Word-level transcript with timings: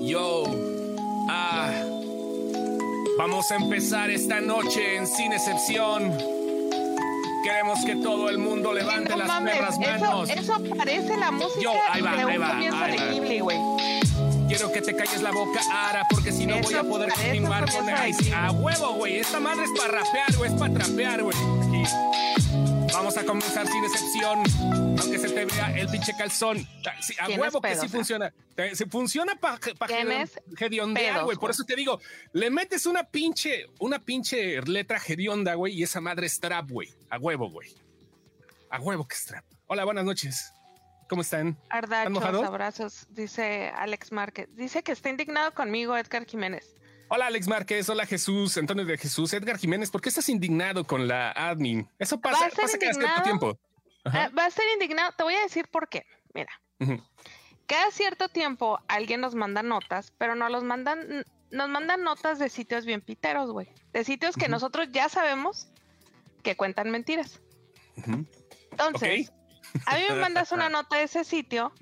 Yo. 0.00 0.44
Ah. 1.28 1.70
Vamos 3.18 3.50
a 3.50 3.56
empezar 3.56 4.10
esta 4.10 4.40
noche 4.40 4.96
en 4.96 5.06
Sin 5.06 5.32
Excepción. 5.32 6.16
Queremos 7.44 7.84
que 7.84 7.96
todo 7.96 8.28
el 8.28 8.38
mundo 8.38 8.72
levante 8.72 9.10
No 9.10 9.16
las 9.16 9.26
mames, 9.26 9.54
perras 9.54 9.78
manos. 9.78 10.30
eso, 10.30 10.40
eso 10.40 10.76
parece 10.76 11.16
la 11.16 11.32
música 11.32 11.60
Yo, 11.60 11.72
ahí 11.90 12.00
va, 12.00 12.12
de 12.12 12.22
ahí 12.22 12.38
va, 12.38 12.56
ahí 12.84 13.40
güey. 13.40 13.58
Quiero 14.46 14.70
que 14.70 14.80
te 14.80 14.94
calles 14.94 15.22
la 15.22 15.32
boca, 15.32 15.60
Ara, 15.72 16.02
porque 16.08 16.30
si 16.30 16.46
no 16.46 16.54
Eso 16.56 16.68
voy 16.68 16.74
a 16.74 16.82
poder 16.84 17.12
continuar 17.12 17.70
con 17.72 17.88
el... 17.88 18.34
A 18.34 18.50
huevo, 18.52 18.94
güey. 18.94 19.18
Esta 19.18 19.40
madre 19.40 19.64
es 19.64 19.70
para 19.76 20.02
rapear, 20.02 20.36
güey. 20.36 20.52
Es 20.52 20.58
para 20.58 20.74
trapear, 20.74 21.22
güey. 21.22 21.36
Aquí. 21.36 21.82
Vamos 23.14 23.24
a 23.24 23.26
comenzar 23.26 23.66
sin 23.68 23.84
excepción. 23.84 24.42
Aunque 24.98 25.18
se 25.18 25.28
te 25.28 25.44
vea 25.44 25.78
el 25.78 25.86
pinche 25.88 26.14
calzón. 26.16 26.66
Ah, 26.86 26.94
sí, 27.02 27.14
a 27.20 27.28
huevo 27.28 27.60
que 27.60 27.76
sí 27.76 27.86
funciona. 27.86 28.32
Se 28.72 28.86
funciona 28.86 29.34
para 29.34 29.58
hediondear, 30.58 31.12
pedos, 31.12 31.24
güey. 31.26 31.36
Por 31.36 31.50
eso 31.50 31.62
te 31.64 31.76
digo, 31.76 32.00
le 32.32 32.48
metes 32.48 32.86
una 32.86 33.04
pinche, 33.04 33.66
una 33.80 33.98
pinche 33.98 34.62
letra 34.62 34.98
hedionda, 35.06 35.52
güey, 35.56 35.74
y 35.74 35.82
esa 35.82 36.00
madre 36.00 36.26
es 36.26 36.40
trap, 36.40 36.70
güey. 36.70 36.88
A 37.10 37.18
huevo, 37.18 37.50
güey. 37.50 37.74
A 38.70 38.80
huevo 38.80 39.06
que 39.06 39.14
es 39.14 39.26
trap. 39.26 39.44
Hola, 39.66 39.84
buenas 39.84 40.06
noches. 40.06 40.50
¿Cómo 41.10 41.20
están? 41.20 41.58
Ardachos, 41.68 42.12
mojado? 42.14 42.42
abrazos, 42.42 43.06
dice 43.10 43.70
Alex 43.76 44.10
Márquez. 44.10 44.48
Dice 44.56 44.82
que 44.82 44.92
está 44.92 45.10
indignado 45.10 45.52
conmigo 45.52 45.94
Edgar 45.98 46.24
Jiménez. 46.24 46.76
Hola 47.14 47.26
Alex 47.26 47.46
Márquez, 47.46 47.90
hola 47.90 48.06
Jesús, 48.06 48.56
Antonio 48.56 48.86
de 48.86 48.96
Jesús, 48.96 49.34
Edgar 49.34 49.58
Jiménez, 49.58 49.90
¿por 49.90 50.00
qué 50.00 50.08
estás 50.08 50.30
indignado 50.30 50.86
con 50.86 51.06
la 51.06 51.30
admin? 51.32 51.86
Eso 51.98 52.18
pasa, 52.18 52.48
pasa 52.56 52.78
cada 52.78 52.94
cierto 52.94 53.22
tiempo. 53.22 53.58
Ajá. 54.02 54.24
Ah, 54.24 54.30
Va 54.34 54.46
a 54.46 54.48
estar 54.48 54.64
indignado. 54.72 55.12
Te 55.12 55.22
voy 55.22 55.34
a 55.34 55.42
decir 55.42 55.68
por 55.68 55.90
qué. 55.90 56.06
Mira, 56.32 56.50
cada 57.66 57.90
cierto 57.90 58.30
tiempo 58.30 58.80
alguien 58.88 59.20
nos 59.20 59.34
manda 59.34 59.62
notas, 59.62 60.14
pero 60.16 60.34
no 60.36 60.48
los 60.48 60.64
mandan, 60.64 61.26
nos 61.50 61.68
mandan 61.68 62.02
notas 62.02 62.38
de 62.38 62.48
sitios 62.48 62.86
bien 62.86 63.02
piteros, 63.02 63.50
güey. 63.50 63.68
De 63.92 64.04
sitios 64.04 64.34
que 64.34 64.48
nosotros 64.48 64.88
ya 64.90 65.10
sabemos 65.10 65.68
que 66.42 66.56
cuentan 66.56 66.90
mentiras. 66.90 67.42
Entonces, 68.70 69.30
a 69.84 69.96
mí 69.96 70.02
me 70.08 70.14
mandas 70.14 70.50
una 70.50 70.68
nota 70.70 70.96
de 70.96 71.02
ese 71.02 71.24
sitio, 71.24 71.74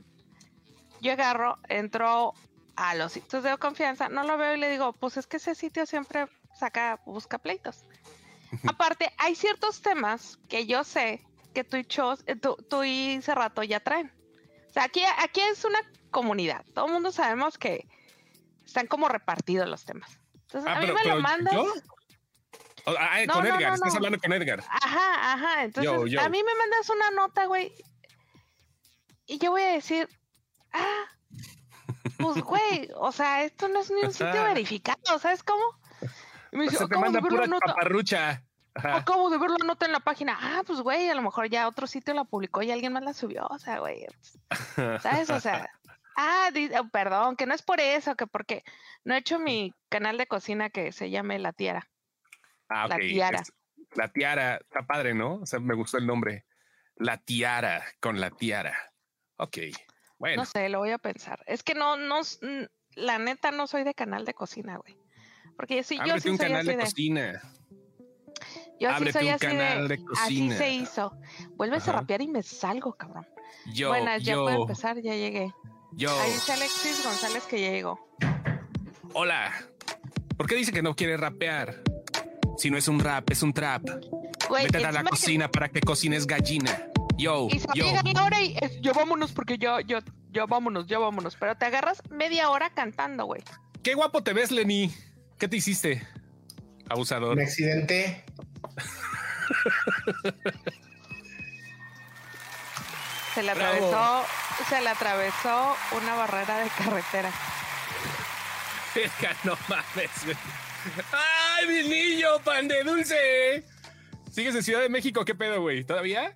yo 1.00 1.12
agarro, 1.12 1.56
entro 1.68 2.34
a 2.80 2.94
los 2.94 3.12
sitios 3.12 3.42
de 3.42 3.56
confianza, 3.58 4.08
no 4.08 4.24
lo 4.24 4.38
veo 4.38 4.54
y 4.54 4.58
le 4.58 4.70
digo, 4.70 4.92
pues 4.94 5.16
es 5.18 5.26
que 5.26 5.36
ese 5.36 5.54
sitio 5.54 5.84
siempre 5.84 6.26
saca, 6.58 7.00
busca 7.04 7.38
pleitos. 7.38 7.84
Aparte, 8.66 9.12
hay 9.18 9.34
ciertos 9.34 9.82
temas 9.82 10.38
que 10.48 10.66
yo 10.66 10.82
sé 10.82 11.22
que 11.54 11.62
tú 11.62 11.76
y, 11.76 11.84
Chos, 11.84 12.24
tú, 12.40 12.56
tú 12.68 12.82
y 12.82 13.20
Cerrato 13.22 13.62
ya 13.62 13.80
traen. 13.80 14.10
O 14.68 14.72
sea, 14.72 14.84
aquí, 14.84 15.02
aquí 15.18 15.40
es 15.40 15.64
una 15.64 15.78
comunidad. 16.10 16.64
Todo 16.74 16.86
el 16.86 16.92
mundo 16.92 17.12
sabemos 17.12 17.58
que 17.58 17.86
están 18.64 18.86
como 18.86 19.08
repartidos 19.08 19.68
los 19.68 19.84
temas. 19.84 20.18
Entonces, 20.46 20.68
Ah, 20.70 20.76
a 20.76 20.80
mí 20.80 20.86
pero- 20.86 20.94
me 20.94 21.02
pero 21.02 21.14
lo 21.16 21.22
mandas. 21.22 21.54
¿yo? 21.54 21.74
Ah, 22.98 23.18
No, 23.26 23.34
con 23.34 23.46
Edgar, 23.46 23.68
no, 23.68 23.74
estás 23.74 23.94
hablando 23.94 24.18
con 24.18 24.32
Edgar. 24.32 24.64
Ajá, 24.68 25.32
ajá. 25.34 25.64
Entonces, 25.64 25.92
Yo, 25.92 26.06
yo. 26.06 26.20
a 26.20 26.28
mí 26.28 26.42
me 26.42 26.54
mandas 26.54 26.88
una 26.88 27.10
nota, 27.10 27.44
güey. 27.44 27.72
Y 29.26 29.38
yo 29.38 29.50
voy 29.50 29.62
a 29.62 29.72
decir, 29.74 30.08
ah, 30.72 31.04
pues, 32.20 32.40
güey, 32.42 32.88
o 32.96 33.12
sea, 33.12 33.42
esto 33.44 33.68
no 33.68 33.80
es 33.80 33.90
ni 33.90 34.02
un 34.02 34.12
sitio 34.12 34.42
verificado, 34.44 35.18
¿sabes 35.18 35.42
cómo? 35.42 35.62
Y 36.52 36.56
me 36.56 36.62
O 36.62 36.64
dice, 36.64 36.78
sea, 36.78 36.86
te 36.88 36.94
acabo 36.94 37.04
de 37.06 37.10
manda 37.12 37.20
ver 37.20 37.28
pura 37.30 37.40
la 37.42 37.46
nota. 37.48 37.66
paparrucha. 37.74 38.42
Acabo 38.74 39.30
de 39.30 39.38
ver 39.38 39.50
la 39.50 39.66
nota 39.66 39.86
en 39.86 39.92
la 39.92 40.00
página. 40.00 40.38
Ah, 40.40 40.62
pues, 40.66 40.80
güey, 40.80 41.08
a 41.08 41.14
lo 41.14 41.22
mejor 41.22 41.48
ya 41.48 41.66
otro 41.68 41.86
sitio 41.86 42.14
la 42.14 42.24
publicó 42.24 42.62
y 42.62 42.70
alguien 42.70 42.92
más 42.92 43.02
la 43.02 43.12
subió. 43.12 43.46
O 43.46 43.58
sea, 43.58 43.80
güey, 43.80 44.06
¿sabes? 45.02 45.28
O 45.30 45.40
sea, 45.40 45.68
ah, 46.16 46.50
oh, 46.80 46.88
perdón, 46.88 47.36
que 47.36 47.46
no 47.46 47.54
es 47.54 47.62
por 47.62 47.80
eso, 47.80 48.14
que 48.16 48.26
porque 48.26 48.62
no 49.04 49.14
he 49.14 49.18
hecho 49.18 49.38
mi 49.38 49.74
canal 49.88 50.18
de 50.18 50.26
cocina 50.26 50.70
que 50.70 50.92
se 50.92 51.10
llame 51.10 51.38
La 51.38 51.52
Tiara. 51.52 51.88
Ah, 52.68 52.86
la 52.88 52.96
tiara. 52.98 53.40
Es- 53.40 53.52
La 53.96 54.08
tiara, 54.08 54.56
está 54.58 54.86
padre, 54.86 55.14
¿no? 55.14 55.34
O 55.42 55.46
sea, 55.46 55.58
me 55.58 55.74
gustó 55.74 55.98
el 55.98 56.06
nombre. 56.06 56.46
La 56.94 57.16
tiara, 57.16 57.84
con 58.00 58.20
la 58.20 58.30
tiara. 58.30 58.92
Ok, 59.36 59.58
bueno. 60.20 60.42
No 60.42 60.46
sé, 60.46 60.68
lo 60.68 60.78
voy 60.78 60.90
a 60.90 60.98
pensar. 60.98 61.42
Es 61.48 61.64
que 61.64 61.74
no, 61.74 61.96
no, 61.96 62.20
la 62.94 63.18
neta 63.18 63.50
no 63.50 63.66
soy 63.66 63.82
de 63.82 63.94
canal 63.94 64.24
de 64.24 64.34
cocina, 64.34 64.76
güey. 64.76 64.96
Porque 65.56 65.82
sí, 65.82 65.98
yo 66.06 66.18
sí 66.20 66.28
un 66.30 66.36
soy 66.38 66.46
canal 66.46 66.60
así 66.60 66.76
de 66.76 66.84
cocina. 66.84 67.42
yo 68.78 68.88
sí 68.98 69.12
soy 69.12 69.26
un 69.26 69.32
así 69.34 69.46
canal 69.46 69.88
de 69.88 69.94
Así 69.94 70.04
cocina. 70.04 70.56
se 70.56 70.70
hizo. 70.70 71.12
Vuelves 71.56 71.86
a 71.88 71.92
rapear 71.92 72.22
y 72.22 72.28
me 72.28 72.42
salgo, 72.42 72.92
cabrón. 72.94 73.26
Yo, 73.74 73.88
Buenas, 73.88 74.22
ya 74.22 74.34
puedo 74.36 74.62
empezar, 74.62 75.00
ya 75.00 75.14
llegué. 75.14 75.52
yo. 75.92 76.10
Ahí 76.20 76.30
dice 76.32 76.52
Alexis 76.52 77.04
González 77.04 77.44
que 77.44 77.60
ya 77.60 77.70
llegó. 77.70 77.98
Hola. 79.12 79.52
¿Por 80.36 80.46
qué 80.46 80.54
dice 80.54 80.72
que 80.72 80.82
no 80.82 80.94
quiere 80.96 81.16
rapear? 81.16 81.82
Si 82.56 82.70
no 82.70 82.76
es 82.78 82.88
un 82.88 83.00
rap, 83.00 83.30
es 83.30 83.42
un 83.42 83.52
trap. 83.52 83.82
Güey, 84.48 84.64
Vete 84.64 84.84
a 84.84 84.92
la 84.92 85.02
que- 85.02 85.10
cocina 85.10 85.50
para 85.50 85.68
que 85.68 85.80
cocines 85.80 86.26
gallina. 86.26 86.86
Yo, 87.20 87.48
Y 87.50 87.60
se 87.60 87.66
yo. 87.74 87.84
llega 87.84 88.02
la 88.14 88.24
hora 88.24 88.42
y 88.42 88.56
es, 88.60 88.80
ya 88.80 88.92
vámonos 88.92 89.32
porque 89.32 89.58
ya, 89.58 89.78
ya, 89.86 90.02
ya 90.30 90.46
vámonos, 90.46 90.86
ya 90.86 90.98
vámonos. 90.98 91.36
Pero 91.38 91.54
te 91.56 91.66
agarras 91.66 92.02
media 92.10 92.50
hora 92.50 92.70
cantando, 92.70 93.26
güey. 93.26 93.42
Qué 93.82 93.94
guapo 93.94 94.22
te 94.22 94.32
ves, 94.32 94.50
Lenny. 94.50 94.94
¿Qué 95.38 95.48
te 95.48 95.56
hiciste? 95.56 96.06
Abusador. 96.88 97.36
Me 97.36 97.44
accidenté. 97.44 98.24
Se 103.34 103.42
le 103.42 103.54
Bravo. 103.54 103.86
atravesó, 103.86 104.24
se 104.68 104.80
le 104.80 104.88
atravesó 104.88 105.76
una 105.96 106.14
barrera 106.14 106.58
de 106.58 106.68
carretera. 106.70 107.30
No 109.44 109.56
mames, 109.68 110.10
güey. 110.24 110.36
¡Ay, 111.12 111.66
mi 111.68 111.88
niño, 111.88 112.26
pan 112.44 112.66
de 112.66 112.82
dulce! 112.82 113.64
¿Sigues 114.32 114.52
en 114.56 114.64
Ciudad 114.64 114.80
de 114.80 114.88
México? 114.88 115.24
¿Qué 115.24 115.36
pedo, 115.36 115.60
güey? 115.60 115.84
¿Todavía? 115.84 116.34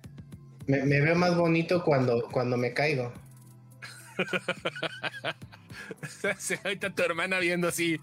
Me, 0.67 0.83
me 0.83 1.01
veo 1.01 1.15
más 1.15 1.35
bonito 1.35 1.83
cuando, 1.83 2.27
cuando 2.29 2.57
me 2.57 2.73
caigo. 2.73 3.11
Ahorita 6.63 6.89
tu 6.89 7.03
hermana 7.03 7.39
viendo 7.39 7.67
así. 7.67 7.99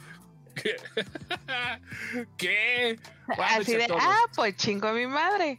¿Qué? 2.36 2.98
Así 3.38 3.74
a 3.74 3.78
de, 3.78 3.86
ah, 3.98 4.24
pues 4.34 4.56
chingo 4.56 4.88
a 4.88 4.92
mi 4.92 5.06
madre. 5.06 5.56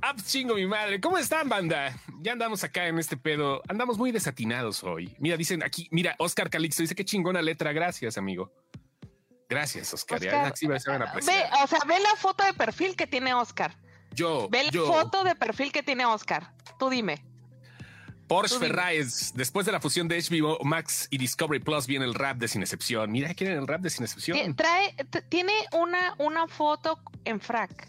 Ah, 0.00 0.12
pues 0.14 0.26
chingo 0.26 0.54
mi 0.54 0.66
madre. 0.66 1.00
¿Cómo 1.00 1.18
están, 1.18 1.48
banda? 1.48 1.94
Ya 2.20 2.32
andamos 2.32 2.64
acá 2.64 2.86
en 2.86 2.98
este 2.98 3.16
pedo. 3.16 3.62
Andamos 3.68 3.98
muy 3.98 4.12
desatinados 4.12 4.82
hoy. 4.84 5.14
Mira, 5.18 5.36
dicen 5.36 5.62
aquí, 5.62 5.88
mira, 5.90 6.14
Oscar 6.18 6.50
Calixto 6.50 6.82
dice 6.82 6.94
que 6.94 7.04
chingona 7.04 7.42
letra. 7.42 7.72
Gracias, 7.72 8.16
amigo. 8.16 8.52
Gracias, 9.48 9.92
Oscar. 9.94 10.20
Ya 10.20 10.52
Ve, 10.52 11.44
o 11.62 11.66
sea, 11.66 11.78
ve 11.86 12.00
la 12.00 12.16
foto 12.16 12.44
de 12.44 12.52
perfil 12.54 12.96
que 12.96 13.06
tiene 13.06 13.32
Oscar. 13.34 13.76
Yo, 14.16 14.48
Ve 14.50 14.64
la 14.64 14.70
yo, 14.70 14.86
foto 14.86 15.22
de 15.24 15.34
perfil 15.36 15.70
que 15.70 15.82
tiene 15.82 16.04
Oscar. 16.06 16.52
Tú 16.78 16.90
dime. 16.90 17.22
Porsche. 18.26 18.58
Ferraes. 18.58 19.32
Después 19.36 19.66
de 19.66 19.72
la 19.72 19.80
fusión 19.80 20.08
de 20.08 20.18
HBO 20.18 20.58
Max 20.64 21.06
y 21.10 21.18
Discovery 21.18 21.60
Plus 21.62 21.86
viene 21.86 22.04
el 22.04 22.14
rap 22.14 22.38
de 22.38 22.48
Sin 22.48 22.62
Excepción. 22.62 23.12
Mira, 23.12 23.32
quieren 23.34 23.58
el 23.58 23.66
rap 23.68 23.80
de 23.82 23.90
Sin 23.90 24.02
Excepción. 24.04 24.56
Trae, 24.56 24.94
tiene 25.28 25.52
una, 25.72 26.14
una 26.18 26.48
foto 26.48 26.98
en 27.24 27.40
frac. 27.40 27.86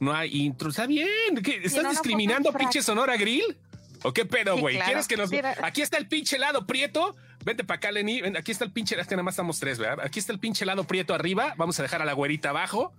No 0.00 0.14
hay 0.14 0.30
intro. 0.44 0.70
Está 0.70 0.86
bien. 0.86 1.08
¿Qué, 1.44 1.60
¿Estás 1.62 1.90
discriminando 1.90 2.52
pinche 2.52 2.80
Sonora 2.82 3.16
Grill? 3.16 3.58
¿O 4.02 4.12
qué 4.12 4.24
pedo, 4.24 4.54
Sí, 4.54 4.60
güey? 4.60 4.74
claro. 4.76 4.86
¿Quieres 4.88 5.08
que 5.08 5.16
nos... 5.16 5.30
Mira. 5.30 5.56
Aquí 5.62 5.82
está 5.82 5.98
el 5.98 6.06
pinche 6.08 6.36
helado 6.36 6.66
prieto. 6.66 7.16
Vente 7.44 7.64
para 7.64 7.76
acá, 7.76 7.92
Lenny. 7.92 8.20
Ven, 8.22 8.36
aquí 8.36 8.52
está 8.52 8.64
el 8.64 8.72
pinche... 8.72 8.98
Es 8.98 9.06
que 9.06 9.14
nada 9.14 9.24
más 9.24 9.32
estamos 9.32 9.58
tres, 9.58 9.78
¿verdad? 9.78 10.04
Aquí 10.06 10.18
está 10.18 10.32
el 10.32 10.38
pinche 10.38 10.64
helado 10.64 10.84
prieto 10.84 11.12
arriba. 11.12 11.54
Vamos 11.56 11.78
a 11.80 11.82
dejar 11.82 12.00
a 12.02 12.04
la 12.04 12.12
güerita 12.12 12.50
abajo. 12.50 12.94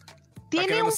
Tiene 0.50 0.80
no 0.80 0.86
un 0.86 0.92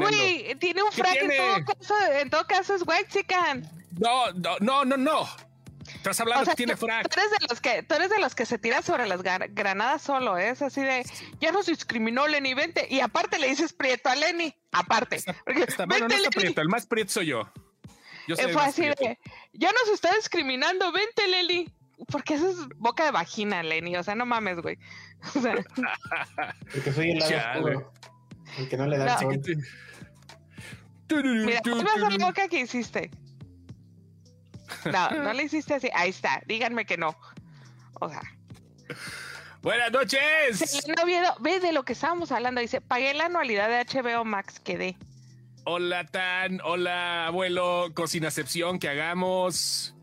güey. 0.00 0.54
Tiene 0.56 0.82
un 0.82 0.90
¿Qué 0.90 0.96
frac 0.96 1.16
en 1.16 1.28
tiene? 1.28 1.36
todo 1.36 1.64
caso. 1.76 1.94
En 2.12 2.30
todo 2.30 2.46
caso 2.46 2.74
es 2.74 2.82
Wexican. 2.86 3.68
No, 3.98 4.32
no, 4.32 4.56
no, 4.60 4.84
no, 4.84 4.96
no. 4.96 5.28
Estás 5.94 6.20
hablando 6.20 6.42
O 6.42 6.44
sea, 6.44 6.52
que 6.54 6.56
tiene 6.58 6.76
frac. 6.76 7.08
tú 7.08 7.18
eres 7.18 7.30
de 7.30 7.46
los 7.48 7.60
que, 7.60 7.82
tú 7.82 7.94
eres 7.94 8.10
de 8.10 8.18
los 8.18 8.34
que 8.34 8.44
se 8.44 8.58
tira 8.58 8.82
sobre 8.82 9.06
las 9.06 9.22
granadas 9.22 10.02
solo, 10.02 10.36
¿eh? 10.36 10.50
es 10.50 10.60
así 10.60 10.82
de, 10.82 11.02
ya 11.40 11.50
nos 11.50 11.66
discriminó 11.66 12.26
Lenny, 12.28 12.52
vente. 12.54 12.86
Y 12.90 13.00
aparte 13.00 13.38
le 13.38 13.48
dices 13.48 13.72
prieto 13.72 14.08
a 14.10 14.14
Lenny, 14.14 14.54
aparte. 14.70 15.16
Está, 15.16 15.34
Porque, 15.44 15.62
está- 15.62 15.86
bueno, 15.86 16.04
no 16.06 16.08
"Vente, 16.08 16.16
está 16.16 16.30
Lenny". 16.30 16.40
prieto. 16.44 16.60
El 16.60 16.68
más 16.68 16.86
prieto 16.86 17.12
soy 17.12 17.26
yo. 17.26 17.50
Yo 18.26 18.36
soy 18.36 18.44
Eh, 18.44 18.48
el 18.48 18.52
fue 18.54 18.62
así 18.64 18.82
prieto. 18.82 19.02
de, 19.04 19.18
ya 19.54 19.72
nos 19.72 19.88
está 19.94 20.14
discriminando, 20.14 20.92
vente 20.92 21.26
Lenny. 21.26 21.72
Porque 22.12 22.34
eso 22.34 22.50
es 22.50 22.56
boca 22.76 23.04
de 23.04 23.10
vagina, 23.10 23.62
Lenny, 23.62 23.96
o 23.96 24.02
sea, 24.02 24.14
no 24.14 24.26
mames, 24.26 24.60
güey. 24.60 24.78
O 25.34 25.40
sea, 25.40 25.54
Porque 26.72 26.92
soy 26.92 27.10
el 27.12 27.18
lado. 27.18 27.92
El 28.56 28.68
que 28.68 28.76
no 28.76 28.86
le 28.86 28.96
da 28.98 29.20
No. 29.20 29.30
el 29.30 29.44
sol. 29.44 29.56
mira, 31.44 31.60
tú 31.62 31.82
vas 31.82 32.02
a 32.02 32.10
la 32.10 32.26
boca 32.26 32.48
que 32.48 32.60
hiciste. 32.60 33.10
No, 34.92 35.10
no 35.10 35.32
le 35.32 35.44
hiciste 35.44 35.74
así. 35.74 35.88
Ahí 35.94 36.10
está, 36.10 36.42
díganme 36.46 36.84
que 36.86 36.96
no. 36.96 37.16
O 38.00 38.08
sea, 38.08 38.22
Buenas 39.60 39.90
noches. 39.90 40.20
Selena 40.58 41.02
Oviedo, 41.02 41.34
ve 41.40 41.58
de 41.60 41.72
lo 41.72 41.84
que 41.84 41.92
estábamos 41.92 42.30
hablando. 42.30 42.60
Dice, 42.60 42.80
pagué 42.80 43.12
la 43.14 43.26
anualidad 43.26 43.68
de 43.68 43.84
HBO 43.84 44.24
Max, 44.24 44.60
quedé. 44.60 44.96
Hola, 45.64 46.06
Tan. 46.06 46.60
Hola, 46.64 47.26
abuelo. 47.26 47.88
Cocinacepción 47.94 48.78
que 48.78 48.88
hagamos. 48.88 49.94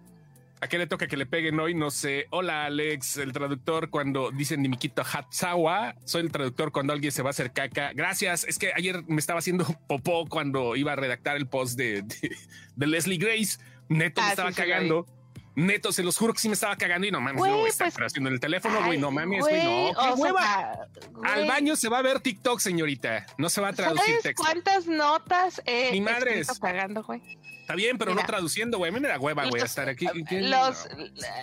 ¿A 0.65 0.67
qué 0.67 0.79
le 0.79 0.87
toca 0.87 1.05
que 1.05 1.15
le 1.15 1.27
peguen 1.27 1.59
hoy? 1.59 1.75
No 1.75 1.91
sé. 1.91 2.25
Hola, 2.31 2.65
Alex, 2.65 3.17
el 3.17 3.33
traductor 3.33 3.91
cuando 3.91 4.31
dicen 4.31 4.63
Nimikito 4.63 5.03
Hatsawa. 5.03 5.93
Soy 6.05 6.23
el 6.23 6.31
traductor 6.31 6.71
cuando 6.71 6.91
alguien 6.91 7.11
se 7.11 7.21
va 7.21 7.29
a 7.29 7.33
hacer 7.37 7.53
caca. 7.53 7.93
Gracias. 7.93 8.45
Es 8.45 8.57
que 8.57 8.73
ayer 8.75 9.03
me 9.05 9.19
estaba 9.19 9.37
haciendo 9.37 9.63
popó 9.87 10.25
cuando 10.25 10.75
iba 10.75 10.93
a 10.93 10.95
redactar 10.95 11.37
el 11.37 11.45
post 11.45 11.77
de, 11.77 12.01
de, 12.75 12.87
Leslie 12.87 13.19
Grace. 13.19 13.59
Neto 13.89 14.21
me 14.21 14.27
ah, 14.27 14.29
estaba 14.31 14.51
cagando. 14.53 15.05
Neto, 15.55 15.91
se 15.91 16.03
los 16.03 16.17
juro 16.17 16.33
que 16.33 16.39
sí 16.39 16.49
me 16.49 16.53
estaba 16.53 16.75
cagando 16.75 17.07
y 17.07 17.11
no 17.11 17.21
mames, 17.21 17.41
no 17.41 17.65
está 17.65 17.85
pues, 17.85 18.07
haciendo 18.07 18.29
el 18.29 18.39
teléfono, 18.39 18.83
güey, 18.85 18.97
no 18.97 19.09
mames, 19.09 19.39
güey, 19.39 19.63
no, 19.63 19.91
qué 19.93 20.21
hueva. 20.21 20.87
Al 21.23 21.47
baño 21.47 21.75
se 21.75 21.87
va 21.87 21.99
a 21.99 22.01
ver 22.01 22.19
TikTok, 22.19 22.59
señorita, 22.59 23.25
no 23.37 23.49
se 23.49 23.61
va 23.61 23.69
a 23.69 23.73
traducir 23.73 24.19
texto. 24.21 24.43
¿Cuántas 24.43 24.85
notas 24.85 25.61
eh, 25.65 25.91
Mi 25.91 26.01
madre 26.01 26.43
cagando, 26.59 27.03
güey? 27.03 27.21
Está 27.61 27.73
bien, 27.73 27.97
pero 27.97 28.13
no 28.13 28.21
traduciendo, 28.23 28.77
güey. 28.77 28.91
A 28.91 28.93
mí 28.93 28.99
me 28.99 29.07
da 29.07 29.17
hueva, 29.17 29.47
güey, 29.47 29.63
estar 29.63 29.89
aquí. 29.89 30.07
Los, 30.29 30.87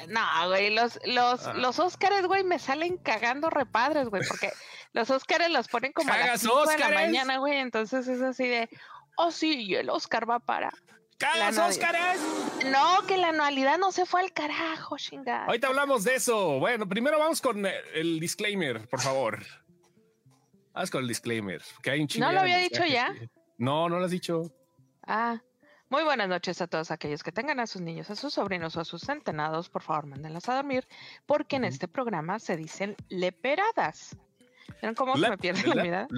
no, 0.09 0.21
güey, 0.47 0.71
los, 0.71 1.01
los, 1.05 1.47
ah. 1.49 1.55
los 1.55 1.81
Óscares, 1.81 2.27
güey, 2.27 2.45
me 2.45 2.61
salen 2.61 2.97
cagando 2.97 3.51
repadres, 3.51 4.09
güey, 4.09 4.23
porque 4.29 4.53
los 4.93 5.11
Óscares 5.11 5.51
los 5.51 5.67
ponen 5.67 5.93
como 5.93 6.13
a 6.13 6.19
las 6.19 6.43
5 6.43 6.67
de 6.67 6.79
la 6.79 6.91
mañana, 6.91 7.39
güey. 7.39 7.59
Entonces 7.59 8.07
es 8.07 8.23
así 8.23 8.47
de, 8.47 8.69
oh, 9.17 9.33
sí, 9.33 9.65
y 9.65 9.75
el 9.75 9.91
Óscar 9.91 10.31
va 10.31 10.39
para 10.39 10.71
¡Cagas, 11.23 11.57
Óscares! 11.57 12.21
No, 12.73 13.07
que 13.07 13.17
la 13.17 13.29
anualidad 13.29 13.79
no 13.79 13.93
se 13.93 14.07
fue 14.07 14.23
al 14.23 14.33
carajo, 14.33 14.97
chingada. 14.97 15.45
Ahorita 15.47 15.69
hablamos 15.69 16.03
de 16.03 16.17
eso. 16.17 16.59
Bueno, 16.59 16.89
primero 16.89 17.17
vamos 17.17 17.41
con 17.41 17.65
el 17.95 18.19
disclaimer, 18.19 18.89
por 18.89 19.01
favor. 19.01 19.39
Vamos 20.73 20.91
con 20.91 21.03
el 21.03 21.09
disclaimer. 21.09 21.63
Que 21.81 21.93
hay 21.93 22.01
un 22.01 22.09
¿No 22.19 22.33
lo 22.33 22.41
había 22.41 22.59
dicho 22.59 22.85
ya? 22.85 23.15
No, 23.57 23.89
no 23.89 24.01
lo 24.01 24.05
has 24.07 24.11
dicho. 24.11 24.53
Ah. 25.07 25.41
Muy 25.91 26.03
buenas 26.03 26.29
noches 26.29 26.61
a 26.61 26.67
todos 26.67 26.91
aquellos 26.91 27.23
que 27.23 27.31
tengan 27.31 27.61
a 27.61 27.69
sus 27.69 27.83
niños, 27.83 28.11
a 28.11 28.17
sus 28.17 28.35
sobrinos 28.35 28.77
o 28.77 28.81
a 28.81 28.85
sus 28.85 29.03
centenados. 29.03 29.69
Por 29.69 29.83
favor, 29.83 30.07
mándenlas 30.07 30.49
a 30.49 30.57
dormir, 30.57 30.89
porque 31.27 31.57
en 31.57 31.65
este 31.65 31.87
programa 31.87 32.41
se 32.41 32.57
dicen 32.57 32.97
leperadas. 33.11 34.17
¿Vieron 34.81 34.97
cómo 34.97 35.17
se 35.17 35.31
me 35.31 35.39
pierde 35.39 35.69
la 35.69 35.83
mirada? 35.83 36.09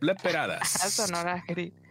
leperadas. 0.00 0.68
Sonora 0.90 1.44
Grill. 1.46 1.87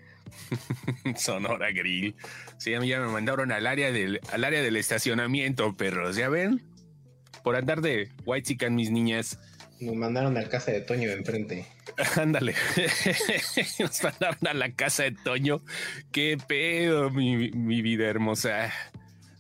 Sonora 1.16 1.72
Grill. 1.72 2.16
Sí, 2.58 2.74
a 2.74 2.80
mí 2.80 2.88
ya 2.88 3.00
me 3.00 3.08
mandaron 3.08 3.52
al 3.52 3.68
área 3.68 3.92
del, 3.92 4.20
al 4.32 4.44
área 4.44 4.62
del 4.62 4.76
estacionamiento, 4.76 5.76
perros. 5.76 6.16
¿Ya 6.16 6.30
ven? 6.30 6.64
Por 7.44 7.56
andar 7.56 7.82
de 7.82 8.10
white 8.26 8.48
chican, 8.48 8.76
mis 8.76 8.92
niñas. 8.92 9.40
Nos 9.80 9.96
mandaron 9.96 10.36
a 10.38 10.42
la 10.42 10.50
casa 10.50 10.72
de 10.72 10.82
Toño 10.82 11.08
de 11.08 11.16
enfrente. 11.16 11.68
Ándale. 12.16 12.56
Nos 13.80 14.04
mandaron 14.04 14.48
a 14.48 14.54
la 14.54 14.72
casa 14.72 15.04
de 15.04 15.12
Toño. 15.12 15.62
Qué 16.12 16.38
pedo, 16.48 17.12
mi, 17.12 17.50
vida 17.82 18.08
hermosa. 18.08 18.72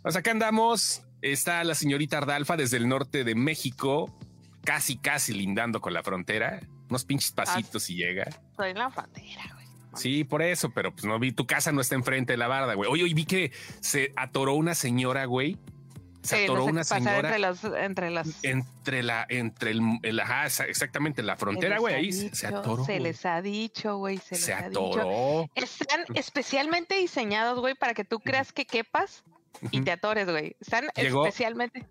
Pues 0.04 0.16
acá 0.16 0.32
andamos. 0.32 1.02
Está 1.24 1.64
la 1.64 1.74
señorita 1.74 2.20
Ardalfa 2.20 2.56
desde 2.56 2.78
el 2.78 2.88
norte 2.88 3.24
de 3.24 3.34
México, 3.34 4.16
casi, 4.64 4.98
casi 4.98 5.34
lindando 5.34 5.82
con 5.82 5.94
la 5.94 6.04
frontera. 6.04 6.60
Unos 6.90 7.06
pinches 7.06 7.32
pasitos 7.32 7.90
y 7.90 7.96
llega. 7.96 8.30
Soy 8.56 8.76
la 8.76 8.92
frontera, 8.92 9.50
güey. 9.54 9.57
Sí, 9.98 10.24
por 10.24 10.42
eso, 10.42 10.70
pero 10.70 10.92
pues 10.92 11.06
no 11.06 11.20
vi, 11.20 11.32
tu 11.32 11.46
casa 11.46 11.72
no 11.72 11.82
está 11.82 11.96
enfrente 11.96 12.34
de 12.34 12.38
la 12.38 12.48
barda, 12.48 12.74
güey. 12.76 12.90
Oye, 12.90 13.04
hoy 13.04 13.14
vi 13.14 13.26
que 13.26 13.52
se 13.80 14.14
atoró 14.16 14.54
una 14.54 14.76
señora, 14.76 15.26
güey, 15.26 15.58
se 16.28 16.44
atoró 16.44 16.66
una 16.66 16.84
señora 16.84 17.20
entre 17.20 17.40
las 17.40 17.64
entre 17.64 18.10
las 18.12 18.44
entre 18.44 19.04
la 19.04 19.26
entre 19.30 19.72
el, 19.72 20.20
ajá, 20.20 20.46
exactamente 20.46 21.24
la 21.24 21.38
frontera 21.38 21.80
güey. 21.80 21.96
ahí 21.96 22.12
se 22.12 22.48
atoró 22.48 22.84
se 22.84 23.00
les 23.00 23.26
ha 23.26 23.42
dicho 23.42 23.98
güey 23.98 24.18
se, 24.18 24.36
se 24.36 24.54
les 24.54 24.66
atoró. 24.66 25.02
ha 25.02 25.42
dicho. 25.44 25.52
están 25.56 26.06
especialmente 26.16 26.96
diseñados 26.96 27.60
güey 27.60 27.76
para 27.76 27.94
que 27.94 28.04
tú 28.04 28.20
creas 28.20 28.52
que 28.52 28.66
quepas 28.66 29.24
y 29.72 29.82
te 29.82 29.92
atores 29.92 30.30
güey. 30.30 30.56
Están 30.60 30.90
especialmente 30.96 31.86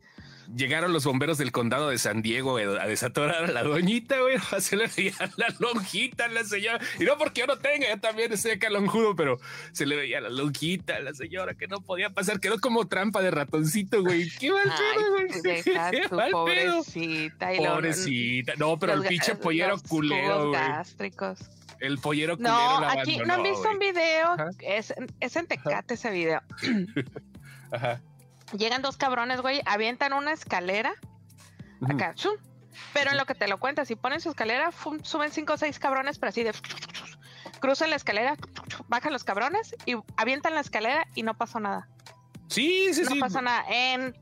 llegaron 0.54 0.92
los 0.92 1.04
bomberos 1.04 1.38
del 1.38 1.52
condado 1.52 1.88
de 1.88 1.98
San 1.98 2.22
Diego 2.22 2.56
a 2.56 2.86
desatorar 2.86 3.44
a 3.44 3.46
la 3.48 3.62
doñita, 3.62 4.20
güey, 4.20 4.36
a 4.52 4.56
hacerle 4.56 4.90
la 5.36 5.54
lonjita 5.58 6.26
a 6.26 6.28
la 6.28 6.44
señora. 6.44 6.78
Y 6.98 7.04
no 7.04 7.16
porque 7.18 7.40
yo 7.40 7.46
no 7.46 7.58
tenga, 7.58 7.88
yo 7.88 7.98
también 8.00 8.32
estoy 8.32 8.52
acá 8.52 8.70
lonjudo, 8.70 9.16
pero 9.16 9.38
se 9.72 9.86
le 9.86 9.96
veía 9.96 10.20
la 10.20 10.28
lonjita 10.28 10.96
a 10.96 11.00
la 11.00 11.14
señora 11.14 11.54
que 11.54 11.66
no 11.66 11.80
podía 11.80 12.10
pasar. 12.10 12.40
Quedó 12.40 12.60
como 12.60 12.86
trampa 12.86 13.22
de 13.22 13.30
ratoncito, 13.30 14.02
güey. 14.02 14.28
Qué 14.38 14.50
mal 14.50 14.64
pedo, 14.94 15.10
güey. 15.12 15.62
Qué 15.62 16.08
mal 16.10 16.30
pobrecita. 16.30 17.50
pobrecita. 17.56 18.54
No, 18.56 18.78
pero 18.78 18.94
el 18.94 19.02
pinche 19.02 19.34
pollero 19.34 19.76
culero, 19.88 20.48
güey. 20.48 20.60
gástricos. 20.60 21.38
El 21.80 21.98
pollero 21.98 22.36
culero. 22.36 22.54
No, 22.54 22.88
aquí 22.88 23.18
no 23.18 23.34
han 23.34 23.42
visto 23.42 23.68
un 23.70 23.78
video. 23.78 24.36
Es, 24.60 24.94
es 25.20 25.36
en 25.36 25.46
Tecate 25.46 25.94
ese 25.94 26.10
video. 26.10 26.40
Ajá. 27.70 28.00
Llegan 28.52 28.82
dos 28.82 28.96
cabrones, 28.96 29.40
güey, 29.40 29.60
avientan 29.66 30.12
una 30.12 30.32
escalera. 30.32 30.94
Acá, 31.82 32.14
Pero 32.92 33.10
en 33.10 33.16
lo 33.16 33.26
que 33.26 33.34
te 33.34 33.48
lo 33.48 33.58
cuentas, 33.58 33.88
si 33.88 33.96
ponen 33.96 34.20
su 34.20 34.30
escalera, 34.30 34.70
suben 35.02 35.30
cinco 35.32 35.54
o 35.54 35.56
seis 35.56 35.78
cabrones, 35.78 36.18
pero 36.18 36.30
así 36.30 36.42
de. 36.42 36.52
Cruzan 37.60 37.90
la 37.90 37.96
escalera, 37.96 38.36
bajan 38.86 39.12
los 39.12 39.24
cabrones 39.24 39.74
y 39.86 39.96
avientan 40.16 40.54
la 40.54 40.60
escalera 40.60 41.06
y 41.14 41.22
no 41.22 41.34
pasó 41.34 41.58
nada. 41.58 41.88
Sí, 42.48 42.92
sí, 42.92 43.04
sí. 43.04 43.14
No 43.14 43.20
pasó 43.20 43.42
nada. 43.42 43.64
En 43.68 44.14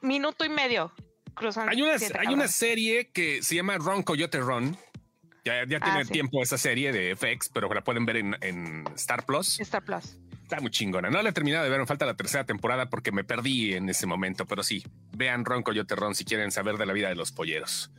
minuto 0.00 0.44
y 0.44 0.48
medio 0.48 0.92
cruzan. 1.34 1.68
Hay 1.68 1.82
una, 1.82 1.92
hay 1.94 2.34
una 2.34 2.48
serie 2.48 3.10
que 3.10 3.42
se 3.42 3.54
llama 3.54 3.78
Ron 3.78 4.02
Coyote 4.02 4.38
Run. 4.38 4.76
Ya, 5.44 5.60
ya 5.66 5.80
tiene 5.80 6.00
ah, 6.00 6.04
tiempo 6.04 6.42
esa 6.42 6.58
serie 6.58 6.92
de 6.92 7.16
FX, 7.16 7.48
pero 7.48 7.72
la 7.72 7.82
pueden 7.82 8.04
ver 8.04 8.18
en, 8.18 8.36
en 8.42 8.84
Star 8.94 9.24
Plus. 9.24 9.58
Star 9.60 9.82
Plus. 9.82 10.18
Está 10.48 10.62
muy 10.62 10.70
chingona. 10.70 11.10
No 11.10 11.20
la 11.20 11.28
he 11.28 11.32
terminado 11.34 11.62
de 11.62 11.68
ver, 11.68 11.78
me 11.78 11.84
falta 11.84 12.06
la 12.06 12.16
tercera 12.16 12.44
temporada 12.44 12.88
porque 12.88 13.12
me 13.12 13.22
perdí 13.22 13.74
en 13.74 13.86
ese 13.90 14.06
momento, 14.06 14.46
pero 14.46 14.62
sí, 14.62 14.82
vean 15.14 15.44
Ron 15.44 15.62
Coyote 15.62 15.94
Ron 15.94 16.14
si 16.14 16.24
quieren 16.24 16.50
saber 16.50 16.78
de 16.78 16.86
la 16.86 16.94
vida 16.94 17.10
de 17.10 17.16
los 17.16 17.32
polleros. 17.32 17.90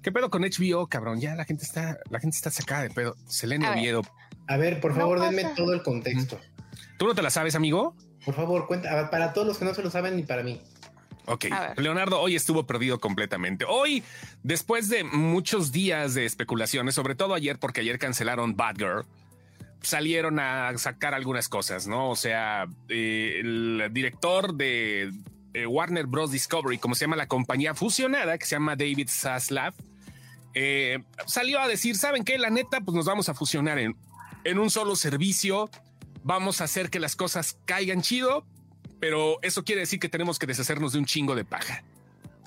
¿Qué 0.00 0.12
pedo 0.12 0.30
con 0.30 0.42
HBO, 0.42 0.86
cabrón? 0.86 1.20
Ya 1.20 1.34
la 1.34 1.44
gente 1.44 1.64
está, 1.64 1.98
la 2.10 2.20
gente 2.20 2.36
está 2.36 2.52
sacada 2.52 2.82
de 2.82 2.90
pedo. 2.90 3.16
Selene 3.26 3.68
miedo. 3.74 4.02
A 4.46 4.56
ver, 4.56 4.80
por 4.80 4.94
favor, 4.94 5.18
denme 5.18 5.46
todo 5.56 5.74
el 5.74 5.82
contexto. 5.82 6.38
¿Tú 6.96 7.08
no 7.08 7.14
te 7.16 7.22
la 7.22 7.30
sabes, 7.30 7.56
amigo? 7.56 7.96
Por 8.24 8.36
favor, 8.36 8.68
cuenta, 8.68 9.10
para 9.10 9.32
todos 9.32 9.44
los 9.44 9.58
que 9.58 9.64
no 9.64 9.74
se 9.74 9.82
lo 9.82 9.90
saben 9.90 10.14
ni 10.14 10.22
para 10.22 10.44
mí. 10.44 10.62
Ok, 11.26 11.46
Leonardo 11.76 12.20
hoy 12.20 12.36
estuvo 12.36 12.68
perdido 12.68 13.00
completamente. 13.00 13.64
Hoy, 13.66 14.04
después 14.44 14.88
de 14.88 15.02
muchos 15.02 15.72
días 15.72 16.14
de 16.14 16.24
especulaciones, 16.24 16.94
sobre 16.94 17.16
todo 17.16 17.34
ayer, 17.34 17.58
porque 17.58 17.80
ayer 17.80 17.98
cancelaron 17.98 18.54
Bad 18.54 18.76
Girl, 18.76 19.06
salieron 19.84 20.38
a 20.38 20.76
sacar 20.78 21.14
algunas 21.14 21.48
cosas, 21.48 21.86
¿no? 21.86 22.10
O 22.10 22.16
sea, 22.16 22.66
eh, 22.88 23.40
el 23.40 23.88
director 23.92 24.54
de 24.54 25.12
Warner 25.66 26.06
Bros. 26.06 26.32
Discovery, 26.32 26.78
como 26.78 26.94
se 26.94 27.04
llama 27.04 27.16
la 27.16 27.28
compañía 27.28 27.74
fusionada, 27.74 28.36
que 28.38 28.46
se 28.46 28.56
llama 28.56 28.76
David 28.76 29.08
Zaslav, 29.08 29.74
eh, 30.54 31.02
salió 31.26 31.60
a 31.60 31.68
decir, 31.68 31.96
¿saben 31.96 32.24
qué? 32.24 32.38
La 32.38 32.50
neta, 32.50 32.80
pues 32.80 32.94
nos 32.94 33.06
vamos 33.06 33.28
a 33.28 33.34
fusionar 33.34 33.78
en, 33.78 33.96
en 34.44 34.58
un 34.58 34.70
solo 34.70 34.96
servicio, 34.96 35.68
vamos 36.22 36.60
a 36.60 36.64
hacer 36.64 36.90
que 36.90 37.00
las 37.00 37.16
cosas 37.16 37.58
caigan 37.64 38.02
chido, 38.02 38.46
pero 39.00 39.38
eso 39.42 39.64
quiere 39.64 39.82
decir 39.82 39.98
que 39.98 40.08
tenemos 40.08 40.38
que 40.38 40.46
deshacernos 40.46 40.92
de 40.92 41.00
un 41.00 41.06
chingo 41.06 41.34
de 41.34 41.44
paja. 41.44 41.82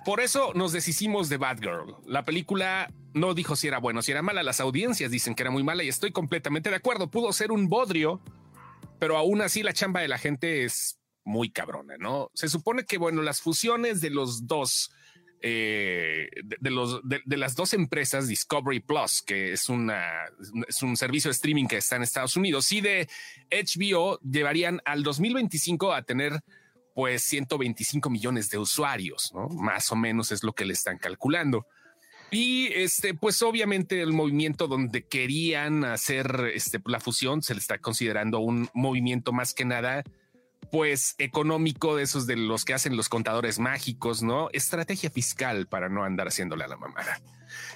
Por 0.05 0.21
eso 0.21 0.53
nos 0.53 0.71
deshicimos 0.71 1.27
de 1.27 1.35
Bad 1.35 1.59
Girl. 1.59 1.95
La 2.05 2.23
película 2.23 2.89
no 3.17 3.33
dijo 3.33 3.55
si 3.55 3.67
era 3.67 3.79
bueno, 3.79 4.01
si 4.01 4.11
era 4.11 4.21
mala. 4.21 4.43
Las 4.43 4.59
audiencias 4.59 5.11
dicen 5.11 5.35
que 5.35 5.43
era 5.43 5.51
muy 5.51 5.63
mala 5.63 5.83
y 5.83 5.89
estoy 5.89 6.11
completamente 6.11 6.69
de 6.69 6.75
acuerdo. 6.75 7.09
Pudo 7.09 7.33
ser 7.33 7.51
un 7.51 7.67
bodrio, 7.69 8.21
pero 8.99 9.17
aún 9.17 9.41
así 9.41 9.63
la 9.63 9.73
chamba 9.73 10.01
de 10.01 10.07
la 10.07 10.17
gente 10.17 10.63
es 10.63 10.99
muy 11.27 11.49
cabrona, 11.49 11.97
¿no? 11.97 12.31
Se 12.33 12.47
supone 12.47 12.85
que, 12.85 12.97
bueno, 12.97 13.21
las 13.21 13.41
fusiones 13.41 13.99
de 13.99 14.09
los 14.09 14.47
dos, 14.47 14.91
eh, 15.41 16.29
de, 16.61 16.71
los, 16.71 17.01
de, 17.03 17.37
las 17.37 17.53
dos 17.55 17.73
empresas, 17.73 18.29
Discovery 18.29 18.79
Plus, 18.79 19.21
que 19.21 19.51
es, 19.51 19.67
una, 19.67 20.05
es 20.67 20.81
un 20.81 20.95
servicio 20.95 21.29
de 21.29 21.33
streaming 21.33 21.67
que 21.67 21.77
está 21.77 21.97
en 21.97 22.03
Estados 22.03 22.37
Unidos, 22.37 22.71
y 22.71 22.79
de 22.79 23.09
HBO, 23.51 24.19
llevarían 24.21 24.81
al 24.85 25.03
2025 25.03 25.93
a 25.93 26.03
tener 26.03 26.39
pues 26.95 27.23
125 27.23 28.09
millones 28.09 28.49
de 28.49 28.57
usuarios, 28.57 29.31
¿no? 29.33 29.49
Más 29.49 29.91
o 29.91 29.95
menos 29.95 30.31
es 30.31 30.43
lo 30.43 30.53
que 30.53 30.65
le 30.65 30.73
están 30.73 30.97
calculando. 30.97 31.67
Y 32.31 32.67
este, 32.73 33.13
pues 33.13 33.41
obviamente 33.41 34.01
el 34.01 34.13
movimiento 34.13 34.67
donde 34.67 35.03
querían 35.03 35.85
hacer 35.85 36.51
este, 36.53 36.81
la 36.85 36.99
fusión 36.99 37.41
se 37.41 37.53
le 37.53 37.59
está 37.59 37.77
considerando 37.77 38.39
un 38.39 38.69
movimiento 38.73 39.31
más 39.31 39.53
que 39.53 39.63
nada, 39.63 40.03
pues 40.71 41.15
económico 41.19 41.95
de 41.95 42.03
esos 42.03 42.27
de 42.27 42.35
los 42.35 42.65
que 42.65 42.73
hacen 42.73 42.97
los 42.97 43.07
contadores 43.07 43.59
mágicos, 43.59 44.23
¿no? 44.23 44.49
Estrategia 44.51 45.09
fiscal 45.09 45.67
para 45.67 45.87
no 45.87 46.03
andar 46.03 46.27
haciéndole 46.27 46.65
a 46.65 46.67
la 46.67 46.77
mamada. 46.77 47.21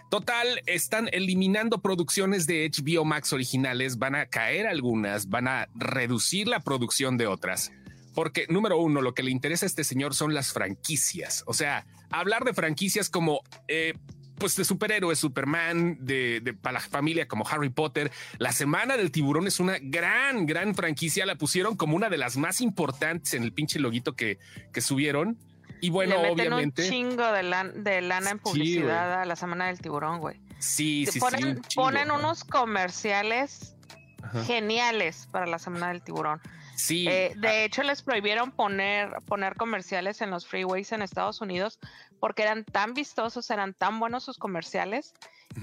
Total, 0.10 0.62
están 0.66 1.08
eliminando 1.14 1.82
producciones 1.82 2.46
de 2.46 2.70
HBO 2.70 3.06
Max 3.06 3.32
originales, 3.32 3.98
van 3.98 4.16
a 4.16 4.26
caer 4.26 4.68
algunas, 4.68 5.30
van 5.30 5.48
a 5.48 5.70
reducir 5.74 6.50
la 6.50 6.60
producción 6.60 7.18
de 7.18 7.28
otras 7.28 7.72
porque, 8.14 8.46
número 8.50 8.78
uno, 8.78 9.02
lo 9.02 9.14
que 9.14 9.24
le 9.24 9.32
interesa 9.32 9.66
a 9.66 9.68
este 9.68 9.84
señor 9.84 10.14
son 10.14 10.34
las 10.34 10.52
franquicias. 10.52 11.44
O 11.48 11.54
sea, 11.54 11.86
hablar 12.10 12.44
de 12.44 12.54
franquicias 12.54 13.10
como, 13.10 13.42
eh, 13.68 13.94
pues 14.42 14.56
de 14.58 14.66
superhéroes, 14.66 15.20
Superman, 15.20 15.98
de, 16.02 16.42
de, 16.44 16.54
para 16.54 16.74
la 16.74 16.80
familia 16.82 17.28
como 17.28 17.48
Harry 17.48 17.70
Potter. 17.70 18.12
La 18.40 18.52
Semana 18.52 18.98
del 18.98 19.12
Tiburón 19.12 19.48
es 19.48 19.60
una 19.62 19.78
gran, 19.82 20.46
gran 20.46 20.76
franquicia. 20.76 21.26
La 21.26 21.36
pusieron 21.36 21.78
como 21.78 21.96
una 21.96 22.10
de 22.10 22.18
las 22.18 22.36
más 22.36 22.60
importantes 22.60 23.34
en 23.36 23.44
el 23.44 23.54
pinche 23.54 23.80
loguito 23.80 24.16
que, 24.16 24.40
que 24.74 24.82
subieron. 24.82 25.38
Y 25.80 25.90
bueno, 25.90 26.16
Le 26.18 26.22
meten 26.32 26.34
obviamente. 26.54 26.84
un 26.84 26.90
chingo 26.90 27.32
de, 27.32 27.44
lan- 27.44 27.74
de 27.84 28.02
lana 28.02 28.32
en 28.32 28.38
Sí, 28.38 28.44
publicidad 28.44 29.22
a 29.22 29.26
la 29.26 29.36
semana 29.36 29.68
del 29.68 29.80
tiburón, 29.80 30.20
güey. 30.20 30.40
Sí, 30.60 31.06
sí, 31.06 31.14
sí. 31.14 31.20
ponen, 31.20 31.46
un 31.48 31.62
chingo. 31.62 31.84
ponen 31.88 32.12
unos 32.12 32.44
comerciales 32.44 33.76
Ajá. 34.22 34.44
geniales 34.44 35.28
para 35.32 35.48
la 35.48 35.58
semana 35.60 35.90
del 35.90 36.02
tiburón. 36.04 36.40
Sí. 36.82 37.08
Eh, 37.08 37.34
de 37.38 37.64
hecho, 37.64 37.84
les 37.84 38.02
prohibieron 38.02 38.52
poner, 38.52 39.12
poner 39.28 39.56
comerciales 39.56 40.22
en 40.22 40.32
los 40.32 40.48
freeways 40.48 40.92
en 40.92 41.04
Estados 41.04 41.40
Unidos 41.40 41.80
porque 42.20 42.44
eran 42.44 42.64
tan 42.66 42.94
vistosos, 42.94 43.50
eran 43.52 43.74
tan 43.74 44.00
buenos 44.00 44.24
sus 44.24 44.38
comerciales 44.38 45.14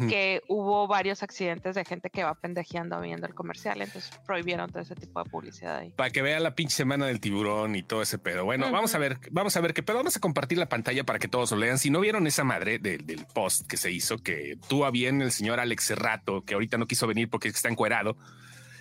que 0.09 0.43
hubo 0.49 0.87
varios 0.87 1.23
accidentes 1.23 1.75
de 1.75 1.83
gente 1.83 2.11
que 2.11 2.23
va 2.23 2.35
pendejeando 2.35 3.01
viendo 3.01 3.27
el 3.27 3.35
comercial. 3.35 3.81
Entonces 3.81 4.11
prohibieron 4.27 4.69
todo 4.69 4.83
ese 4.83 4.95
tipo 4.95 5.23
de 5.23 5.31
publicidad 5.31 5.79
ahí. 5.79 5.91
para 5.97 6.11
que 6.11 6.21
vea 6.21 6.41
la 6.41 6.55
pinche 6.55 6.77
semana 6.77 7.07
del 7.07 7.21
tiburón 7.21 7.75
y 7.75 7.83
todo 7.83 8.03
ese 8.03 8.19
pedo. 8.19 8.45
Bueno, 8.45 8.71
vamos 8.71 8.95
a 8.95 8.99
ver, 8.99 9.19
vamos 9.31 9.57
a 9.57 9.61
ver 9.61 9.73
qué 9.73 9.83
pedo. 9.83 9.97
Vamos 9.97 10.17
a 10.17 10.21
compartir 10.21 10.59
la 10.59 10.69
pantalla 10.69 11.05
para 11.05 11.19
que 11.19 11.27
todos 11.27 11.53
lo 11.53 11.57
lean. 11.57 11.79
Si 11.79 11.89
no 11.89 12.01
vieron 12.01 12.27
esa 12.27 12.45
madre 12.45 12.79
del, 12.79 13.07
del 13.07 13.25
post 13.25 13.67
que 13.67 13.79
se 13.79 13.91
hizo, 13.91 14.19
que 14.19 14.59
tuvo 14.69 14.85
a 14.85 14.91
bien 14.91 15.23
el 15.23 15.33
señor 15.33 15.59
Alex 15.61 15.87
Cerrato, 15.87 16.45
que 16.45 16.55
ahorita 16.55 16.77
no 16.77 16.87
quiso 16.87 17.07
venir 17.07 17.31
porque 17.31 17.49
está 17.49 17.69
encuerado, 17.69 18.17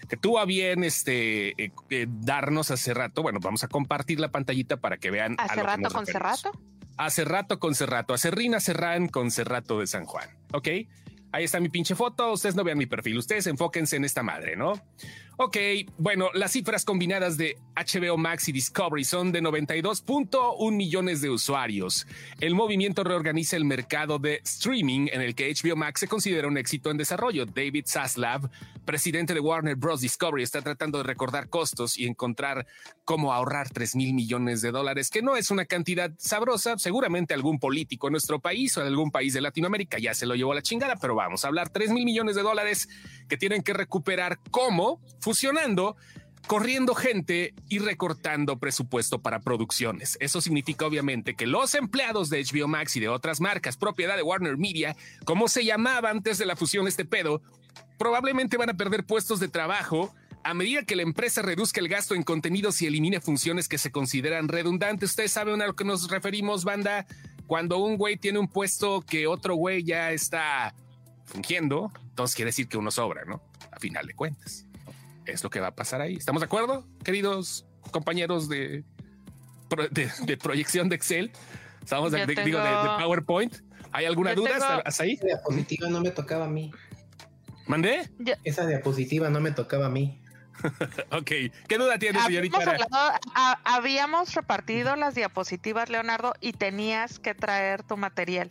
que 0.07 0.17
tuvo 0.17 0.39
a 0.39 0.45
bien 0.45 0.83
este 0.83 1.49
eh, 1.61 1.71
eh, 1.89 2.07
darnos 2.09 2.71
hace 2.71 2.93
rato. 2.93 3.21
Bueno, 3.21 3.39
vamos 3.41 3.63
a 3.63 3.67
compartir 3.67 4.19
la 4.19 4.29
pantallita 4.29 4.77
para 4.77 4.97
que 4.97 5.11
vean. 5.11 5.35
a 5.37 5.43
Hace 5.43 5.55
que 5.55 5.63
rato 5.63 5.89
con 5.89 6.05
referimos. 6.05 6.41
Cerrato. 6.41 6.59
Hace 6.97 7.25
rato 7.25 7.59
con 7.59 7.75
Cerrato, 7.75 8.15
a 8.15 8.17
Serrina 8.17 8.59
Serrán 8.59 9.07
con 9.07 9.29
Cerrato 9.29 9.79
de 9.79 9.85
San 9.85 10.05
Juan. 10.05 10.29
Ok, 10.51 10.67
ahí 11.31 11.43
está 11.43 11.59
mi 11.59 11.69
pinche 11.69 11.93
foto. 11.93 12.31
Ustedes 12.31 12.55
no 12.55 12.63
vean 12.63 12.77
mi 12.77 12.87
perfil, 12.87 13.19
ustedes 13.19 13.45
enfóquense 13.45 13.97
en 13.97 14.05
esta 14.05 14.23
madre, 14.23 14.55
¿no? 14.55 14.73
Ok, 15.39 15.55
bueno, 15.99 16.31
las 16.33 16.53
cifras 16.53 16.83
combinadas 16.83 17.37
de 17.37 17.59
HBO 17.75 18.17
Max 18.17 18.49
y 18.49 18.51
Discovery 18.51 19.03
son 19.03 19.31
de 19.31 19.43
92.1 19.43 20.71
millones 20.71 21.21
de 21.21 21.29
usuarios. 21.29 22.07
El 22.39 22.55
movimiento 22.55 23.03
reorganiza 23.03 23.55
el 23.55 23.63
mercado 23.63 24.17
de 24.17 24.41
streaming 24.43 25.09
en 25.11 25.21
el 25.21 25.35
que 25.35 25.53
HBO 25.53 25.75
Max 25.75 25.99
se 25.99 26.07
considera 26.07 26.47
un 26.47 26.57
éxito 26.57 26.89
en 26.89 26.97
desarrollo. 26.97 27.45
David 27.45 27.85
Zaslav, 27.85 28.49
presidente 28.83 29.35
de 29.35 29.39
Warner 29.39 29.75
Bros. 29.75 30.01
Discovery, 30.01 30.41
está 30.41 30.63
tratando 30.63 30.97
de 30.97 31.03
recordar 31.03 31.49
costos 31.49 31.99
y 31.99 32.07
encontrar 32.07 32.65
cómo 33.05 33.31
ahorrar 33.31 33.69
3 33.69 33.95
mil 33.95 34.15
millones 34.15 34.63
de 34.63 34.71
dólares, 34.71 35.11
que 35.11 35.21
no 35.21 35.35
es 35.35 35.51
una 35.51 35.65
cantidad 35.65 36.11
sabrosa. 36.17 36.79
Seguramente 36.79 37.35
algún 37.35 37.59
político 37.59 38.07
en 38.07 38.13
nuestro 38.13 38.39
país 38.39 38.75
o 38.75 38.81
en 38.81 38.87
algún 38.87 39.11
país 39.11 39.35
de 39.35 39.41
Latinoamérica 39.41 39.99
ya 39.99 40.15
se 40.15 40.25
lo 40.25 40.33
llevó 40.33 40.53
a 40.53 40.55
la 40.55 40.63
chingada, 40.63 40.95
pero 40.95 41.13
vamos 41.13 41.45
a 41.45 41.49
hablar 41.49 41.69
3 41.69 41.91
mil 41.91 42.05
millones 42.05 42.35
de 42.35 42.41
dólares 42.41 42.89
que 43.29 43.37
tienen 43.37 43.61
que 43.61 43.73
recuperar 43.73 44.39
cómo 44.49 44.99
fusionando 45.27 45.97
corriendo 46.47 46.95
gente 46.95 47.53
y 47.67 47.79
recortando 47.79 48.57
presupuesto 48.59 49.21
para 49.21 49.41
producciones. 49.41 50.17
Eso 50.21 50.39
significa 50.39 50.85
obviamente 50.85 51.35
que 51.35 51.45
los 51.45 51.75
empleados 51.75 52.29
de 52.29 52.41
HBO 52.41 52.69
Max 52.69 52.95
y 52.95 53.01
de 53.01 53.09
otras 53.09 53.41
marcas 53.41 53.75
propiedad 53.75 54.15
de 54.15 54.23
Warner 54.23 54.57
Media, 54.57 54.95
como 55.25 55.49
se 55.49 55.65
llamaba 55.65 56.11
antes 56.11 56.37
de 56.37 56.45
la 56.45 56.55
fusión 56.55 56.87
este 56.87 57.03
pedo, 57.03 57.41
probablemente 57.97 58.55
van 58.55 58.69
a 58.69 58.75
perder 58.75 59.05
puestos 59.05 59.41
de 59.41 59.49
trabajo 59.49 60.15
a 60.45 60.53
medida 60.53 60.83
que 60.83 60.95
la 60.95 61.01
empresa 61.01 61.41
reduzca 61.41 61.81
el 61.81 61.89
gasto 61.89 62.15
en 62.15 62.23
contenidos 62.23 62.81
y 62.81 62.87
elimine 62.87 63.19
funciones 63.19 63.67
que 63.67 63.77
se 63.77 63.91
consideran 63.91 64.47
redundantes. 64.47 65.09
Ustedes 65.09 65.33
saben 65.33 65.61
a 65.61 65.67
lo 65.67 65.75
que 65.75 65.83
nos 65.83 66.09
referimos, 66.09 66.63
banda. 66.63 67.05
Cuando 67.47 67.79
un 67.79 67.97
güey 67.97 68.15
tiene 68.15 68.39
un 68.39 68.47
puesto 68.47 69.01
que 69.01 69.27
otro 69.27 69.55
güey 69.55 69.83
ya 69.83 70.13
está 70.13 70.73
fungiendo, 71.25 71.91
entonces 72.11 72.33
quiere 72.33 72.49
decir 72.49 72.69
que 72.69 72.77
uno 72.77 72.91
sobra, 72.91 73.25
¿no? 73.25 73.41
A 73.73 73.79
final 73.79 74.07
de 74.07 74.13
cuentas. 74.13 74.67
Es 75.27 75.43
lo 75.43 75.49
que 75.49 75.59
va 75.59 75.67
a 75.67 75.75
pasar 75.75 76.01
ahí. 76.01 76.15
¿Estamos 76.15 76.41
de 76.41 76.45
acuerdo, 76.45 76.87
queridos 77.03 77.65
compañeros 77.91 78.47
de, 78.49 78.83
de, 79.91 80.11
de 80.25 80.37
proyección 80.37 80.89
de 80.89 80.95
Excel? 80.95 81.31
¿Estamos 81.83 82.11
de, 82.11 82.25
digo, 82.25 82.59
de, 82.59 82.69
PowerPoint? 82.99 83.55
¿Hay 83.91 84.05
alguna 84.05 84.31
Yo 84.33 84.41
duda 84.41 84.51
tengo- 84.51 84.63
hasta, 84.65 84.89
hasta 84.89 85.03
ahí? 85.03 85.13
Esa 85.13 85.25
diapositiva 85.25 85.89
no 85.89 86.01
me 86.01 86.11
tocaba 86.11 86.45
a 86.45 86.49
mí. 86.49 86.71
¿Mandé? 87.67 88.09
Esa 88.43 88.65
diapositiva 88.65 89.29
no 89.29 89.39
me 89.41 89.51
tocaba 89.51 89.87
a 89.87 89.89
mí. 89.89 90.21
Ok. 91.11 91.31
¿Qué 91.67 91.77
duda 91.77 91.99
tiene, 91.99 92.19
señorita? 92.23 92.57
Habíamos, 92.57 92.83
hablado- 92.91 93.19
a- 93.35 93.59
habíamos 93.75 94.33
repartido 94.33 94.95
las 94.95 95.13
diapositivas, 95.13 95.89
Leonardo, 95.89 96.33
y 96.41 96.53
tenías 96.53 97.19
que 97.19 97.35
traer 97.35 97.83
tu 97.83 97.95
material. 97.95 98.49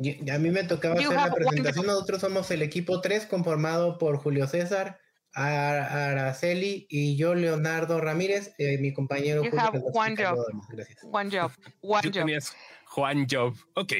Y- 0.00 0.24
y 0.24 0.30
a 0.30 0.38
mí 0.38 0.50
me 0.50 0.64
tocaba 0.64 0.94
You 0.96 1.10
hacer 1.10 1.16
la 1.28 1.34
presentación. 1.34 1.84
one- 1.84 1.92
Nosotros 1.94 2.20
somos 2.20 2.50
el 2.50 2.62
equipo 2.62 3.00
3 3.00 3.26
conformado 3.26 3.98
por 3.98 4.16
Julio 4.18 4.46
César, 4.46 4.98
Ar- 5.36 5.92
Araceli 5.92 6.86
y 6.88 7.16
yo, 7.16 7.34
Leonardo 7.34 8.00
Ramírez, 8.00 8.54
eh, 8.58 8.78
mi 8.78 8.92
compañero. 8.94 9.44
You 9.44 9.50
Julio 9.50 9.64
have 9.64 9.80
one 9.92 10.16
job. 10.16 10.38
Gracias. 10.70 10.98
One 11.04 11.30
job, 11.30 11.52
one 11.82 12.02
job. 12.02 12.12
tenías 12.12 12.56
Juan 12.86 13.26
Job. 13.30 13.54
Ok. 13.74 13.92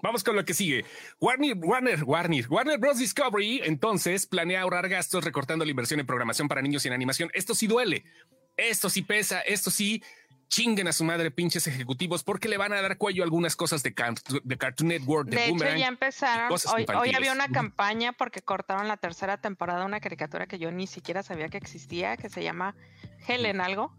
Vamos 0.00 0.22
con 0.22 0.36
lo 0.36 0.44
que 0.44 0.54
sigue. 0.54 0.84
Warner, 1.20 1.56
Warner, 1.56 2.04
Warner, 2.04 2.46
Warner 2.48 2.78
Bros. 2.78 2.98
Discovery, 2.98 3.62
entonces, 3.64 4.26
planea 4.26 4.60
ahorrar 4.60 4.88
gastos 4.88 5.24
recortando 5.24 5.64
la 5.64 5.70
inversión 5.72 5.98
en 5.98 6.06
programación 6.06 6.46
para 6.46 6.62
niños 6.62 6.84
y 6.84 6.88
en 6.88 6.94
animación. 6.94 7.30
Esto 7.34 7.54
sí 7.56 7.66
duele. 7.66 8.04
Esto 8.56 8.88
sí 8.90 9.02
pesa. 9.02 9.40
Esto 9.40 9.72
sí 9.72 10.00
chinguen 10.48 10.88
a 10.88 10.92
su 10.92 11.04
madre, 11.04 11.30
pinches 11.30 11.66
ejecutivos, 11.66 12.24
porque 12.24 12.48
le 12.48 12.56
van 12.56 12.72
a 12.72 12.80
dar 12.80 12.96
cuello 12.96 13.22
a 13.22 13.24
algunas 13.24 13.54
cosas 13.56 13.82
de, 13.82 13.94
de 14.44 14.58
Cartoon 14.58 14.88
Network, 14.88 15.28
de, 15.28 15.36
De 15.36 15.44
hecho, 15.44 15.52
Boomerang. 15.52 15.78
ya 15.78 15.86
empezaron. 15.88 16.48
cosas 16.48 16.72
Hoy, 16.74 17.14
había 17.14 17.32
una 17.32 17.48
campaña 17.48 18.12
porque 18.12 18.40
cortaron 18.42 18.88
la 18.88 18.96
tercera 18.96 19.36
temporada 19.38 19.80
de 19.80 19.86
una 19.86 20.00
caricatura 20.00 20.46
que 20.46 20.58
yo 20.58 20.70
ni 20.70 20.86
siquiera 20.86 21.22
sabía 21.22 21.48
que 21.48 21.58
existía, 21.58 22.16
que 22.16 22.28
se 22.28 22.42
llama 22.42 22.74
Helen 23.26 23.60
algo. 23.60 23.94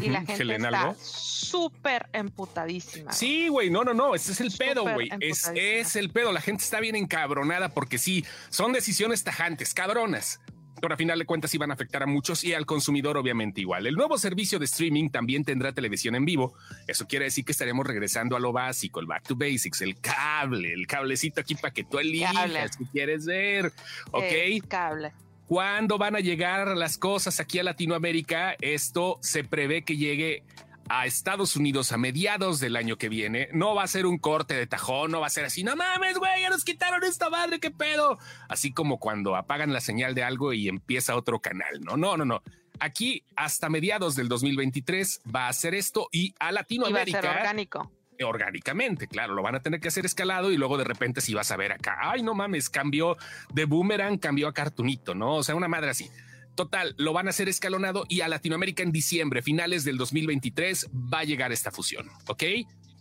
Y 0.00 0.08
la 0.08 0.24
gente 0.24 0.42
Helen 0.42 0.64
está 0.64 0.80
algo. 0.80 0.96
súper 0.98 2.08
emputadísima. 2.12 3.04
güey. 3.04 3.16
Sí, 3.16 3.46
güey, 3.48 3.70
no, 3.70 3.84
no, 3.84 3.94
no, 3.94 4.16
ese 4.16 4.32
es 4.32 4.40
el 4.40 4.50
pedo, 4.50 4.82
güey. 4.82 5.08
Es, 5.20 5.50
es 5.54 5.94
el 5.94 6.10
pedo. 6.10 6.32
La 6.32 6.40
gente 6.40 6.64
está 6.64 6.80
bien 6.80 6.96
encabronada 6.96 7.68
porque 7.68 7.98
sí, 7.98 8.24
son 8.50 8.72
decisiones 8.72 9.22
tajantes, 9.22 9.72
cabronas. 9.72 10.40
Pero 10.84 10.96
a 10.96 10.98
final 10.98 11.18
de 11.18 11.24
cuentas 11.24 11.50
sí 11.50 11.56
van 11.56 11.70
a 11.70 11.74
afectar 11.74 12.02
a 12.02 12.06
muchos 12.06 12.44
y 12.44 12.52
al 12.52 12.66
consumidor 12.66 13.16
obviamente 13.16 13.62
igual. 13.62 13.86
El 13.86 13.94
nuevo 13.94 14.18
servicio 14.18 14.58
de 14.58 14.66
streaming 14.66 15.08
también 15.08 15.42
tendrá 15.42 15.72
televisión 15.72 16.14
en 16.14 16.26
vivo. 16.26 16.52
Eso 16.86 17.06
quiere 17.06 17.24
decir 17.24 17.42
que 17.46 17.52
estaremos 17.52 17.86
regresando 17.86 18.36
a 18.36 18.38
lo 18.38 18.52
básico, 18.52 19.00
el 19.00 19.06
back 19.06 19.22
to 19.22 19.34
basics, 19.34 19.80
el 19.80 19.98
cable, 19.98 20.74
el 20.74 20.86
cablecito 20.86 21.40
aquí 21.40 21.54
para 21.54 21.72
que 21.72 21.84
tú 21.84 21.98
elijas 21.98 22.34
Cable. 22.34 22.68
si 22.68 22.84
quieres 22.84 23.24
ver. 23.24 23.72
Ok. 24.10 24.24
Es 24.26 24.62
cable. 24.64 25.12
¿Cuándo 25.46 25.96
van 25.96 26.16
a 26.16 26.20
llegar 26.20 26.76
las 26.76 26.98
cosas 26.98 27.40
aquí 27.40 27.58
a 27.58 27.62
Latinoamérica? 27.62 28.54
Esto 28.60 29.16
se 29.22 29.42
prevé 29.42 29.84
que 29.84 29.96
llegue 29.96 30.42
a 30.88 31.06
Estados 31.06 31.56
Unidos 31.56 31.92
a 31.92 31.96
mediados 31.96 32.60
del 32.60 32.76
año 32.76 32.96
que 32.96 33.08
viene. 33.08 33.48
No 33.52 33.74
va 33.74 33.84
a 33.84 33.88
ser 33.88 34.06
un 34.06 34.18
corte 34.18 34.54
de 34.54 34.66
tajón, 34.66 35.10
no 35.10 35.20
va 35.20 35.26
a 35.26 35.30
ser 35.30 35.44
así, 35.44 35.64
no 35.64 35.76
mames, 35.76 36.18
güey, 36.18 36.42
ya 36.42 36.50
nos 36.50 36.64
quitaron 36.64 37.02
esta 37.04 37.30
madre, 37.30 37.60
qué 37.60 37.70
pedo. 37.70 38.18
Así 38.48 38.72
como 38.72 38.98
cuando 38.98 39.36
apagan 39.36 39.72
la 39.72 39.80
señal 39.80 40.14
de 40.14 40.24
algo 40.24 40.52
y 40.52 40.68
empieza 40.68 41.16
otro 41.16 41.40
canal. 41.40 41.80
No, 41.80 41.96
no, 41.96 42.16
no, 42.16 42.24
no. 42.24 42.42
Aquí 42.80 43.24
hasta 43.36 43.68
mediados 43.68 44.16
del 44.16 44.28
2023 44.28 45.22
va 45.34 45.46
a 45.46 45.48
hacer 45.48 45.74
esto 45.74 46.08
y 46.10 46.20
a 46.20 46.22
Y 46.28 46.28
va 46.30 46.32
a 46.32 46.48
ser 46.48 46.54
Latinoamérica 46.54 47.30
orgánico. 47.30 47.92
orgánicamente, 48.22 49.06
claro, 49.06 49.34
lo 49.34 49.42
van 49.42 49.54
a 49.54 49.60
tener 49.60 49.80
que 49.80 49.88
hacer 49.88 50.04
escalado 50.04 50.52
y 50.52 50.56
luego 50.56 50.76
de 50.76 50.84
repente 50.84 51.20
si 51.20 51.34
vas 51.34 51.50
a 51.50 51.56
ver 51.56 51.72
acá, 51.72 51.98
ay, 52.00 52.22
no 52.22 52.34
mames, 52.34 52.68
cambió 52.70 53.16
de 53.52 53.64
boomerang, 53.64 54.18
cambió 54.18 54.48
a 54.48 54.54
cartunito, 54.54 55.14
¿no? 55.14 55.36
O 55.36 55.42
sea, 55.42 55.54
una 55.54 55.68
madre 55.68 55.90
así. 55.90 56.10
Total, 56.54 56.94
lo 56.98 57.12
van 57.12 57.26
a 57.26 57.30
hacer 57.30 57.48
escalonado 57.48 58.04
y 58.08 58.20
a 58.20 58.28
Latinoamérica 58.28 58.82
en 58.82 58.92
diciembre, 58.92 59.42
finales 59.42 59.84
del 59.84 59.96
2023, 59.96 60.90
va 60.92 61.20
a 61.20 61.24
llegar 61.24 61.52
esta 61.52 61.70
fusión, 61.70 62.08
¿ok? 62.28 62.44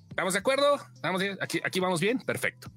¿Estamos 0.10 0.34
de 0.34 0.40
acuerdo? 0.40 0.80
¿Estamos 0.94 1.22
bien? 1.22 1.40
¿Aquí, 1.42 1.60
aquí 1.64 1.80
vamos 1.80 2.00
bien? 2.00 2.20
Perfecto. 2.20 2.72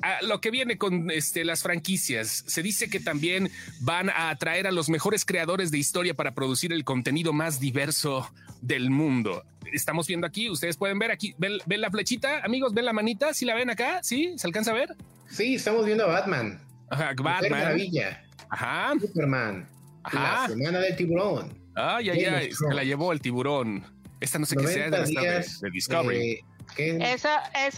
A 0.00 0.22
lo 0.22 0.40
que 0.40 0.52
viene 0.52 0.78
con 0.78 1.10
este, 1.10 1.44
las 1.44 1.62
franquicias, 1.62 2.44
se 2.46 2.62
dice 2.62 2.88
que 2.88 3.00
también 3.00 3.50
van 3.80 4.10
a 4.10 4.30
atraer 4.30 4.68
a 4.68 4.70
los 4.70 4.88
mejores 4.88 5.24
creadores 5.24 5.72
de 5.72 5.78
historia 5.78 6.14
para 6.14 6.34
producir 6.34 6.72
el 6.72 6.84
contenido 6.84 7.32
más 7.32 7.58
diverso 7.58 8.32
del 8.60 8.90
mundo. 8.90 9.42
Estamos 9.72 10.06
viendo 10.06 10.24
aquí, 10.24 10.50
ustedes 10.50 10.76
pueden 10.76 11.00
ver 11.00 11.10
aquí, 11.10 11.34
ven, 11.36 11.58
ven 11.66 11.80
la 11.80 11.90
flechita, 11.90 12.44
amigos, 12.44 12.72
ven 12.74 12.84
la 12.84 12.92
manita, 12.92 13.34
¿sí 13.34 13.44
la 13.44 13.56
ven 13.56 13.68
acá? 13.68 14.00
¿Sí? 14.04 14.34
¿Se 14.36 14.46
alcanza 14.46 14.70
a 14.70 14.74
ver? 14.74 14.96
Sí, 15.28 15.56
estamos 15.56 15.84
viendo 15.84 16.04
a 16.04 16.08
Batman. 16.08 16.60
Ajá, 16.90 17.06
Mujer 17.10 17.22
Batman. 17.24 17.50
Maravilla. 17.50 18.24
Ajá, 18.50 18.92
Superman. 19.00 19.68
Ajá. 20.04 20.42
La 20.42 20.48
semana 20.48 20.78
del 20.80 20.96
tiburón. 20.96 21.58
ay, 21.74 22.10
ay, 22.10 22.22
Game 22.24 22.36
ay, 22.36 22.48
of 22.50 22.58
se 22.58 22.74
la 22.74 22.84
llevó 22.84 23.12
el 23.12 23.20
tiburón. 23.20 23.84
Esta 24.20 24.38
no 24.38 24.46
sé 24.46 24.56
qué 24.56 24.66
sea, 24.66 24.88
90 24.88 24.96
debe 24.96 25.08
estar 25.08 25.22
de, 25.24 25.30
días 25.30 25.60
de 25.60 25.70
Discovery. 25.70 26.30
eh, 26.78 26.98
ese 27.12 27.28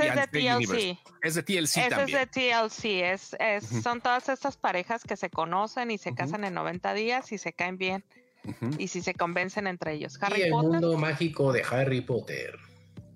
Y 0.05 0.09
es 0.09 0.15
de 0.15 0.27
TLC. 0.29 0.57
Universe. 0.57 0.99
es 1.23 1.35
de 1.35 1.43
TLC 1.43 1.77
Ese 1.81 1.89
también. 1.91 2.19
es 2.19 2.31
de 2.33 2.51
TLC. 2.51 2.85
Es, 3.13 3.37
es-. 3.41 3.83
Son 3.83 4.01
todas 4.01 4.29
estas 4.29 4.57
parejas 4.57 5.03
que 5.05 5.17
se 5.17 5.31
conocen 5.31 5.91
y 5.91 5.99
se 5.99 6.11
Ujú. 6.11 6.17
casan 6.17 6.45
en 6.45 6.55
90 6.55 6.93
días 6.95 7.33
y 7.33 7.39
se 7.39 7.53
caen 7.55 7.79
bien 7.79 8.05
Ujú. 8.45 8.71
y 8.79 8.89
si 8.89 9.01
se 9.03 9.15
convencen 9.15 9.67
entre 9.67 9.95
ellos. 9.95 10.19
y 10.21 10.25
Harry 10.25 10.43
el 10.43 10.51
Potter. 10.51 10.71
mundo 10.71 10.97
mágico 10.99 11.53
de 11.53 11.63
Harry 11.63 12.03
Potter. 12.03 12.57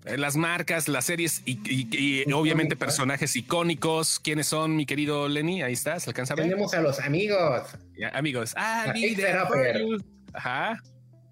Eh, 0.08 0.16
Las 0.18 0.36
marcas, 0.36 0.88
las 0.88 1.04
series 1.04 1.42
y, 1.44 1.58
y- 1.64 2.22
y 2.26 2.32
obviamente 2.32 2.76
personajes 2.76 3.34
icónicos. 3.36 4.18
¿Quiénes 4.20 4.46
son, 4.46 4.74
mi 4.76 4.86
querido 4.86 5.28
Lenny? 5.28 5.62
Ahí 5.62 5.72
está, 5.74 5.98
¿se 6.00 6.10
alcanza 6.10 6.34
a 6.34 6.36
ver? 6.36 6.46
Tenemos 6.46 6.72
a 6.74 6.80
los 6.80 6.98
amigos, 7.00 7.68
Ya, 7.98 8.08
amigos. 8.10 8.54
Ah, 8.56 8.86
A 8.90 8.94
you. 8.94 9.98
Ajá. 10.34 10.80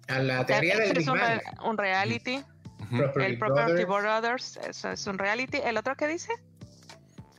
a 0.07 0.19
la 0.19 0.45
teoría 0.45 0.73
Este 0.73 0.87
del 0.87 0.97
es 0.97 1.05
Big 1.05 1.09
un, 1.11 1.19
re- 1.19 1.41
un 1.65 1.77
reality. 1.77 2.39
El 3.17 3.37
Property 3.37 3.83
Brothers. 3.83 3.87
Brothers 3.87 4.59
eso 4.69 4.91
es 4.91 5.07
un 5.07 5.17
reality. 5.17 5.57
¿El 5.63 5.77
otro 5.77 5.95
qué 5.95 6.07
dice? 6.07 6.31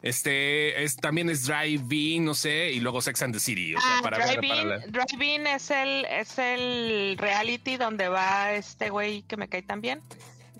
Este 0.02 0.84
es 0.84 0.96
también 0.96 1.28
es 1.28 1.44
Drive-In, 1.46 2.24
no 2.24 2.34
sé, 2.34 2.70
y 2.70 2.78
luego 2.80 3.00
Sex 3.00 3.20
and 3.22 3.34
the 3.34 3.40
City. 3.40 3.74
O 3.74 3.80
sea, 3.80 3.98
Ah, 3.98 4.00
para 4.02 4.18
ver, 4.18 4.26
para 4.36 4.40
Drive-In 4.40 4.68
la- 4.68 4.78
Drive-In 4.86 5.46
es 5.48 5.70
el, 5.72 6.04
es 6.04 6.38
el 6.38 7.16
reality 7.18 7.76
donde 7.76 8.08
va 8.08 8.52
este 8.52 8.90
güey 8.90 9.22
que 9.22 9.36
me 9.36 9.48
cae 9.48 9.62
tan 9.62 9.80
bien. 9.80 10.00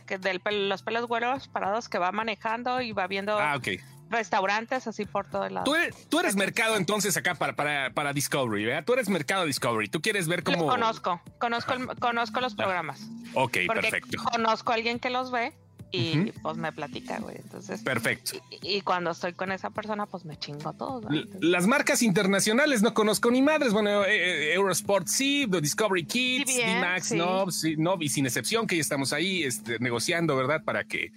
Que 0.09 0.19
del 0.19 0.41
los 0.69 0.83
pelos 0.83 1.07
güeros 1.07 1.47
parados 1.47 1.89
que 1.89 1.99
va 1.99 2.11
manejando 2.11 2.81
y 2.81 2.91
va 2.93 3.07
viendo 3.07 3.39
Ah, 3.39 3.55
ok. 3.57 3.69
restaurantes 4.11 4.87
así 4.87 5.05
por 5.05 5.27
todo 5.27 5.45
el 5.45 5.55
lado. 5.55 5.65
Tú 5.65 5.75
eres, 5.75 6.09
tú 6.09 6.19
eres 6.19 6.35
mercado 6.35 6.77
entonces 6.77 7.17
acá 7.17 7.35
para, 7.35 7.55
para, 7.55 7.91
para 7.91 8.13
Discovery, 8.15 8.65
¿verdad? 8.65 8.85
Tú 8.85 8.95
eres 8.95 9.09
mercado 9.11 9.45
Discovery. 9.45 9.89
Tú 9.89 10.01
quieres 10.01 10.27
ver 10.27 10.43
Los 10.45 10.57
cómo. 10.57 10.67
conozco, 10.67 11.21
conozco, 11.39 11.75
el- 11.75 11.87
conozco 11.99 12.41
los 12.41 12.55
programas. 12.55 13.07
Ok, 13.35 13.59
perfecto. 13.73 14.23
conozco 14.33 14.73
a 14.73 14.77
alguien 14.77 14.99
que 14.99 15.11
los 15.11 15.31
ve 15.31 15.53
y 15.91 16.33
pues 16.43 16.57
me 16.57 16.73
platica, 16.73 17.19
güey. 17.19 17.37
Entonces, 17.37 17.81
Perfecto. 17.83 18.33
y, 18.63 18.77
y 18.77 18.81
cuando 18.83 19.11
estoy 19.11 19.33
con 19.33 19.53
esa 19.53 19.71
persona, 19.71 20.07
pues 20.07 20.25
me 20.25 20.37
chingo 20.39 20.73
todo. 20.75 21.01
¿no? 21.03 21.23
Las 21.41 21.67
marcas 21.67 22.03
internacionales 22.03 22.83
no 22.83 22.95
conozco 22.95 23.31
ni 23.31 23.43
madres. 23.43 23.73
Bueno, 23.73 24.05
eh, 24.05 24.51
eh, 24.51 24.55
Eurosport 24.55 25.07
sí, 25.09 25.47
The 25.51 25.61
Discovery 25.61 26.05
Kids, 26.05 26.55
CBN, 26.55 26.75
D-Max, 26.75 27.07
sí. 27.09 27.17
no, 27.17 27.51
sí, 27.51 27.77
no, 27.77 27.97
y 28.01 28.09
sin 28.09 28.27
excepción 28.27 28.67
que 28.67 28.77
ya 28.77 28.83
estamos 28.83 29.13
ahí 29.13 29.45
este, 29.45 29.79
negociando, 29.79 30.37
¿verdad? 30.37 30.63
Para 30.65 30.85
que 30.85 31.11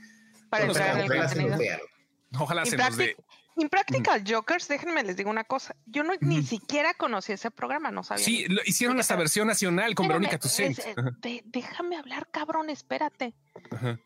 para 0.49 0.65
bueno, 0.65 0.79
entrar 0.79 0.97
en 0.99 1.05
el 1.05 1.11
Ojalá 1.11 1.29
se 1.29 1.35
nos 1.35 1.49
contenido. 1.51 1.57
vean. 1.59 1.79
ojalá 2.39 2.65
se 2.65 2.77
nos 2.77 2.97
dé. 2.97 3.15
Impractic- 3.15 3.23
Impractical 3.57 4.23
Jokers, 4.25 4.67
déjenme 4.69 5.03
les 5.03 5.17
digo 5.17 5.29
una 5.29 5.43
cosa. 5.43 5.75
Yo 5.85 6.03
no, 6.03 6.13
ni 6.21 6.41
siquiera 6.41 6.93
conocí 6.93 7.33
ese 7.33 7.51
programa, 7.51 7.91
no 7.91 8.01
sabía. 8.01 8.23
Sí, 8.23 8.45
lo- 8.47 8.61
hicieron 8.65 8.97
hasta 8.99 9.15
versión 9.17 9.45
nacional 9.47 9.93
con 9.93 10.05
Espérame, 10.05 10.29
Verónica 10.29 11.17
de- 11.21 11.41
déjame 11.45 11.97
hablar, 11.97 12.27
cabrón, 12.31 12.69
espérate. 12.69 13.33
Ajá. 13.71 13.99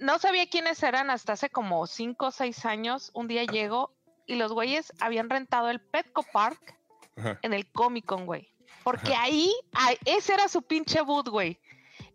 No 0.00 0.18
sabía 0.18 0.48
quiénes 0.48 0.82
eran 0.82 1.10
hasta 1.10 1.34
hace 1.34 1.50
como 1.50 1.86
5 1.86 2.26
o 2.26 2.30
6 2.30 2.64
años. 2.64 3.10
Un 3.14 3.28
día 3.28 3.44
llego 3.44 3.94
y 4.26 4.34
los 4.36 4.52
güeyes 4.52 4.92
habían 5.00 5.30
rentado 5.30 5.68
el 5.70 5.80
Petco 5.80 6.22
Park 6.32 6.76
Ajá. 7.16 7.38
en 7.42 7.52
el 7.52 7.70
Comic 7.70 8.06
Con, 8.06 8.26
güey. 8.26 8.52
Porque 8.82 9.14
ahí, 9.14 9.52
ahí- 9.74 9.98
ese 10.06 10.32
era 10.34 10.48
su 10.48 10.62
pinche 10.62 11.02
boot, 11.02 11.28
güey. 11.28 11.60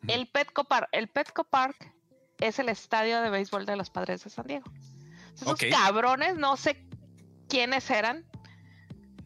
El 0.08 0.28
Petco 0.28 0.64
Park, 0.64 0.90
el 0.92 1.08
Petco 1.08 1.44
Park 1.44 1.94
es 2.40 2.60
el 2.60 2.70
estadio 2.70 3.22
de 3.22 3.30
béisbol 3.30 3.66
de 3.66 3.76
los 3.76 3.90
Padres 3.90 4.24
de 4.24 4.30
San 4.30 4.48
Diego. 4.48 4.66
Esos 5.36 5.60
cabrones, 5.70 6.36
no 6.38 6.58
sé 6.58 6.88
quiénes 7.48 7.90
eran, 7.92 8.26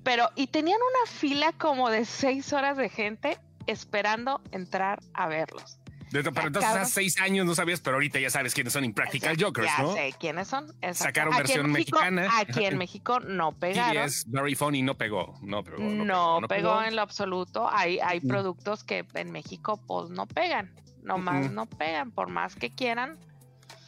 pero 0.03 0.29
y 0.35 0.47
tenían 0.47 0.79
una 0.81 1.11
fila 1.11 1.53
como 1.53 1.89
de 1.89 2.03
seis 2.05 2.51
horas 2.51 2.75
de 2.77 2.89
gente 2.89 3.37
esperando 3.67 4.41
entrar 4.51 4.99
a 5.13 5.27
verlos. 5.27 5.78
De- 6.11 6.23
Pero 6.23 6.47
entonces 6.47 6.61
cabrón. 6.63 6.81
hace 6.83 6.91
seis 6.93 7.19
años 7.21 7.45
no 7.45 7.53
sabías, 7.53 7.81
pero 7.81 7.97
ahorita 7.97 8.19
ya 8.19 8.29
sabes 8.29 8.53
quiénes 8.53 8.73
son 8.73 8.83
Impractical 8.83 9.37
Ya- 9.37 9.45
Jokers, 9.45 9.67
ya 9.67 9.83
¿no? 9.83 9.93
sé 9.93 10.13
quiénes 10.19 10.47
son. 10.47 10.65
exacto. 10.81 11.03
Sacaron 11.03 11.33
Aquí 11.33 11.41
versión 11.43 11.71
México- 11.71 11.99
mexicana. 11.99 12.29
Aquí 12.39 12.65
en 12.65 12.77
México 12.77 13.19
no 13.19 13.51
pegaron. 13.59 14.07
TBS, 14.07 14.25
Very 14.27 14.55
Funny, 14.55 14.81
no 14.81 14.97
pegó. 14.97 15.37
No 15.41 15.63
pegó. 15.63 15.77
No, 15.79 16.41
no 16.41 16.47
pegó, 16.47 16.81
en 16.81 16.95
lo 16.95 17.01
absoluto. 17.03 17.69
Hay, 17.71 17.99
hay 17.99 18.17
Ujú. 18.19 18.27
productos 18.27 18.83
que 18.83 19.05
en 19.13 19.31
México 19.31 19.79
pues 19.87 20.09
no 20.09 20.25
pegan. 20.27 20.73
Nomás 21.03 21.45
Ujú. 21.45 21.53
no 21.53 21.65
pegan. 21.67 22.11
Por 22.11 22.29
más 22.29 22.55
que 22.55 22.69
quieran, 22.71 23.17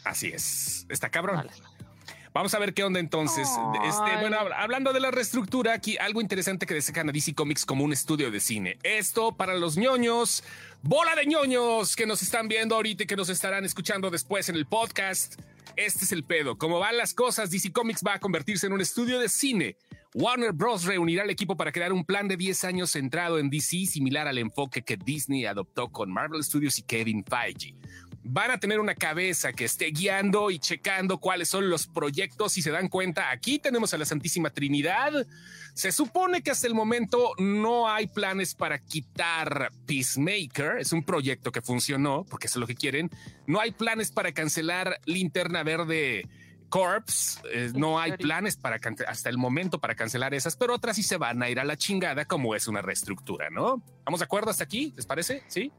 Así 0.03 0.27
es. 0.29 0.85
Está 0.89 1.09
cabrón. 1.09 1.47
Vamos 2.33 2.53
a 2.53 2.59
ver 2.59 2.73
qué 2.73 2.83
onda 2.83 2.99
entonces. 2.99 3.47
Este, 3.83 4.17
bueno, 4.21 4.37
hab- 4.37 4.53
hablando 4.55 4.93
de 4.93 5.01
la 5.01 5.11
reestructura, 5.11 5.73
aquí 5.73 5.97
algo 5.97 6.21
interesante 6.21 6.65
que 6.65 6.73
destacan 6.73 7.09
a 7.09 7.11
DC 7.11 7.35
Comics 7.35 7.65
como 7.65 7.83
un 7.83 7.91
estudio 7.91 8.31
de 8.31 8.39
cine. 8.39 8.77
Esto 8.83 9.33
para 9.35 9.53
los 9.55 9.77
ñoños, 9.77 10.43
bola 10.83 11.15
de 11.15 11.25
ñoños 11.25 11.95
que 11.95 12.05
nos 12.05 12.21
están 12.21 12.47
viendo 12.47 12.75
ahorita 12.75 13.03
y 13.03 13.07
que 13.07 13.15
nos 13.15 13.29
estarán 13.29 13.65
escuchando 13.65 14.09
después 14.09 14.49
en 14.49 14.55
el 14.55 14.65
podcast. 14.65 15.39
Este 15.75 16.05
es 16.05 16.11
el 16.11 16.23
pedo. 16.23 16.57
Como 16.57 16.79
van 16.79 16.97
las 16.97 17.13
cosas, 17.13 17.49
DC 17.51 17.71
Comics 17.71 18.01
va 18.05 18.15
a 18.15 18.19
convertirse 18.19 18.67
en 18.67 18.73
un 18.73 18.81
estudio 18.81 19.19
de 19.19 19.29
cine. 19.29 19.77
Warner 20.13 20.51
Bros. 20.51 20.83
reunirá 20.83 21.23
al 21.23 21.29
equipo 21.29 21.55
para 21.55 21.71
crear 21.71 21.93
un 21.93 22.03
plan 22.03 22.27
de 22.27 22.35
10 22.35 22.63
años 22.65 22.91
centrado 22.91 23.39
en 23.39 23.49
DC, 23.49 23.85
similar 23.85 24.27
al 24.27 24.37
enfoque 24.37 24.81
que 24.81 24.97
Disney 24.97 25.45
adoptó 25.45 25.89
con 25.89 26.11
Marvel 26.11 26.43
Studios 26.43 26.77
y 26.79 26.83
Kevin 26.83 27.23
Feige 27.23 27.75
van 28.23 28.51
a 28.51 28.59
tener 28.59 28.79
una 28.79 28.95
cabeza 28.95 29.53
que 29.53 29.65
esté 29.65 29.87
guiando 29.87 30.51
y 30.51 30.59
checando 30.59 31.19
cuáles 31.19 31.49
son 31.49 31.69
los 31.69 31.87
proyectos 31.87 32.57
y 32.57 32.61
se 32.61 32.71
dan 32.71 32.87
cuenta, 32.87 33.31
aquí 33.31 33.59
tenemos 33.59 33.93
a 33.93 33.97
la 33.97 34.05
Santísima 34.05 34.49
Trinidad. 34.49 35.25
Se 35.73 35.91
supone 35.91 36.43
que 36.43 36.51
hasta 36.51 36.67
el 36.67 36.73
momento 36.73 37.33
no 37.37 37.89
hay 37.89 38.07
planes 38.07 38.55
para 38.55 38.79
quitar 38.79 39.71
Peacemaker, 39.85 40.77
es 40.79 40.91
un 40.91 41.03
proyecto 41.03 41.51
que 41.51 41.61
funcionó, 41.61 42.25
porque 42.29 42.47
eso 42.47 42.59
es 42.59 42.61
lo 42.61 42.67
que 42.67 42.75
quieren. 42.75 43.09
No 43.47 43.59
hay 43.59 43.71
planes 43.71 44.11
para 44.11 44.33
cancelar 44.33 44.99
Linterna 45.05 45.63
Verde 45.63 46.27
Corps, 46.69 47.41
eh, 47.51 47.71
no 47.73 47.99
hay 47.99 48.13
planes 48.13 48.55
para 48.55 48.79
hasta 49.07 49.29
el 49.29 49.37
momento 49.37 49.79
para 49.79 49.95
cancelar 49.95 50.33
esas, 50.33 50.55
pero 50.55 50.75
otras 50.75 50.95
sí 50.95 51.03
se 51.03 51.17
van 51.17 51.41
a 51.41 51.49
ir 51.49 51.59
a 51.59 51.65
la 51.65 51.75
chingada 51.75 52.25
como 52.25 52.55
es 52.55 52.67
una 52.67 52.81
reestructura, 52.81 53.49
¿no? 53.49 53.83
¿Vamos 54.05 54.19
de 54.19 54.25
acuerdo 54.25 54.51
hasta 54.51 54.63
aquí? 54.63 54.93
¿Les 54.95 55.05
parece? 55.05 55.43
Sí. 55.47 55.71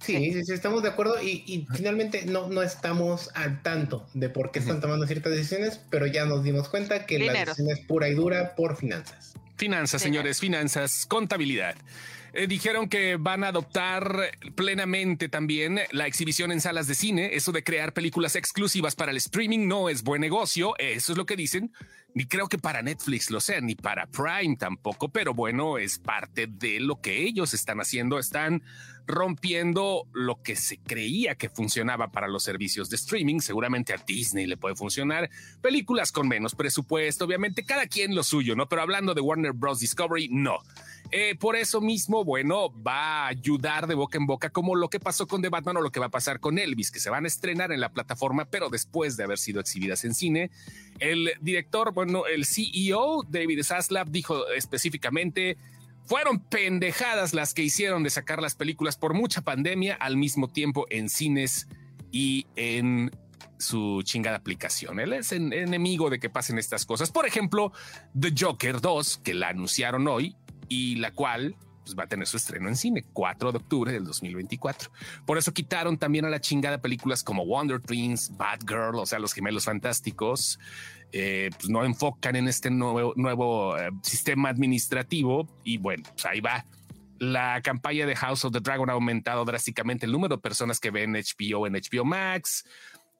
Sí, 0.00 0.32
sí, 0.32 0.44
sí, 0.44 0.52
estamos 0.52 0.82
de 0.82 0.88
acuerdo 0.88 1.22
y, 1.22 1.44
y 1.46 1.66
finalmente 1.74 2.24
no, 2.24 2.48
no 2.48 2.62
estamos 2.62 3.30
al 3.34 3.62
tanto 3.62 4.06
de 4.14 4.30
por 4.30 4.50
qué 4.50 4.58
están 4.58 4.80
tomando 4.80 5.06
ciertas 5.06 5.32
decisiones, 5.32 5.80
pero 5.90 6.06
ya 6.06 6.24
nos 6.24 6.42
dimos 6.42 6.68
cuenta 6.68 7.04
que 7.04 7.18
la 7.18 7.32
Dinero. 7.32 7.50
decisión 7.52 7.70
es 7.70 7.86
pura 7.86 8.08
y 8.08 8.14
dura 8.14 8.54
por 8.56 8.76
finanzas. 8.76 9.34
Finanzas, 9.56 10.00
señores, 10.00 10.40
finanzas, 10.40 11.04
contabilidad. 11.06 11.76
Eh, 12.32 12.46
dijeron 12.46 12.88
que 12.88 13.16
van 13.16 13.44
a 13.44 13.48
adoptar 13.48 14.30
plenamente 14.54 15.28
también 15.28 15.80
la 15.90 16.06
exhibición 16.06 16.52
en 16.52 16.60
salas 16.60 16.86
de 16.86 16.94
cine. 16.94 17.34
Eso 17.34 17.52
de 17.52 17.64
crear 17.64 17.92
películas 17.92 18.36
exclusivas 18.36 18.94
para 18.94 19.10
el 19.10 19.16
streaming 19.16 19.66
no 19.66 19.88
es 19.88 20.02
buen 20.02 20.20
negocio. 20.20 20.74
Eso 20.78 21.12
es 21.12 21.18
lo 21.18 21.26
que 21.26 21.36
dicen. 21.36 21.72
Ni 22.14 22.26
creo 22.26 22.48
que 22.48 22.58
para 22.58 22.82
Netflix 22.82 23.30
lo 23.30 23.40
sea, 23.40 23.60
ni 23.60 23.74
para 23.74 24.06
Prime 24.06 24.56
tampoco. 24.56 25.10
Pero 25.10 25.34
bueno, 25.34 25.78
es 25.78 25.98
parte 25.98 26.46
de 26.48 26.80
lo 26.80 27.00
que 27.00 27.22
ellos 27.22 27.54
están 27.54 27.80
haciendo. 27.80 28.18
Están 28.18 28.62
rompiendo 29.06 30.06
lo 30.12 30.42
que 30.42 30.56
se 30.56 30.78
creía 30.78 31.34
que 31.34 31.48
funcionaba 31.48 32.10
para 32.10 32.28
los 32.28 32.42
servicios 32.42 32.90
de 32.90 32.96
streaming. 32.96 33.40
Seguramente 33.40 33.92
a 33.92 33.96
Disney 33.96 34.46
le 34.46 34.56
puede 34.56 34.76
funcionar. 34.76 35.30
Películas 35.60 36.12
con 36.12 36.28
menos 36.28 36.54
presupuesto, 36.54 37.24
obviamente, 37.24 37.64
cada 37.64 37.86
quien 37.86 38.14
lo 38.14 38.22
suyo, 38.22 38.56
¿no? 38.56 38.68
Pero 38.68 38.82
hablando 38.82 39.14
de 39.14 39.20
Warner 39.20 39.52
Bros. 39.52 39.80
Discovery, 39.80 40.28
no. 40.30 40.58
Eh, 41.12 41.34
por 41.34 41.56
eso 41.56 41.80
mismo, 41.80 42.24
bueno, 42.24 42.70
va 42.82 43.24
a 43.24 43.28
ayudar 43.28 43.88
de 43.88 43.94
boca 43.96 44.16
en 44.16 44.26
boca 44.26 44.50
como 44.50 44.76
lo 44.76 44.88
que 44.88 45.00
pasó 45.00 45.26
con 45.26 45.42
The 45.42 45.48
Batman 45.48 45.78
o 45.78 45.80
lo 45.80 45.90
que 45.90 45.98
va 45.98 46.06
a 46.06 46.10
pasar 46.10 46.38
con 46.38 46.56
Elvis, 46.58 46.92
que 46.92 47.00
se 47.00 47.10
van 47.10 47.24
a 47.24 47.28
estrenar 47.28 47.72
en 47.72 47.80
la 47.80 47.92
plataforma, 47.92 48.44
pero 48.44 48.68
después 48.68 49.16
de 49.16 49.24
haber 49.24 49.38
sido 49.38 49.60
exhibidas 49.60 50.04
en 50.04 50.14
cine. 50.14 50.50
El 51.00 51.32
director, 51.40 51.92
bueno, 51.92 52.26
el 52.26 52.44
CEO, 52.46 53.24
David 53.28 53.64
Zaslav, 53.64 54.10
dijo 54.10 54.46
específicamente, 54.50 55.56
fueron 56.04 56.40
pendejadas 56.40 57.34
las 57.34 57.54
que 57.54 57.62
hicieron 57.62 58.02
de 58.04 58.10
sacar 58.10 58.40
las 58.40 58.54
películas 58.54 58.96
por 58.96 59.12
mucha 59.12 59.42
pandemia 59.42 59.94
al 59.96 60.16
mismo 60.16 60.48
tiempo 60.48 60.86
en 60.90 61.08
cines 61.08 61.66
y 62.12 62.46
en 62.54 63.10
su 63.58 64.02
chingada 64.04 64.36
aplicación. 64.36 65.00
Él 65.00 65.12
es 65.12 65.32
en- 65.32 65.52
enemigo 65.52 66.08
de 66.08 66.18
que 66.20 66.30
pasen 66.30 66.56
estas 66.58 66.86
cosas. 66.86 67.10
Por 67.10 67.26
ejemplo, 67.26 67.72
The 68.18 68.32
Joker 68.38 68.80
2, 68.80 69.18
que 69.18 69.34
la 69.34 69.48
anunciaron 69.48 70.06
hoy 70.08 70.36
y 70.70 70.94
la 70.94 71.10
cual 71.10 71.54
pues, 71.84 71.98
va 71.98 72.04
a 72.04 72.06
tener 72.06 72.26
su 72.26 72.36
estreno 72.36 72.68
en 72.68 72.76
cine 72.76 73.04
4 73.12 73.50
de 73.50 73.58
octubre 73.58 73.92
del 73.92 74.04
2024. 74.04 74.90
Por 75.26 75.36
eso 75.36 75.52
quitaron 75.52 75.98
también 75.98 76.24
a 76.24 76.30
la 76.30 76.40
chingada 76.40 76.80
películas 76.80 77.22
como 77.22 77.44
Wonder 77.44 77.80
Twins, 77.80 78.30
Batgirl, 78.36 78.94
o 78.94 79.06
sea, 79.06 79.18
los 79.18 79.32
gemelos 79.32 79.64
fantásticos. 79.64 80.58
Eh, 81.12 81.50
pues 81.56 81.68
no 81.68 81.84
enfocan 81.84 82.36
en 82.36 82.46
este 82.46 82.70
nuevo, 82.70 83.12
nuevo 83.16 83.76
eh, 83.76 83.90
sistema 84.02 84.48
administrativo 84.48 85.48
y 85.64 85.78
bueno, 85.78 86.04
pues 86.12 86.24
ahí 86.26 86.40
va. 86.40 86.64
La 87.18 87.60
campaña 87.62 88.06
de 88.06 88.14
House 88.14 88.44
of 88.44 88.52
the 88.52 88.60
Dragon 88.60 88.88
ha 88.88 88.92
aumentado 88.92 89.44
drásticamente 89.44 90.06
el 90.06 90.12
número 90.12 90.36
de 90.36 90.40
personas 90.40 90.78
que 90.78 90.92
ven 90.92 91.12
HBO 91.12 91.66
en 91.66 91.72
HBO 91.72 92.04
Max. 92.04 92.64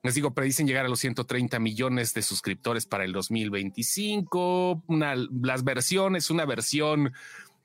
Les 0.02 0.14
digo, 0.14 0.32
predicen 0.32 0.66
llegar 0.66 0.86
a 0.86 0.88
los 0.88 1.00
130 1.00 1.58
millones 1.58 2.14
de 2.14 2.22
suscriptores 2.22 2.86
para 2.86 3.04
el 3.04 3.12
2025. 3.12 4.82
Una, 4.86 5.14
las 5.14 5.62
versiones, 5.62 6.30
una 6.30 6.46
versión 6.46 7.12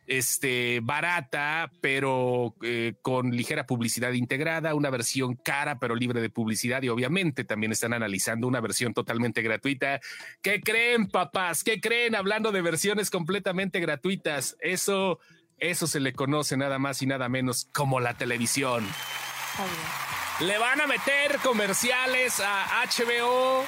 este, 0.07 0.81
barata, 0.83 1.71
pero 1.81 2.55
eh, 2.61 2.95
con 3.01 3.31
ligera 3.31 3.65
publicidad 3.65 4.11
integrada, 4.11 4.75
una 4.75 4.89
versión 4.89 5.35
cara, 5.35 5.79
pero 5.79 5.95
libre 5.95 6.19
de 6.19 6.29
publicidad. 6.29 6.81
Y 6.83 6.89
obviamente 6.89 7.45
también 7.45 7.71
están 7.71 7.93
analizando 7.93 8.47
una 8.47 8.59
versión 8.59 8.93
totalmente 8.93 9.41
gratuita. 9.41 10.01
¿Qué 10.41 10.61
creen, 10.61 11.07
papás? 11.07 11.63
¿Qué 11.63 11.79
creen? 11.79 12.15
Hablando 12.15 12.51
de 12.51 12.61
versiones 12.61 13.09
completamente 13.09 13.79
gratuitas. 13.79 14.57
Eso, 14.59 15.19
eso 15.57 15.87
se 15.87 16.01
le 16.01 16.11
conoce 16.11 16.57
nada 16.57 16.79
más 16.79 17.01
y 17.01 17.05
nada 17.05 17.29
menos 17.29 17.69
como 17.73 18.01
la 18.01 18.15
televisión. 18.15 18.85
Le 20.41 20.57
van 20.57 20.81
a 20.81 20.87
meter 20.87 21.39
comerciales 21.41 22.41
a 22.41 22.83
HBO. 22.85 23.63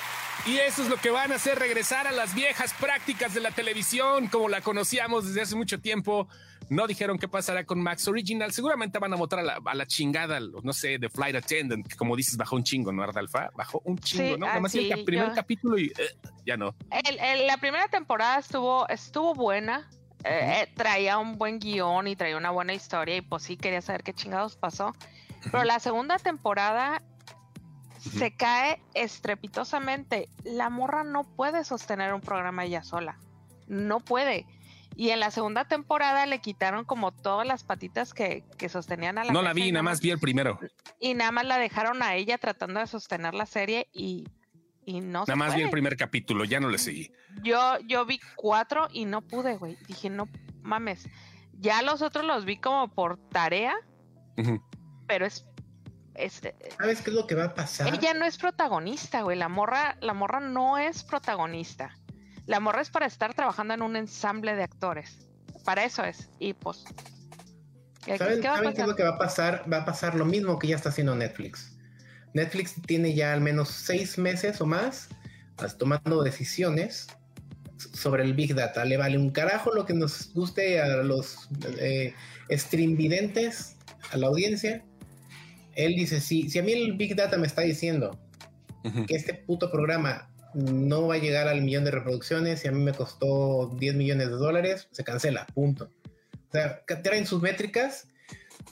Y 0.46 0.58
eso 0.58 0.84
es 0.84 0.90
lo 0.90 0.98
que 0.98 1.10
van 1.10 1.32
a 1.32 1.36
hacer 1.36 1.58
regresar 1.58 2.08
a 2.08 2.12
las 2.12 2.36
viejas 2.36 2.74
prácticas 2.74 3.34
de 3.34 3.40
la 3.40 3.52
televisión 3.52 4.28
como 4.28 4.50
la 4.50 4.60
conocíamos 4.60 5.26
desde 5.28 5.42
hace 5.42 5.56
mucho 5.56 5.80
tiempo. 5.80 6.28
No 6.70 6.86
dijeron 6.86 7.18
qué 7.18 7.30
pasará 7.30 7.66
con 7.66 7.82
Max 7.82 8.10
Original. 8.10 8.52
Seguramente 8.52 9.00
van 9.00 9.14
a 9.14 9.16
votar 9.16 9.40
a 9.40 9.74
la, 9.76 9.88
chingada, 9.88 10.42
no 10.42 10.74
sé, 10.74 10.98
de 11.00 11.10
Flight 11.10 11.38
Attendant, 11.38 11.88
que 11.88 11.96
como 11.96 12.18
dices, 12.18 12.36
bajó 12.36 12.58
un 12.58 12.64
chingo, 12.64 12.92
¿no, 12.92 13.02
Ardalfa? 13.02 13.50
Bajó 13.56 13.82
un 13.86 13.98
chingo, 14.00 14.38
¿no? 14.38 14.48
Además, 14.48 14.76
el 14.76 15.06
primer 15.06 15.32
capítulo 15.32 15.78
y 15.78 15.86
eh, 15.86 16.18
ya 16.46 16.58
no. 16.58 16.76
la 17.46 17.58
primera 17.58 17.88
temporada 17.88 18.40
estuvo, 18.40 18.88
estuvo 18.90 19.34
buena. 19.34 19.90
Eh, 20.26 20.64
eh, 20.64 20.74
traía 20.76 21.18
un 21.18 21.38
buen 21.38 21.60
guion 21.60 22.08
y 22.08 22.18
traía 22.18 22.36
una 22.36 22.52
buena 22.52 22.74
historia 22.74 23.16
y 23.16 23.22
pues 23.22 23.44
sí 23.44 23.56
quería 23.56 23.82
saber 23.82 24.04
qué 24.04 24.14
chingados 24.14 24.58
pasó. 24.58 24.94
Pero 25.52 25.64
la 25.64 25.80
segunda 25.80 26.18
temporada 26.18 27.02
se 28.00 28.36
cae 28.36 28.82
estrepitosamente. 28.94 30.30
La 30.44 30.70
morra 30.70 31.04
no 31.04 31.24
puede 31.24 31.64
sostener 31.64 32.14
un 32.14 32.22
programa 32.22 32.66
ella 32.66 32.84
sola. 32.84 33.18
No 33.68 34.00
puede. 34.00 34.46
Y 34.96 35.12
en 35.12 35.20
la 35.20 35.30
segunda 35.30 35.66
temporada 35.66 36.26
le 36.26 36.40
quitaron 36.40 36.84
como 36.84 37.12
todas 37.12 37.46
las 37.46 37.64
patitas 37.64 38.16
que, 38.16 38.44
sostenían 38.68 39.20
a 39.20 39.26
la 39.26 39.32
No 39.32 39.44
la 39.44 39.54
vi, 39.54 39.72
nada 39.72 39.84
más 39.84 40.02
vi 40.02 40.10
el 40.10 40.20
primero. 40.20 40.60
Y 41.00 41.14
nada 41.14 41.32
más 41.32 41.46
la 41.46 41.60
dejaron 41.60 42.02
a 42.02 42.16
ella 42.16 42.40
tratando 42.40 42.80
de 42.80 42.88
sostener 42.88 43.36
la 43.36 43.46
serie 43.46 43.90
y, 43.94 44.28
y 44.86 45.02
no 45.02 45.20
Nada 45.20 45.36
más 45.36 45.54
vi 45.54 45.62
el 45.62 45.70
primer 45.70 45.98
capítulo, 45.98 46.46
ya 46.46 46.60
no 46.60 46.70
le 46.70 46.80
seguí. 46.80 47.12
Yo, 47.44 47.78
yo 47.86 48.06
vi 48.08 48.20
cuatro 48.36 48.88
y 48.92 49.06
no 49.06 49.22
pude, 49.22 49.58
güey. 49.58 49.78
Dije, 49.88 50.10
no 50.10 50.28
mames. 50.64 51.08
Ya 51.60 51.84
los 51.84 52.02
otros 52.02 52.26
los 52.26 52.46
vi 52.46 52.58
como 52.58 52.88
por 52.88 53.18
tarea, 53.30 53.76
pero 55.08 55.26
es 55.26 55.46
este, 56.18 56.56
¿Sabes 56.78 57.02
qué 57.02 57.12
es 57.12 57.16
lo 57.16 57.28
que 57.28 57.36
va 57.36 57.46
a 57.46 57.54
pasar? 57.54 57.94
Ella 57.94 58.16
no 58.16 58.26
es 58.26 58.38
protagonista, 58.38 59.22
güey. 59.22 59.38
La 59.38 59.50
morra, 59.50 59.98
la 60.02 60.14
morra 60.14 60.40
no 60.40 60.80
es 60.80 61.04
protagonista. 61.04 61.96
La 62.48 62.60
morra 62.60 62.82
es 62.82 62.90
para 62.90 63.06
estar 63.06 63.36
trabajando 63.36 63.76
en 63.76 63.84
un 63.84 63.96
ensamble 63.96 64.56
de 64.56 64.64
actores. 64.64 65.28
Para 65.64 65.86
eso 65.86 66.04
es. 66.04 66.30
Y 66.40 66.54
pues. 66.54 66.86
¿Saben, 68.18 68.42
¿qué, 68.42 68.82
es 68.82 68.88
lo 68.88 68.96
que 68.96 69.04
va 69.04 69.10
a 69.10 69.18
pasar? 69.18 69.72
Va 69.72 69.78
a 69.78 69.86
pasar 69.86 70.16
lo 70.16 70.26
mismo 70.26 70.58
que 70.58 70.68
ya 70.68 70.76
está 70.76 70.90
haciendo 70.90 71.16
Netflix. 71.16 71.78
Netflix 72.34 72.76
tiene 72.88 73.14
ya 73.14 73.34
al 73.34 73.42
menos 73.42 73.70
seis 73.70 74.18
meses 74.18 74.60
o 74.60 74.66
más 74.66 75.10
tomando 75.78 76.24
decisiones 76.24 77.08
sobre 77.94 78.24
el 78.24 78.34
Big 78.34 78.56
Data. 78.56 78.86
Le 78.86 78.98
vale 78.98 79.18
un 79.18 79.30
carajo 79.30 79.72
lo 79.74 79.86
que 79.86 79.94
nos 79.94 80.34
guste 80.34 80.80
a 80.80 81.04
los 81.04 81.50
eh, 81.80 82.14
streamvidentes, 82.50 83.76
a 84.12 84.18
la 84.18 84.28
audiencia 84.28 84.87
él 85.78 85.96
dice, 85.96 86.20
si, 86.20 86.50
si 86.50 86.60
a 86.60 86.64
mí 86.64 86.74
el 86.74 86.94
Big 86.94 87.16
Data 87.16 87.38
me 87.38 87.48
está 87.48 87.62
diciendo 87.62 88.20
que 89.06 89.16
este 89.16 89.34
puto 89.34 89.70
programa 89.70 90.30
no 90.54 91.08
va 91.08 91.16
a 91.16 91.20
llegar 91.20 91.48
al 91.48 91.62
millón 91.62 91.84
de 91.84 91.92
reproducciones 91.92 92.66
y 92.66 92.68
a 92.68 92.72
mí 92.72 92.82
me 92.82 92.94
costó 92.94 93.76
10 93.78 93.96
millones 93.96 94.30
de 94.30 94.36
dólares, 94.36 94.88
se 94.92 95.04
cancela, 95.04 95.46
punto. 95.48 95.92
O 96.48 96.52
sea, 96.52 96.84
traen 97.04 97.28
sus 97.28 97.42
métricas, 97.42 98.08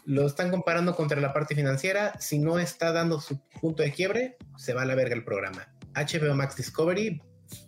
lo 0.06 0.26
están 0.26 0.50
comparando 0.50 0.96
contra 0.96 1.22
la 1.22 1.32
parte 1.32 1.54
financiera, 1.54 2.20
si 2.20 2.40
no 2.40 2.58
está 2.58 2.92
dando 2.92 3.22
su 3.22 3.40
punto 3.62 3.84
de 3.84 3.92
quiebre, 3.92 4.38
se 4.58 4.74
va 4.74 4.82
a 4.82 4.86
la 4.86 4.96
verga 4.96 5.16
el 5.16 5.24
programa. 5.24 5.68
HBO 5.94 6.34
Max 6.34 6.56
Discovery, 6.56 7.22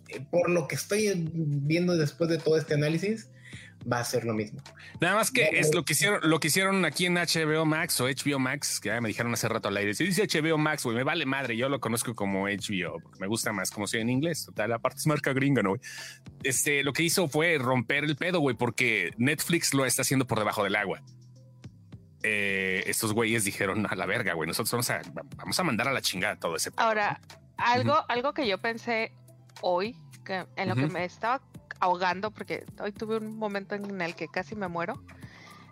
eh, 0.08 0.26
por 0.32 0.50
lo 0.50 0.66
que 0.66 0.74
estoy 0.74 1.30
viendo 1.32 1.96
después 1.96 2.28
de 2.28 2.38
todo 2.38 2.56
este 2.56 2.74
análisis, 2.74 3.30
va 3.90 4.00
a 4.00 4.04
ser 4.04 4.24
lo 4.24 4.34
mismo. 4.34 4.60
Nada 5.00 5.16
más 5.16 5.30
que 5.30 5.48
es 5.52 5.74
lo 5.74 5.84
que 5.84 5.92
hicieron, 5.94 6.20
lo 6.22 6.40
que 6.40 6.48
hicieron 6.48 6.84
aquí 6.84 7.06
en 7.06 7.14
HBO 7.14 7.64
Max 7.64 8.00
o 8.00 8.06
HBO 8.06 8.38
Max, 8.38 8.80
que 8.80 8.90
ya 8.90 9.00
me 9.00 9.08
dijeron 9.08 9.32
hace 9.32 9.48
rato 9.48 9.68
al 9.68 9.76
aire. 9.76 9.94
Si 9.94 10.04
dice 10.04 10.26
HBO 10.26 10.58
Max, 10.58 10.84
güey, 10.84 10.96
me 10.96 11.04
vale 11.04 11.26
madre. 11.26 11.56
Yo 11.56 11.68
lo 11.68 11.80
conozco 11.80 12.14
como 12.14 12.44
HBO, 12.44 13.00
porque 13.00 13.20
me 13.20 13.26
gusta 13.26 13.52
más 13.52 13.70
como 13.70 13.86
soy 13.86 14.00
en 14.00 14.10
inglés. 14.10 14.44
Total, 14.46 14.70
la 14.70 14.78
parte 14.78 14.98
es 14.98 15.06
marca 15.06 15.32
gringa, 15.32 15.62
¿no? 15.62 15.76
Este, 16.42 16.82
lo 16.82 16.92
que 16.92 17.02
hizo 17.02 17.28
fue 17.28 17.58
romper 17.58 18.04
el 18.04 18.16
pedo, 18.16 18.40
güey, 18.40 18.56
porque 18.56 19.12
Netflix 19.16 19.74
lo 19.74 19.84
está 19.84 20.02
haciendo 20.02 20.26
por 20.26 20.38
debajo 20.38 20.64
del 20.64 20.76
agua. 20.76 21.02
Eh, 22.22 22.82
estos 22.86 23.12
güeyes 23.12 23.44
dijeron 23.44 23.86
a 23.88 23.94
la 23.94 24.06
verga, 24.06 24.34
güey. 24.34 24.46
Nosotros 24.46 24.70
vamos 24.72 24.90
a, 24.90 25.00
vamos 25.36 25.58
a 25.58 25.62
mandar 25.62 25.88
a 25.88 25.92
la 25.92 26.00
chingada 26.00 26.36
todo 26.36 26.56
ese. 26.56 26.72
Pedo. 26.72 26.82
Ahora, 26.82 27.20
algo, 27.56 28.04
algo 28.08 28.34
que 28.34 28.46
yo 28.46 28.58
pensé 28.58 29.12
hoy, 29.60 29.96
que 30.24 30.44
en 30.56 30.68
lo 30.68 30.74
que 30.74 30.86
me 30.86 31.04
estaba 31.04 31.40
ahogando 31.80 32.30
porque 32.30 32.64
hoy 32.80 32.92
tuve 32.92 33.18
un 33.18 33.38
momento 33.38 33.74
en 33.74 34.00
el 34.00 34.14
que 34.14 34.28
casi 34.28 34.54
me 34.54 34.68
muero. 34.68 35.02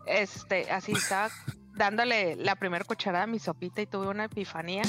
Este, 0.06 0.70
así 0.70 0.92
estaba 0.92 1.30
dándole 1.74 2.36
la 2.36 2.56
primera 2.56 2.84
cucharada 2.84 3.24
a 3.24 3.26
mi 3.26 3.38
sopita 3.38 3.82
y 3.82 3.86
tuve 3.86 4.08
una 4.08 4.24
epifanía. 4.24 4.82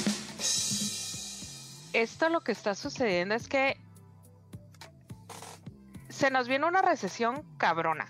Esto 1.92 2.28
lo 2.28 2.40
que 2.40 2.52
está 2.52 2.74
sucediendo 2.74 3.34
es 3.34 3.48
que 3.48 3.76
se 6.08 6.30
nos 6.30 6.48
viene 6.48 6.66
una 6.66 6.82
recesión 6.82 7.44
cabrona. 7.58 8.06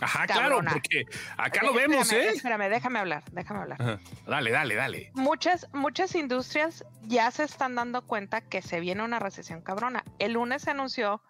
Ajá, 0.00 0.26
claro, 0.26 0.60
porque 0.70 1.06
acá 1.38 1.62
lo 1.62 1.72
vemos, 1.72 2.12
¿eh? 2.12 2.28
Espérame, 2.28 2.68
déjame 2.68 2.98
hablar, 2.98 3.24
déjame 3.32 3.60
hablar. 3.60 4.00
Dale, 4.26 4.50
dale, 4.50 4.74
dale. 4.74 5.10
Muchas, 5.14 5.66
muchas 5.72 6.14
industrias 6.14 6.84
ya 7.02 7.30
se 7.30 7.44
están 7.44 7.74
dando 7.74 8.02
cuenta 8.02 8.42
que 8.42 8.60
se 8.60 8.80
viene 8.80 9.02
una 9.02 9.18
recesión 9.18 9.62
cabrona. 9.62 10.04
El 10.18 10.34
lunes 10.34 10.62
se 10.62 10.70
anunció 10.70 11.22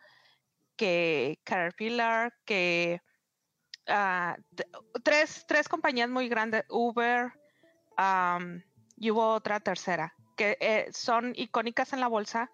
que 0.77 1.39
Caterpillar, 1.45 2.35
que 2.45 3.01
ah, 3.89 4.37
tres, 5.03 5.45
tres, 5.47 5.69
compañías 5.69 6.09
muy 6.09 6.29
grandes, 6.29 6.65
Uber, 6.69 7.33
y 8.97 9.11
hubo 9.11 9.35
otra 9.35 9.61
tercera, 9.61 10.15
que 10.37 10.57
eh, 10.61 10.89
son 10.93 11.33
icónicas 11.37 11.93
en 11.93 12.01
la 12.01 12.09
bolsa, 12.09 12.51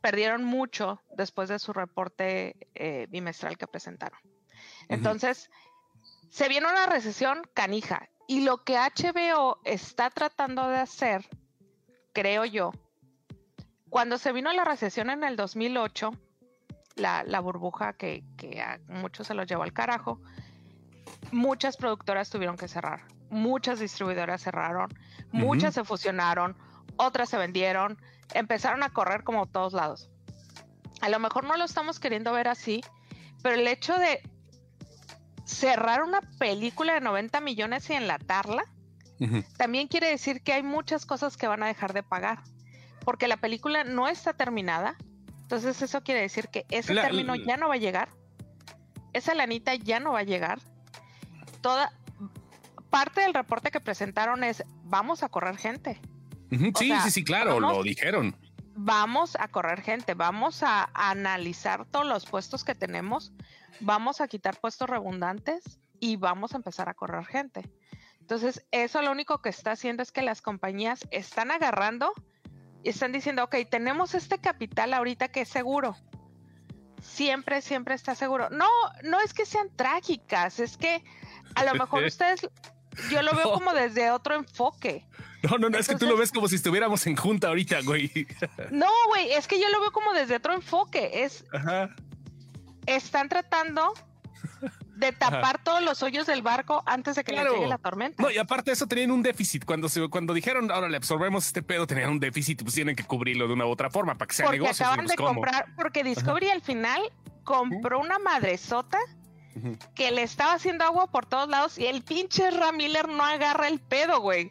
perdieron 0.00 0.44
mucho 0.44 1.00
después 1.16 1.48
de 1.48 1.58
su 1.58 1.72
reporte 1.72 2.56
eh, 2.74 3.06
bimestral 3.08 3.56
que 3.56 3.66
presentaron. 3.66 4.18
Entonces, 4.88 5.50
se 6.30 6.48
viene 6.48 6.68
una 6.68 6.86
recesión 6.86 7.42
canija. 7.54 8.08
Y 8.28 8.44
lo 8.44 8.64
que 8.64 8.76
HBO 8.76 9.58
está 9.64 10.10
tratando 10.10 10.68
de 10.68 10.78
hacer, 10.78 11.28
creo 12.12 12.44
yo, 12.44 12.72
cuando 13.88 14.18
se 14.18 14.32
vino 14.32 14.52
la 14.52 14.64
recesión 14.64 15.10
en 15.10 15.22
el 15.22 15.36
2008, 15.36 16.12
la, 16.96 17.40
burbuja 17.40 17.92
que, 17.92 18.24
a 18.60 18.78
muchos 18.88 19.26
se 19.26 19.34
los 19.34 19.46
llevó 19.46 19.62
al 19.62 19.72
carajo, 19.72 20.20
muchas 21.30 21.76
productoras 21.76 22.30
tuvieron 22.30 22.56
que 22.56 22.68
cerrar, 22.68 23.02
muchas 23.30 23.78
distribuidoras 23.78 24.42
cerraron, 24.42 24.88
muchas 25.30 25.74
se 25.74 25.84
fusionaron, 25.84 26.56
otras 26.96 27.28
se 27.28 27.36
vendieron, 27.36 27.98
empezaron 28.34 28.82
a 28.82 28.90
correr 28.90 29.24
como 29.24 29.46
todos 29.46 29.72
lados. 29.72 30.10
A 31.00 31.08
lo 31.10 31.18
mejor 31.18 31.44
no 31.44 31.56
lo 31.56 31.64
estamos 31.64 32.00
queriendo 32.00 32.32
ver 32.32 32.48
así, 32.48 32.80
pero 33.42 33.54
el 33.54 33.68
hecho 33.68 33.98
de 33.98 34.22
cerrar 35.44 36.02
una 36.02 36.20
película 36.38 36.94
de 36.94 37.00
90 37.00 37.40
millones 37.40 37.88
y 37.90 37.92
enlatarla, 37.92 38.64
también 39.56 39.88
quiere 39.88 40.08
decir 40.08 40.42
que 40.42 40.52
hay 40.52 40.62
muchas 40.62 41.06
cosas 41.06 41.38
que 41.38 41.46
van 41.46 41.62
a 41.62 41.66
dejar 41.66 41.94
de 41.94 42.02
pagar, 42.02 42.42
porque 43.04 43.28
la 43.28 43.38
película 43.38 43.84
no 43.84 44.08
está 44.08 44.34
terminada, 44.34 44.96
entonces 45.46 45.80
eso 45.80 46.02
quiere 46.02 46.22
decir 46.22 46.48
que 46.48 46.66
ese 46.70 46.92
término 46.92 47.36
ya 47.36 47.56
no 47.56 47.68
va 47.68 47.74
a 47.74 47.78
llegar, 47.78 48.08
esa 49.12 49.32
lanita 49.32 49.76
ya 49.76 50.00
no 50.00 50.14
va 50.14 50.18
a 50.18 50.24
llegar. 50.24 50.58
Toda 51.60 51.92
parte 52.90 53.20
del 53.20 53.32
reporte 53.32 53.70
que 53.70 53.78
presentaron 53.78 54.42
es 54.42 54.64
vamos 54.82 55.22
a 55.22 55.28
correr 55.28 55.56
gente. 55.56 56.00
Sí, 56.50 56.92
sí, 57.00 57.10
sí, 57.12 57.22
claro, 57.22 57.60
lo 57.60 57.80
dijeron. 57.84 58.36
Vamos 58.74 59.36
a 59.38 59.46
correr 59.46 59.82
gente, 59.82 60.14
vamos 60.14 60.64
a 60.64 60.90
analizar 60.94 61.86
todos 61.86 62.06
los 62.06 62.26
puestos 62.26 62.64
que 62.64 62.74
tenemos, 62.74 63.32
vamos 63.78 64.20
a 64.20 64.26
quitar 64.26 64.58
puestos 64.58 64.90
redundantes 64.90 65.78
y 66.00 66.16
vamos 66.16 66.54
a 66.54 66.56
empezar 66.56 66.88
a 66.88 66.94
correr 66.94 67.24
gente. 67.24 67.70
Entonces, 68.20 68.66
eso 68.72 69.00
lo 69.00 69.12
único 69.12 69.40
que 69.42 69.50
está 69.50 69.70
haciendo 69.70 70.02
es 70.02 70.10
que 70.10 70.22
las 70.22 70.42
compañías 70.42 71.06
están 71.12 71.52
agarrando 71.52 72.12
están 72.88 73.12
diciendo, 73.12 73.44
ok, 73.44 73.56
tenemos 73.70 74.14
este 74.14 74.38
capital 74.38 74.94
ahorita 74.94 75.28
que 75.28 75.42
es 75.42 75.48
seguro. 75.48 75.96
Siempre, 77.00 77.62
siempre 77.62 77.94
está 77.94 78.14
seguro. 78.14 78.50
No, 78.50 78.68
no 79.02 79.20
es 79.20 79.32
que 79.34 79.46
sean 79.46 79.68
trágicas, 79.74 80.60
es 80.60 80.76
que 80.76 81.04
a 81.54 81.64
lo 81.64 81.74
mejor 81.74 82.04
ustedes, 82.04 82.48
yo 83.10 83.22
lo 83.22 83.34
veo 83.34 83.52
como 83.52 83.72
desde 83.74 84.10
otro 84.10 84.34
enfoque. 84.34 85.06
No, 85.42 85.58
no, 85.58 85.70
no, 85.70 85.78
es 85.78 85.86
que 85.86 85.96
tú 85.96 86.06
lo 86.06 86.16
ves 86.16 86.32
como 86.32 86.48
si 86.48 86.56
estuviéramos 86.56 87.06
en 87.06 87.16
junta 87.16 87.48
ahorita, 87.48 87.80
güey. 87.82 88.10
No, 88.70 88.90
güey, 89.08 89.32
es 89.32 89.46
que 89.46 89.60
yo 89.60 89.68
lo 89.68 89.80
veo 89.80 89.92
como 89.92 90.12
desde 90.12 90.36
otro 90.36 90.54
enfoque. 90.54 91.24
Es. 91.24 91.44
Ajá. 91.52 91.94
Están 92.86 93.28
tratando 93.28 93.92
de 94.96 95.12
tapar 95.12 95.62
todos 95.62 95.82
los 95.82 96.02
hoyos 96.02 96.26
del 96.26 96.42
barco 96.42 96.82
antes 96.86 97.16
de 97.16 97.24
que 97.24 97.32
le 97.32 97.44
llegue 97.44 97.66
la 97.66 97.78
tormenta. 97.78 98.22
No, 98.22 98.30
y 98.30 98.38
aparte 98.38 98.70
de 98.70 98.74
eso 98.74 98.86
tenían 98.86 99.10
un 99.10 99.22
déficit. 99.22 99.64
Cuando 99.64 99.88
se, 99.88 100.08
cuando 100.08 100.32
dijeron 100.34 100.70
ahora 100.70 100.88
le 100.88 100.96
absorbemos 100.96 101.46
este 101.46 101.62
pedo, 101.62 101.86
tenían 101.86 102.10
un 102.10 102.20
déficit, 102.20 102.62
pues 102.62 102.74
tienen 102.74 102.96
que 102.96 103.04
cubrirlo 103.04 103.46
de 103.46 103.52
una 103.54 103.66
u 103.66 103.70
otra 103.70 103.90
forma 103.90 104.14
para 104.16 104.26
que 104.26 104.34
sea 104.34 104.46
porque 104.46 104.60
negocio. 104.60 104.86
Acaban 104.86 105.06
de 105.06 105.16
comprar, 105.16 105.66
porque 105.76 106.02
Discovery 106.02 106.48
al 106.48 106.62
final 106.62 107.00
compró 107.44 108.00
una 108.00 108.18
madresota 108.18 108.98
que 109.94 110.10
le 110.10 110.22
estaba 110.22 110.52
haciendo 110.54 110.84
agua 110.84 111.06
por 111.10 111.26
todos 111.26 111.48
lados 111.48 111.78
y 111.78 111.86
el 111.86 112.02
pinche 112.02 112.50
Ramiller 112.50 113.08
no 113.08 113.24
agarra 113.24 113.68
el 113.68 113.80
pedo, 113.80 114.20
güey. 114.20 114.50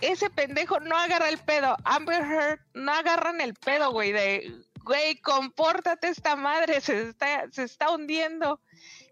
ese 0.00 0.30
pendejo 0.30 0.80
no 0.80 0.96
agarra 0.96 1.28
el 1.28 1.38
pedo. 1.38 1.76
Amber 1.84 2.22
Heard 2.22 2.60
no 2.74 2.92
agarran 2.92 3.40
el 3.40 3.54
pedo, 3.54 3.92
güey, 3.92 4.12
de, 4.12 4.52
güey, 4.84 5.16
compórtate 5.20 6.08
esta 6.08 6.34
madre, 6.36 6.80
se 6.80 7.10
está, 7.10 7.46
se 7.50 7.62
está 7.64 7.90
hundiendo. 7.90 8.60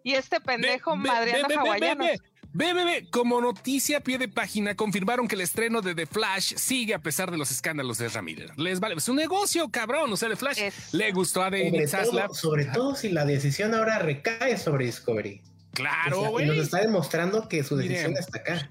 Y 0.02 0.14
este 0.14 0.40
pendejo 0.40 0.96
madreando 0.96 1.58
hawaianos. 1.58 2.20
BBB, 2.52 3.10
como 3.10 3.40
noticia 3.40 3.98
a 3.98 4.00
pie 4.00 4.18
de 4.18 4.26
página, 4.28 4.74
confirmaron 4.74 5.28
que 5.28 5.36
el 5.36 5.40
estreno 5.42 5.82
de 5.82 5.94
The 5.94 6.06
Flash 6.06 6.54
sigue 6.56 6.94
a 6.94 6.98
pesar 6.98 7.30
de 7.30 7.38
los 7.38 7.52
escándalos 7.52 7.98
de 7.98 8.08
Ramírez. 8.08 8.50
Les 8.56 8.80
vale, 8.80 8.96
es 8.96 9.08
un 9.08 9.16
negocio, 9.16 9.68
cabrón. 9.68 10.12
O 10.12 10.16
sea, 10.16 10.28
The 10.28 10.36
Flash 10.36 10.60
le 10.92 11.12
gustó 11.12 11.42
a 11.42 11.50
David 11.50 11.86
Zaslav. 11.86 12.34
Sobre 12.34 12.64
todo 12.64 12.96
si 12.96 13.10
la 13.10 13.24
decisión 13.24 13.72
ahora 13.72 14.00
recae 14.00 14.56
sobre 14.58 14.86
Discovery. 14.86 15.42
Claro, 15.72 16.30
güey. 16.30 16.46
nos 16.46 16.56
está 16.56 16.80
demostrando 16.80 17.48
que 17.48 17.62
su 17.62 17.76
decisión 17.76 18.16
está 18.16 18.38
acá. 18.38 18.68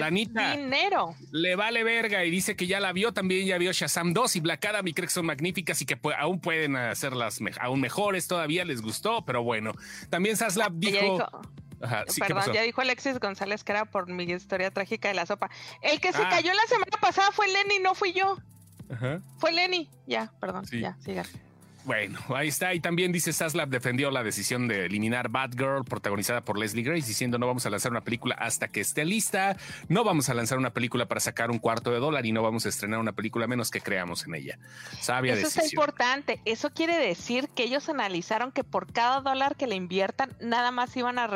La 0.00 0.10
dinero. 0.10 1.14
Le 1.30 1.56
vale 1.56 1.84
verga 1.84 2.24
y 2.24 2.30
dice 2.30 2.56
que 2.56 2.66
ya 2.66 2.80
la 2.80 2.92
vio, 2.92 3.12
también 3.12 3.46
ya 3.46 3.58
vio 3.58 3.72
Shazam 3.72 4.12
2 4.12 4.36
y 4.36 4.40
Black 4.40 4.64
Adam 4.66 4.86
y 4.86 4.94
cree 4.94 5.06
que 5.06 5.14
son 5.14 5.26
magníficas 5.26 5.80
y 5.82 5.86
que 5.86 5.98
aún 6.18 6.40
pueden 6.40 6.76
hacerlas 6.76 7.40
aún 7.60 7.80
mejores, 7.80 8.26
todavía 8.28 8.64
les 8.64 8.82
gustó, 8.82 9.24
pero 9.24 9.42
bueno. 9.42 9.72
También 10.10 10.36
Zaslav 10.36 10.72
dijo 10.74 11.18
Perdón, 12.18 12.52
ya 12.52 12.62
dijo 12.62 12.80
Alexis 12.80 13.18
González 13.18 13.64
que 13.64 13.72
era 13.72 13.84
por 13.84 14.06
mi 14.06 14.24
historia 14.24 14.70
trágica 14.70 15.08
de 15.08 15.14
la 15.14 15.26
sopa. 15.26 15.50
El 15.80 16.00
que 16.00 16.12
se 16.12 16.22
ah. 16.22 16.28
cayó 16.30 16.52
la 16.52 16.66
semana 16.68 16.96
pasada 17.00 17.32
fue 17.32 17.48
Lenny, 17.48 17.80
no 17.80 17.94
fui 17.94 18.12
yo. 18.12 18.38
Fue 19.38 19.52
Lenny. 19.52 19.88
Ya, 20.06 20.32
perdón, 20.38 20.64
ya, 20.70 20.96
siga. 21.00 21.24
Bueno, 21.84 22.20
ahí 22.34 22.48
está. 22.48 22.74
Y 22.74 22.80
también 22.80 23.10
dice 23.10 23.32
Saslab 23.32 23.68
defendió 23.68 24.10
la 24.10 24.22
decisión 24.22 24.68
de 24.68 24.86
eliminar 24.86 25.28
Batgirl, 25.28 25.84
protagonizada 25.84 26.40
por 26.42 26.58
Leslie 26.58 26.84
Grace, 26.84 27.06
diciendo 27.06 27.38
no 27.38 27.46
vamos 27.46 27.66
a 27.66 27.70
lanzar 27.70 27.90
una 27.90 28.02
película 28.02 28.36
hasta 28.36 28.68
que 28.68 28.80
esté 28.80 29.04
lista, 29.04 29.56
no 29.88 30.04
vamos 30.04 30.28
a 30.28 30.34
lanzar 30.34 30.58
una 30.58 30.70
película 30.70 31.06
para 31.06 31.20
sacar 31.20 31.50
un 31.50 31.58
cuarto 31.58 31.90
de 31.90 31.98
dólar 31.98 32.24
y 32.24 32.32
no 32.32 32.42
vamos 32.42 32.66
a 32.66 32.68
estrenar 32.68 33.00
una 33.00 33.12
película 33.12 33.46
menos 33.46 33.70
que 33.70 33.80
creamos 33.80 34.26
en 34.26 34.34
ella. 34.34 34.58
Sabia 35.00 35.34
Eso 35.34 35.60
es 35.60 35.72
importante. 35.72 36.40
Eso 36.44 36.70
quiere 36.70 36.96
decir 36.96 37.48
que 37.48 37.64
ellos 37.64 37.88
analizaron 37.88 38.52
que 38.52 38.62
por 38.62 38.92
cada 38.92 39.20
dólar 39.20 39.56
que 39.56 39.66
le 39.66 39.74
inviertan, 39.74 40.36
nada 40.40 40.70
más 40.70 40.96
iban 40.96 41.18
a, 41.18 41.28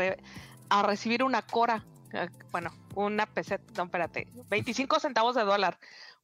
a 0.69 0.83
recibir 0.83 1.25
una 1.25 1.43
cora. 1.43 1.85
Eh, 2.13 2.29
bueno, 2.53 2.73
una 2.95 3.27
peseta, 3.27 3.65
no, 3.77 3.85
espérate, 3.85 4.29
25 4.49 5.01
centavos 5.01 5.35
de 5.35 5.43
dólar 5.43 5.79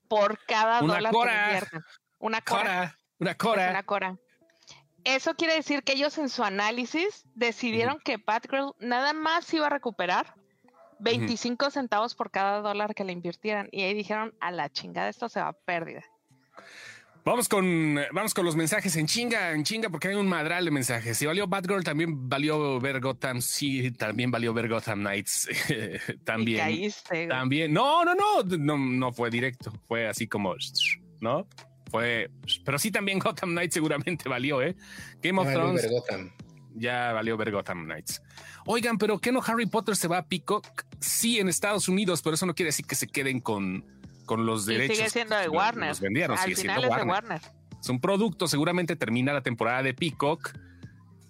por 0.06 0.38
cada 0.46 0.80
dólar 0.80 1.12
que 1.12 1.26
le 1.26 1.44
inviertan. 1.44 1.84
Una 2.18 2.40
cora. 2.40 2.96
Una 3.22 3.36
cora. 3.36 3.70
Una 3.70 3.84
cora. 3.84 4.18
Eso 5.04 5.34
quiere 5.34 5.54
decir 5.54 5.84
que 5.84 5.92
ellos 5.92 6.18
en 6.18 6.28
su 6.28 6.42
análisis 6.42 7.24
decidieron 7.36 8.00
que 8.04 8.16
Batgirl 8.16 8.74
nada 8.80 9.12
más 9.12 9.52
iba 9.54 9.66
a 9.66 9.70
recuperar 9.70 10.34
25 10.98 11.70
centavos 11.70 12.16
por 12.16 12.32
cada 12.32 12.60
dólar 12.60 12.96
que 12.96 13.04
le 13.04 13.12
invirtieran. 13.12 13.68
Y 13.70 13.82
ahí 13.82 13.94
dijeron, 13.94 14.34
a 14.40 14.50
la 14.50 14.70
chingada, 14.70 15.08
esto 15.08 15.28
se 15.28 15.40
va 15.40 15.48
a 15.48 15.52
pérdida. 15.52 16.02
Vamos 17.24 17.48
con, 17.48 18.00
vamos 18.10 18.34
con 18.34 18.44
los 18.44 18.56
mensajes 18.56 18.96
en 18.96 19.06
chinga, 19.06 19.52
en 19.52 19.62
chinga, 19.62 19.88
porque 19.88 20.08
hay 20.08 20.16
un 20.16 20.28
madral 20.28 20.64
de 20.64 20.72
mensajes. 20.72 21.16
Si 21.16 21.24
valió 21.24 21.46
Batgirl, 21.46 21.84
también 21.84 22.28
valió 22.28 22.80
ver 22.80 23.00
Gotham. 23.00 23.40
Sí, 23.40 23.92
también 23.92 24.32
valió 24.32 24.52
ver 24.52 24.68
Gotham 24.68 25.00
Knights. 25.00 25.48
también. 26.24 26.58
caíste, 26.58 27.28
también. 27.28 27.72
No, 27.72 28.04
no, 28.04 28.16
no, 28.16 28.42
no, 28.42 28.76
no 28.76 29.12
fue 29.12 29.30
directo. 29.30 29.72
Fue 29.86 30.08
así 30.08 30.26
como, 30.26 30.56
¿no? 31.20 31.46
Fue. 31.92 32.30
Pero 32.64 32.78
sí, 32.78 32.90
también 32.90 33.18
Gotham 33.20 33.50
Knights 33.50 33.74
seguramente 33.74 34.28
valió, 34.28 34.60
¿eh? 34.62 34.74
Game 35.22 35.40
of 35.40 35.52
Thrones. 35.52 35.86
Ya 36.74 37.12
valió 37.12 37.36
ver 37.36 37.52
Gotham 37.52 37.84
Knights. 37.84 38.22
Oigan, 38.64 38.96
pero 38.96 39.18
¿qué 39.18 39.30
no 39.30 39.42
Harry 39.46 39.66
Potter 39.66 39.94
se 39.94 40.08
va 40.08 40.18
a 40.18 40.26
Peacock? 40.26 40.66
Sí, 41.00 41.38
en 41.38 41.48
Estados 41.48 41.88
Unidos, 41.88 42.22
pero 42.22 42.34
eso 42.34 42.46
no 42.46 42.54
quiere 42.54 42.68
decir 42.68 42.86
que 42.86 42.94
se 42.94 43.06
queden 43.06 43.40
con, 43.40 43.84
con 44.24 44.46
los 44.46 44.64
derechos. 44.64 44.96
sigue 44.96 45.10
siendo 45.10 45.36
de 45.36 45.48
Warner. 45.48 45.90
Los 45.90 46.00
vendieron, 46.00 46.38
sigue 46.38 46.56
siendo 46.56 46.80
Warner. 46.80 46.98
de 46.98 47.10
Warner. 47.10 47.40
Es 47.78 47.88
un 47.90 48.00
producto, 48.00 48.48
seguramente 48.48 48.96
termina 48.96 49.32
la 49.34 49.42
temporada 49.42 49.82
de 49.82 49.92
Peacock 49.92 50.54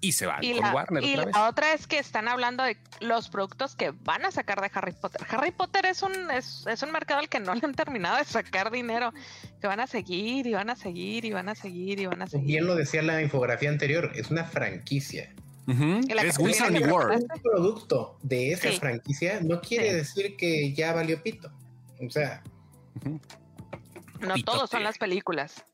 y 0.03 0.13
se 0.13 0.27
va 0.27 0.39
con 0.41 0.57
la, 0.61 0.75
Warner. 0.75 1.05
Y 1.05 1.15
la 1.15 1.49
otra 1.49 1.73
es 1.73 1.87
que 1.87 1.99
están 1.99 2.27
hablando 2.27 2.65
de 2.65 2.77
los 3.01 3.29
productos 3.29 3.77
que 3.77 3.93
van 4.03 4.27
a 4.27 4.33
sacar 4.33 4.61
de 4.61 4.69
Harry 4.75 4.93
Potter. 4.93 5.25
Harry 5.31 5.53
Potter 5.53 5.87
es 5.87 6.03
un, 6.03 6.13
es, 6.33 6.67
un 6.83 6.91
mercado 6.91 7.21
al 7.21 7.29
que 7.29 7.39
no 7.39 7.55
le 7.55 7.61
han 7.63 7.73
terminado 7.73 8.19
de 8.19 8.25
sacar 8.25 8.73
dinero, 8.73 9.15
que 9.61 9.69
van 9.69 9.79
a 9.79 9.87
seguir 9.87 10.49
y 10.49 10.55
van 10.55 10.71
a 10.71 10.77
seguir 10.77 11.25
y 11.25 11.31
van 11.31 11.49
a 11.49 11.55
seguir 11.55 12.01
y 12.01 12.07
van 12.07 12.21
a 12.21 12.27
seguir. 12.27 12.47
Bien 12.49 12.67
lo 12.67 12.75
decía 12.75 13.01
la 13.03 13.23
infografía 13.23 13.71
anterior, 13.71 14.11
es 14.17 14.31
una 14.31 14.45
franquicia. 14.45 15.33
Es 15.69 16.37
Wizarding 16.37 16.91
World. 16.91 17.23
Un 17.23 17.41
producto 17.41 18.19
de 18.23 18.53
esa 18.53 18.73
franquicia 18.73 19.41
no 19.41 19.61
quiere 19.61 19.95
decir 19.95 20.37
que 20.37 20.73
ya 20.75 20.93
valió 20.93 21.23
pito. 21.23 21.53
O 22.05 22.11
sea, 22.11 22.43
no 24.21 24.35
todos 24.45 24.69
son 24.69 24.83
las 24.83 24.99
películas. 24.99 25.65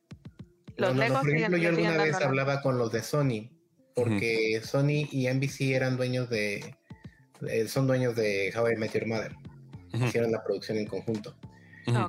Los 0.76 0.94
no, 0.94 1.20
por 1.22 1.30
ejemplo, 1.30 1.56
yo 1.56 1.70
alguna 1.70 1.96
vez 1.96 2.14
hablaba 2.16 2.60
con 2.60 2.76
los 2.76 2.92
de 2.92 3.02
Sony 3.02 3.57
porque 3.98 4.60
Sony 4.62 5.08
y 5.10 5.28
NBC 5.28 5.72
eran 5.72 5.96
dueños 5.96 6.30
de, 6.30 6.74
son 7.66 7.86
dueños 7.86 8.14
de 8.14 8.52
How 8.56 8.70
I 8.70 8.76
Met 8.76 8.92
Your 8.92 9.06
Mother. 9.06 9.34
Hicieron 9.92 10.32
la 10.32 10.42
producción 10.44 10.78
en 10.78 10.86
conjunto. 10.86 11.36
Ah, 11.88 12.08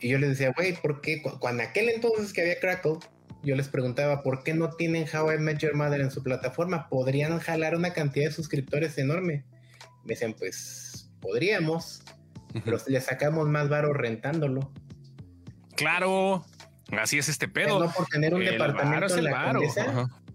y 0.00 0.08
yo 0.08 0.18
les 0.18 0.30
decía, 0.30 0.52
güey, 0.56 0.74
¿por 0.74 1.00
qué? 1.00 1.22
Cuando 1.22 1.62
aquel 1.62 1.88
entonces 1.88 2.32
que 2.32 2.42
había 2.42 2.58
Crackle, 2.58 2.98
yo 3.42 3.54
les 3.54 3.68
preguntaba, 3.68 4.22
¿por 4.22 4.42
qué 4.42 4.52
no 4.52 4.70
tienen 4.70 5.06
How 5.12 5.32
I 5.32 5.38
Met 5.38 5.58
Your 5.58 5.74
Mother 5.74 6.00
en 6.00 6.10
su 6.10 6.22
plataforma? 6.22 6.88
Podrían 6.88 7.38
jalar 7.38 7.76
una 7.76 7.92
cantidad 7.92 8.26
de 8.26 8.32
suscriptores 8.32 8.98
enorme. 8.98 9.44
Me 10.04 10.14
decían, 10.14 10.34
pues, 10.34 11.10
podríamos, 11.20 12.02
pero 12.64 12.78
le 12.86 13.00
sacamos 13.00 13.48
más 13.48 13.68
varo 13.68 13.92
rentándolo. 13.92 14.72
Claro, 15.76 16.44
así 16.90 17.18
es 17.18 17.28
este 17.28 17.48
pedo. 17.48 17.78
no 17.78 17.92
por 17.92 18.06
tener 18.06 18.34
un 18.34 18.44
departamento 18.44 19.16
en 19.16 19.24
la 19.24 19.52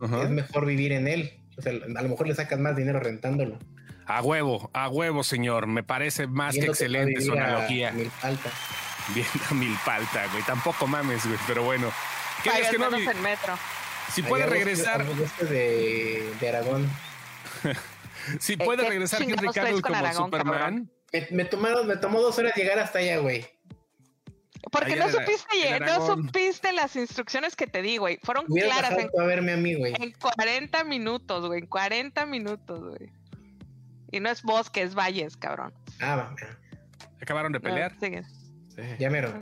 es 0.01 0.29
mejor 0.29 0.65
vivir 0.65 0.91
en 0.91 1.07
él. 1.07 1.39
O 1.57 1.61
sea, 1.61 1.71
a 1.71 2.01
lo 2.01 2.09
mejor 2.09 2.27
le 2.27 2.35
sacas 2.35 2.59
más 2.59 2.75
dinero 2.75 2.99
rentándolo. 2.99 3.57
A 4.05 4.21
huevo, 4.21 4.69
a 4.73 4.87
huevo, 4.87 5.23
señor. 5.23 5.67
Me 5.67 5.83
parece 5.83 6.27
más 6.27 6.55
que 6.55 6.65
excelente 6.65 7.19
su 7.21 7.33
analogía. 7.33 7.91
mil 7.91 8.11
palta. 8.21 8.51
Bien 9.13 9.27
a 9.49 9.53
mil 9.53 9.75
palta, 9.85 10.27
güey. 10.31 10.43
Tampoco 10.43 10.87
mames, 10.87 11.25
güey. 11.25 11.39
Pero 11.47 11.63
bueno. 11.63 11.91
¿Qué 12.43 12.49
es 12.49 12.69
que 12.69 12.77
no 12.77 12.95
en 12.95 13.21
metro. 13.21 13.57
Si 14.13 14.23
puede 14.23 14.45
regresar. 14.45 15.05
de, 15.05 16.31
de 16.39 16.49
Aragón. 16.49 16.89
si 18.39 18.55
puede 18.55 18.87
regresar 18.87 19.21
Henry 19.21 19.49
Cavill 19.53 19.81
como 19.81 20.13
Superman. 20.13 20.89
Me, 21.11 21.27
me, 21.31 21.45
tomaron, 21.45 21.87
me 21.87 21.97
tomó 21.97 22.21
dos 22.21 22.37
horas 22.37 22.55
llegar 22.55 22.79
hasta 22.79 22.99
allá, 22.99 23.17
güey. 23.17 23.45
Porque 24.71 24.95
no 24.95 25.09
supiste, 25.09 25.79
no 25.79 26.05
supiste 26.05 26.73
las 26.73 26.95
instrucciones 26.95 27.55
que 27.55 27.67
te 27.67 27.81
di, 27.81 27.97
güey. 27.97 28.19
Fueron 28.23 28.45
claras. 28.45 28.97
En, 28.97 29.09
a 29.19 29.23
verme 29.25 29.53
a 29.53 29.57
mí, 29.57 29.75
güey. 29.75 29.93
En 29.99 30.11
40 30.11 30.83
minutos, 30.83 31.47
güey. 31.47 31.61
En 31.61 31.67
40 31.67 32.25
minutos, 32.25 32.79
güey. 32.79 33.11
Y 34.11 34.19
no 34.19 34.29
es 34.29 34.41
bosque, 34.41 34.81
es 34.81 34.95
valles, 34.95 35.37
cabrón. 35.37 35.73
Ah, 35.99 36.15
va. 36.15 36.35
Acabaron 37.21 37.51
de 37.51 37.59
pelear. 37.59 37.95
sí. 37.99 38.11
Ya 38.99 39.09
mero. 39.09 39.41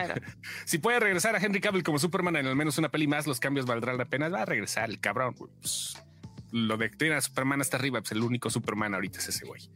si 0.64 0.78
puede 0.78 0.98
regresar 0.98 1.36
a 1.36 1.38
Henry 1.38 1.60
Cavill 1.60 1.82
como 1.82 1.98
Superman 1.98 2.36
en 2.36 2.46
al 2.46 2.56
menos 2.56 2.78
una 2.78 2.90
peli 2.90 3.06
más, 3.06 3.26
los 3.26 3.38
cambios 3.38 3.66
valdrán 3.66 3.98
la 3.98 4.06
pena. 4.06 4.28
Va 4.30 4.42
a 4.42 4.44
regresar 4.46 4.88
el 4.88 5.00
cabrón. 5.00 5.34
Pues, 5.34 6.02
lo 6.54 6.76
de 6.76 7.12
a 7.12 7.20
Superman 7.20 7.60
hasta 7.60 7.76
arriba, 7.76 8.00
pues 8.00 8.12
el 8.12 8.22
único 8.22 8.48
Superman 8.48 8.94
ahorita 8.94 9.18
es 9.18 9.28
ese 9.28 9.44
güey. 9.44 9.68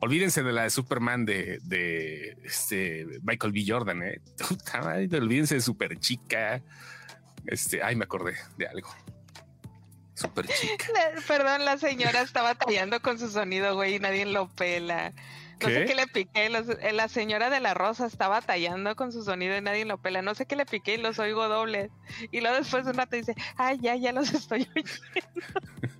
Olvídense 0.00 0.42
de 0.42 0.52
la 0.52 0.64
de 0.64 0.70
Superman 0.70 1.24
de, 1.24 1.60
de 1.62 2.36
este 2.44 3.06
Michael 3.22 3.54
B. 3.54 3.64
Jordan, 3.66 4.02
eh. 4.02 4.20
olvídense 5.16 5.54
de 5.54 5.60
Super 5.62 5.98
Chica. 5.98 6.60
Este, 7.46 7.82
ay, 7.82 7.96
me 7.96 8.04
acordé 8.04 8.34
de 8.58 8.66
algo. 8.66 8.94
Super 10.12 10.46
chica. 10.46 10.84
perdón, 11.26 11.64
la 11.64 11.78
señora 11.78 12.20
estaba 12.20 12.54
tallando 12.54 13.00
con 13.00 13.18
su 13.18 13.30
sonido, 13.30 13.74
güey, 13.74 13.94
y 13.94 13.98
nadie 13.98 14.26
lo 14.26 14.48
pela. 14.48 15.14
No 15.60 15.68
sé 15.68 15.86
qué 15.86 15.94
le 15.94 16.06
piqué. 16.06 16.46
Eh, 16.46 16.92
la 16.92 17.08
señora 17.08 17.48
de 17.48 17.60
la 17.60 17.72
rosa 17.72 18.06
estaba 18.06 18.42
tallando 18.42 18.94
con 18.94 19.10
su 19.10 19.22
sonido 19.24 19.56
y 19.56 19.62
nadie 19.62 19.86
lo 19.86 19.96
pela. 19.98 20.20
No 20.20 20.34
sé 20.34 20.44
qué 20.44 20.54
le 20.54 20.66
piqué 20.66 20.94
y 20.94 20.98
los 20.98 21.18
oigo 21.18 21.48
doble. 21.48 21.90
Y 22.30 22.40
luego 22.40 22.56
después 22.56 22.84
de 22.84 22.90
un 22.90 22.98
rato 22.98 23.16
dice, 23.16 23.34
ay, 23.56 23.78
ya, 23.80 23.96
ya 23.96 24.12
los 24.12 24.34
estoy 24.34 24.68
oyendo. 24.76 25.95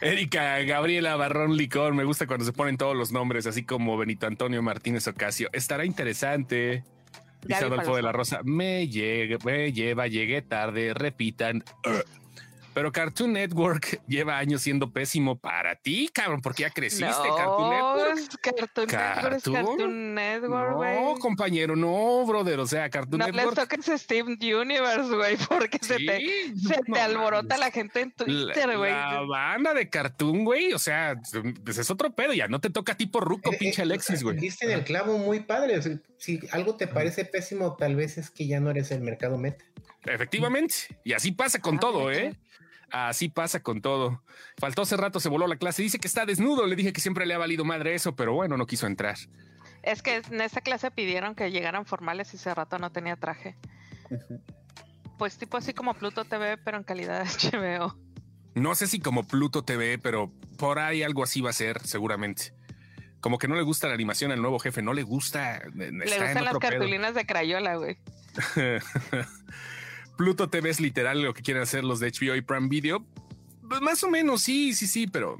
Erika 0.00 0.58
Gabriela 0.60 1.16
Barrón 1.16 1.56
Licón, 1.56 1.96
me 1.96 2.04
gusta 2.04 2.26
cuando 2.26 2.44
se 2.44 2.52
ponen 2.52 2.76
todos 2.76 2.96
los 2.96 3.12
nombres, 3.12 3.46
así 3.46 3.64
como 3.64 3.96
Benito 3.96 4.26
Antonio 4.26 4.62
Martínez 4.62 5.06
Ocasio. 5.08 5.48
Estará 5.52 5.84
interesante. 5.84 6.84
Dice 7.42 7.64
Adolfo 7.64 7.96
de 7.96 8.02
la 8.02 8.12
Rosa, 8.12 8.40
me, 8.42 8.88
me 9.44 9.72
lleva, 9.72 10.06
llegué 10.06 10.42
tarde, 10.42 10.94
repitan. 10.94 11.62
Pero 12.74 12.90
Cartoon 12.90 13.32
Network 13.32 14.00
lleva 14.08 14.36
años 14.36 14.62
siendo 14.62 14.92
pésimo 14.92 15.38
para 15.38 15.76
ti, 15.76 16.10
cabrón, 16.12 16.40
porque 16.40 16.62
ya 16.62 16.70
creciste, 16.70 17.06
Cartoon 17.06 17.70
Network. 17.70 18.40
Cartoon, 18.40 18.86
Network 18.88 19.36
es 19.36 19.42
Cartoon 19.44 20.14
Network, 20.14 20.74
güey. 20.74 21.00
No, 21.00 21.14
compañero, 21.20 21.76
no, 21.76 22.26
brother. 22.26 22.58
O 22.58 22.66
sea, 22.66 22.90
Cartoon 22.90 23.20
no 23.20 23.26
Network. 23.26 23.56
No 23.56 23.62
les 23.62 23.84
toques 23.86 24.00
Steam 24.02 24.36
Universe, 24.40 25.14
güey, 25.14 25.36
porque 25.48 25.78
se 25.80 25.96
te, 25.96 26.52
se 26.56 26.80
te 26.82 27.00
alborota 27.00 27.56
la 27.56 27.70
gente 27.70 28.00
en 28.00 28.10
Twitter, 28.10 28.76
güey. 28.76 28.90
La, 28.90 29.20
banda 29.20 29.72
de 29.72 29.88
Cartoon, 29.88 30.44
güey. 30.44 30.72
O 30.72 30.78
sea, 30.80 31.14
pues 31.64 31.78
es 31.78 31.90
otro 31.90 32.12
pedo. 32.14 32.32
Ya 32.32 32.48
no 32.48 32.60
te 32.60 32.70
toca 32.70 32.96
tipo 32.96 33.20
ruco, 33.20 33.52
eh, 33.52 33.56
pinche 33.56 33.82
eh, 33.82 33.84
Alexis, 33.84 34.24
güey. 34.24 34.38
Viste 34.38 34.66
en 34.66 34.72
el 34.72 34.82
clavo 34.82 35.16
muy 35.18 35.40
padre. 35.40 35.80
si 36.18 36.40
algo 36.50 36.74
te 36.74 36.88
parece 36.88 37.24
pésimo, 37.24 37.76
tal 37.76 37.94
vez 37.94 38.18
es 38.18 38.30
que 38.30 38.48
ya 38.48 38.58
no 38.58 38.70
eres 38.70 38.90
el 38.90 39.00
mercado 39.00 39.38
meta. 39.38 39.64
Efectivamente. 40.04 40.74
Y 41.04 41.12
así 41.12 41.32
pasa 41.32 41.60
con 41.60 41.76
ah, 41.76 41.80
todo, 41.80 42.10
¿eh? 42.10 42.34
Así 42.94 43.28
pasa 43.28 43.60
con 43.60 43.82
todo. 43.82 44.22
Faltó 44.56 44.82
hace 44.82 44.96
rato, 44.96 45.18
se 45.18 45.28
voló 45.28 45.48
la 45.48 45.56
clase. 45.56 45.82
Dice 45.82 45.98
que 45.98 46.06
está 46.06 46.24
desnudo. 46.26 46.64
Le 46.64 46.76
dije 46.76 46.92
que 46.92 47.00
siempre 47.00 47.26
le 47.26 47.34
ha 47.34 47.38
valido 47.38 47.64
madre 47.64 47.92
eso, 47.96 48.14
pero 48.14 48.34
bueno, 48.34 48.56
no 48.56 48.66
quiso 48.66 48.86
entrar. 48.86 49.16
Es 49.82 50.00
que 50.00 50.22
en 50.30 50.40
esa 50.40 50.60
clase 50.60 50.92
pidieron 50.92 51.34
que 51.34 51.50
llegaran 51.50 51.86
formales 51.86 52.32
y 52.32 52.36
ese 52.36 52.54
rato 52.54 52.78
no 52.78 52.92
tenía 52.92 53.16
traje. 53.16 53.56
Pues 55.16 55.38
tipo 55.38 55.56
así 55.56 55.72
como 55.72 55.94
Pluto 55.94 56.24
TV, 56.24 56.56
pero 56.58 56.76
en 56.76 56.82
calidad 56.82 57.22
de 57.22 57.30
HBO. 57.52 57.96
No 58.56 58.74
sé 58.74 58.88
si 58.88 58.98
como 58.98 59.22
Pluto 59.22 59.62
TV, 59.62 59.96
pero 59.96 60.32
por 60.58 60.80
ahí 60.80 61.04
algo 61.04 61.22
así 61.22 61.40
va 61.40 61.50
a 61.50 61.52
ser, 61.52 61.86
seguramente. 61.86 62.52
Como 63.20 63.38
que 63.38 63.46
no 63.46 63.54
le 63.54 63.62
gusta 63.62 63.86
la 63.86 63.94
animación 63.94 64.32
al 64.32 64.42
nuevo 64.42 64.58
jefe, 64.58 64.82
no 64.82 64.92
le 64.92 65.04
gusta. 65.04 65.58
Eh, 65.58 65.70
le 65.72 66.18
gustan 66.18 66.44
las 66.44 66.58
cartulinas 66.58 67.14
de 67.14 67.26
Crayola, 67.26 67.76
güey. 67.76 67.96
Pluto 70.16 70.48
TV 70.48 70.70
es 70.70 70.80
literal 70.80 71.22
lo 71.22 71.34
que 71.34 71.42
quieren 71.42 71.62
hacer 71.62 71.84
los 71.84 72.00
de 72.00 72.10
HBO 72.10 72.34
y 72.34 72.40
Prime 72.42 72.68
Video. 72.68 73.04
Pues 73.68 73.80
más 73.80 74.02
o 74.04 74.08
menos, 74.08 74.42
sí, 74.42 74.74
sí, 74.74 74.86
sí, 74.86 75.06
pero 75.06 75.38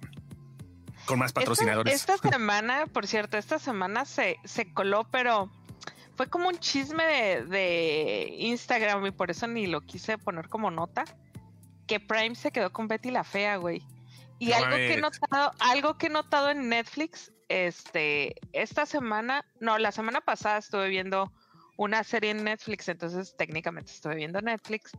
con 1.06 1.18
más 1.18 1.32
patrocinadores. 1.32 1.94
Esta, 1.94 2.16
semana, 2.30 2.86
por 2.86 3.06
cierto, 3.06 3.36
esta 3.36 3.58
semana 3.58 4.04
se, 4.04 4.38
se 4.44 4.72
coló, 4.72 5.04
pero 5.10 5.50
fue 6.16 6.28
como 6.28 6.48
un 6.48 6.58
chisme 6.58 7.04
de, 7.04 8.34
Instagram 8.38 9.06
y 9.06 9.10
por 9.10 9.30
eso 9.30 9.46
ni 9.46 9.66
lo 9.66 9.80
quise 9.82 10.18
poner 10.18 10.48
como 10.48 10.70
nota. 10.70 11.04
Que 11.86 12.00
Prime 12.00 12.34
se 12.34 12.50
quedó 12.50 12.72
con 12.72 12.88
Betty 12.88 13.10
la 13.10 13.24
Fea, 13.24 13.56
güey. 13.56 13.82
Y 14.38 14.52
algo 14.52 14.76
que 14.76 14.94
he 14.94 15.00
notado, 15.00 15.52
algo 15.60 15.98
que 15.98 16.06
he 16.06 16.10
notado 16.10 16.50
en 16.50 16.68
Netflix, 16.68 17.32
este, 17.48 18.34
esta 18.52 18.86
semana, 18.86 19.44
no, 19.60 19.78
la 19.78 19.92
semana 19.92 20.20
pasada 20.22 20.58
estuve 20.58 20.88
viendo 20.88 21.30
una 21.76 22.04
serie 22.04 22.30
en 22.30 22.44
Netflix, 22.44 22.88
entonces 22.88 23.34
técnicamente 23.36 23.92
estoy 23.92 24.16
viendo 24.16 24.40
Netflix. 24.40 24.92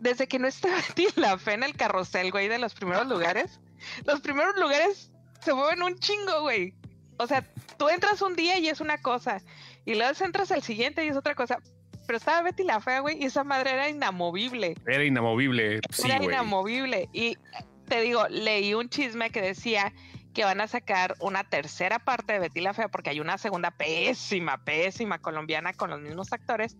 Desde 0.00 0.26
que 0.26 0.38
no 0.38 0.48
está 0.48 0.68
Betty 0.68 1.06
la 1.16 1.38
fe 1.38 1.54
en 1.54 1.62
el 1.62 1.74
carrusel, 1.74 2.30
güey, 2.30 2.48
de 2.48 2.58
los 2.58 2.74
primeros 2.74 3.06
lugares, 3.06 3.60
los 4.04 4.20
primeros 4.20 4.56
lugares 4.56 5.10
se 5.40 5.54
mueven 5.54 5.82
un 5.82 5.98
chingo, 5.98 6.42
güey. 6.42 6.74
O 7.18 7.26
sea, 7.26 7.46
tú 7.78 7.88
entras 7.88 8.22
un 8.22 8.34
día 8.34 8.58
y 8.58 8.68
es 8.68 8.80
una 8.80 8.98
cosa, 8.98 9.40
y 9.84 9.94
luego 9.94 10.12
entras 10.24 10.50
al 10.52 10.62
siguiente 10.62 11.04
y 11.04 11.08
es 11.08 11.16
otra 11.16 11.34
cosa. 11.34 11.58
Pero 12.06 12.16
estaba 12.16 12.42
Betty 12.42 12.64
la 12.64 12.80
fea, 12.80 13.00
güey, 13.00 13.22
y 13.22 13.26
esa 13.26 13.44
madre 13.44 13.72
era 13.72 13.88
inamovible. 13.88 14.74
Era 14.86 15.04
inamovible, 15.04 15.80
sí, 15.90 16.10
Era 16.10 16.22
inamovible. 16.22 17.08
Y 17.12 17.38
te 17.86 18.00
digo, 18.00 18.26
leí 18.28 18.74
un 18.74 18.88
chisme 18.88 19.30
que 19.30 19.40
decía 19.40 19.92
que 20.32 20.44
van 20.44 20.60
a 20.60 20.68
sacar 20.68 21.14
una 21.20 21.44
tercera 21.44 21.98
parte 21.98 22.34
de 22.34 22.38
Betty 22.38 22.60
la 22.60 22.74
Fea, 22.74 22.88
porque 22.88 23.10
hay 23.10 23.20
una 23.20 23.38
segunda 23.38 23.70
pésima, 23.70 24.58
pésima 24.64 25.18
colombiana 25.18 25.72
con 25.72 25.90
los 25.90 26.00
mismos 26.00 26.32
actores, 26.32 26.76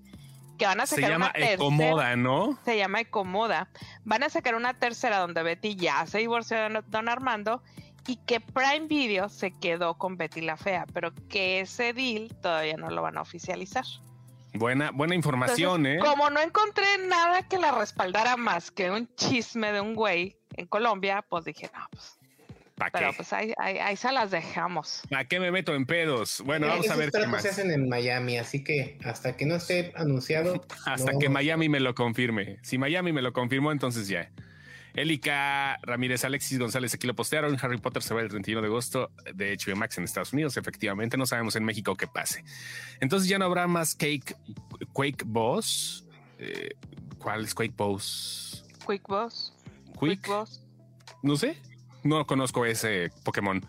que 0.59 0.67
van 0.67 0.81
a 0.81 0.87
sacar 0.87 1.05
Se 1.05 1.11
llama 1.11 1.33
una 1.35 1.51
Ecomoda, 1.51 2.17
¿no? 2.17 2.59
Se 2.65 2.77
llama 2.77 3.01
Ecomoda. 3.01 3.69
Van 4.05 4.23
a 4.23 4.29
sacar 4.29 4.55
una 4.55 4.75
tercera 4.75 5.19
donde 5.19 5.43
Betty 5.43 5.77
ya 5.77 6.07
se 6.07 6.19
divorció 6.19 6.57
de 6.57 6.83
Don 6.89 7.09
Armando 7.09 7.63
y 8.07 8.17
que 8.17 8.41
Prime 8.41 8.87
Video 8.87 9.29
se 9.29 9.53
quedó 9.59 9.99
con 9.99 10.17
Betty 10.17 10.41
la 10.41 10.57
Fea, 10.57 10.87
pero 10.93 11.13
que 11.29 11.61
ese 11.61 11.93
deal 11.93 12.35
todavía 12.41 12.77
no 12.77 12.91
lo 12.91 13.03
van 13.03 13.19
a 13.19 13.23
oficializar. 13.23 13.85
Buena, 14.55 14.91
buena 14.91 15.15
información, 15.15 15.87
¿eh? 15.87 15.99
Como 15.99 16.29
no 16.29 16.41
encontré 16.41 16.85
nada 17.07 17.49
que 17.49 17.59
la 17.59 17.71
respaldara 17.71 18.37
más 18.37 18.71
que 18.71 18.91
un 18.91 19.09
chisme 19.15 19.73
de 19.73 19.81
un 19.81 19.95
güey 19.95 20.37
en 20.57 20.67
Colombia, 20.67 21.25
pues 21.27 21.45
dije, 21.45 21.71
no, 21.75 21.87
pues 21.91 22.19
pero 22.93 23.13
pues 23.13 23.33
ahí, 23.33 23.53
se 23.97 24.13
las 24.13 24.31
dejamos. 24.31 25.03
¿A 25.15 25.25
qué 25.25 25.41
me 25.41 25.51
meto 25.51 25.75
en 25.75 25.87
pedos? 25.87 26.43
Bueno, 26.45 26.67
vamos 26.67 26.89
a 26.91 26.97
ver 26.97 27.11
qué 27.11 27.27
más. 27.27 27.43
se 27.43 27.51
hacen 27.51 27.71
en 27.71 27.89
Miami, 27.89 28.39
así 28.39 28.65
que 28.65 28.99
hasta 29.05 29.37
que 29.37 29.47
no 29.47 29.57
esté 29.57 29.93
anunciado. 29.95 30.65
hasta 30.87 31.13
que 31.19 31.29
Miami 31.29 31.69
me 31.69 31.81
lo 31.81 31.95
confirme. 31.95 32.59
Si 32.63 32.79
Miami 32.79 33.13
me 33.13 33.23
lo 33.23 33.33
confirmó, 33.33 33.73
entonces 33.73 34.09
ya. 34.09 34.31
Elika 34.95 35.79
Ramírez, 35.83 36.25
Alexis 36.25 36.59
González, 36.59 36.93
aquí 36.93 37.07
lo 37.07 37.15
postearon. 37.15 37.57
Harry 37.61 37.79
Potter 37.79 38.03
se 38.03 38.13
va 38.13 38.21
el 38.21 38.29
31 38.29 38.61
de 38.61 38.67
agosto 38.67 39.11
de 39.35 39.57
HBO 39.57 39.77
Max 39.77 39.97
en 39.97 40.05
Estados 40.05 40.33
Unidos. 40.33 40.57
Efectivamente, 40.57 41.17
no 41.17 41.25
sabemos 41.25 41.57
en 41.57 41.65
México 41.65 41.95
qué 41.97 42.07
pase. 42.07 42.45
Entonces 43.01 43.29
ya 43.29 43.39
no 43.39 43.47
habrá 43.47 43.67
más 43.67 43.95
Cake, 43.95 44.37
Quake 44.93 45.25
Boss. 45.25 46.07
Eh, 46.39 46.71
¿Cuál 47.19 47.45
es 47.45 47.55
Quake 47.55 47.75
Boss? 47.75 48.67
Quake 48.85 49.05
Boss. 49.09 49.55
Quick 49.99 50.27
Boss. 50.27 50.61
No 51.23 51.37
sé 51.37 51.57
no 52.03 52.27
conozco 52.27 52.65
ese 52.65 53.11
Pokémon. 53.25 53.65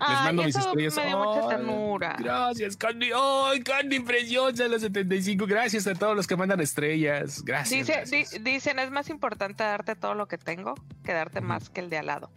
Les 0.00 0.20
mando 0.20 0.42
mis 0.42 0.56
estrellas. 0.56 0.96
Me 0.96 1.06
dio 1.06 1.18
mucha 1.18 1.48
ternura. 1.48 2.16
Gracias, 2.18 2.76
Candy. 2.76 3.10
¡Ay, 3.14 3.62
Candy 3.62 4.00
preciosa! 4.00 4.68
Los 4.68 4.82
75. 4.82 5.46
Gracias 5.46 5.86
a 5.86 5.94
todos 5.94 6.16
los 6.16 6.26
que 6.26 6.36
mandan 6.36 6.60
estrellas. 6.60 7.42
Gracias. 7.44 8.10
dicen, 8.42 8.78
es 8.78 8.90
más 8.90 9.08
importante 9.08 9.62
darte 9.64 9.96
todo 9.96 10.14
lo 10.14 10.26
que 10.26 10.36
tengo 10.36 10.74
que 11.04 11.12
darte 11.12 11.40
más 11.40 11.70
que 11.70 11.80
el 11.80 11.90
de 11.90 11.98
al 11.98 12.06
lado. 12.06 12.30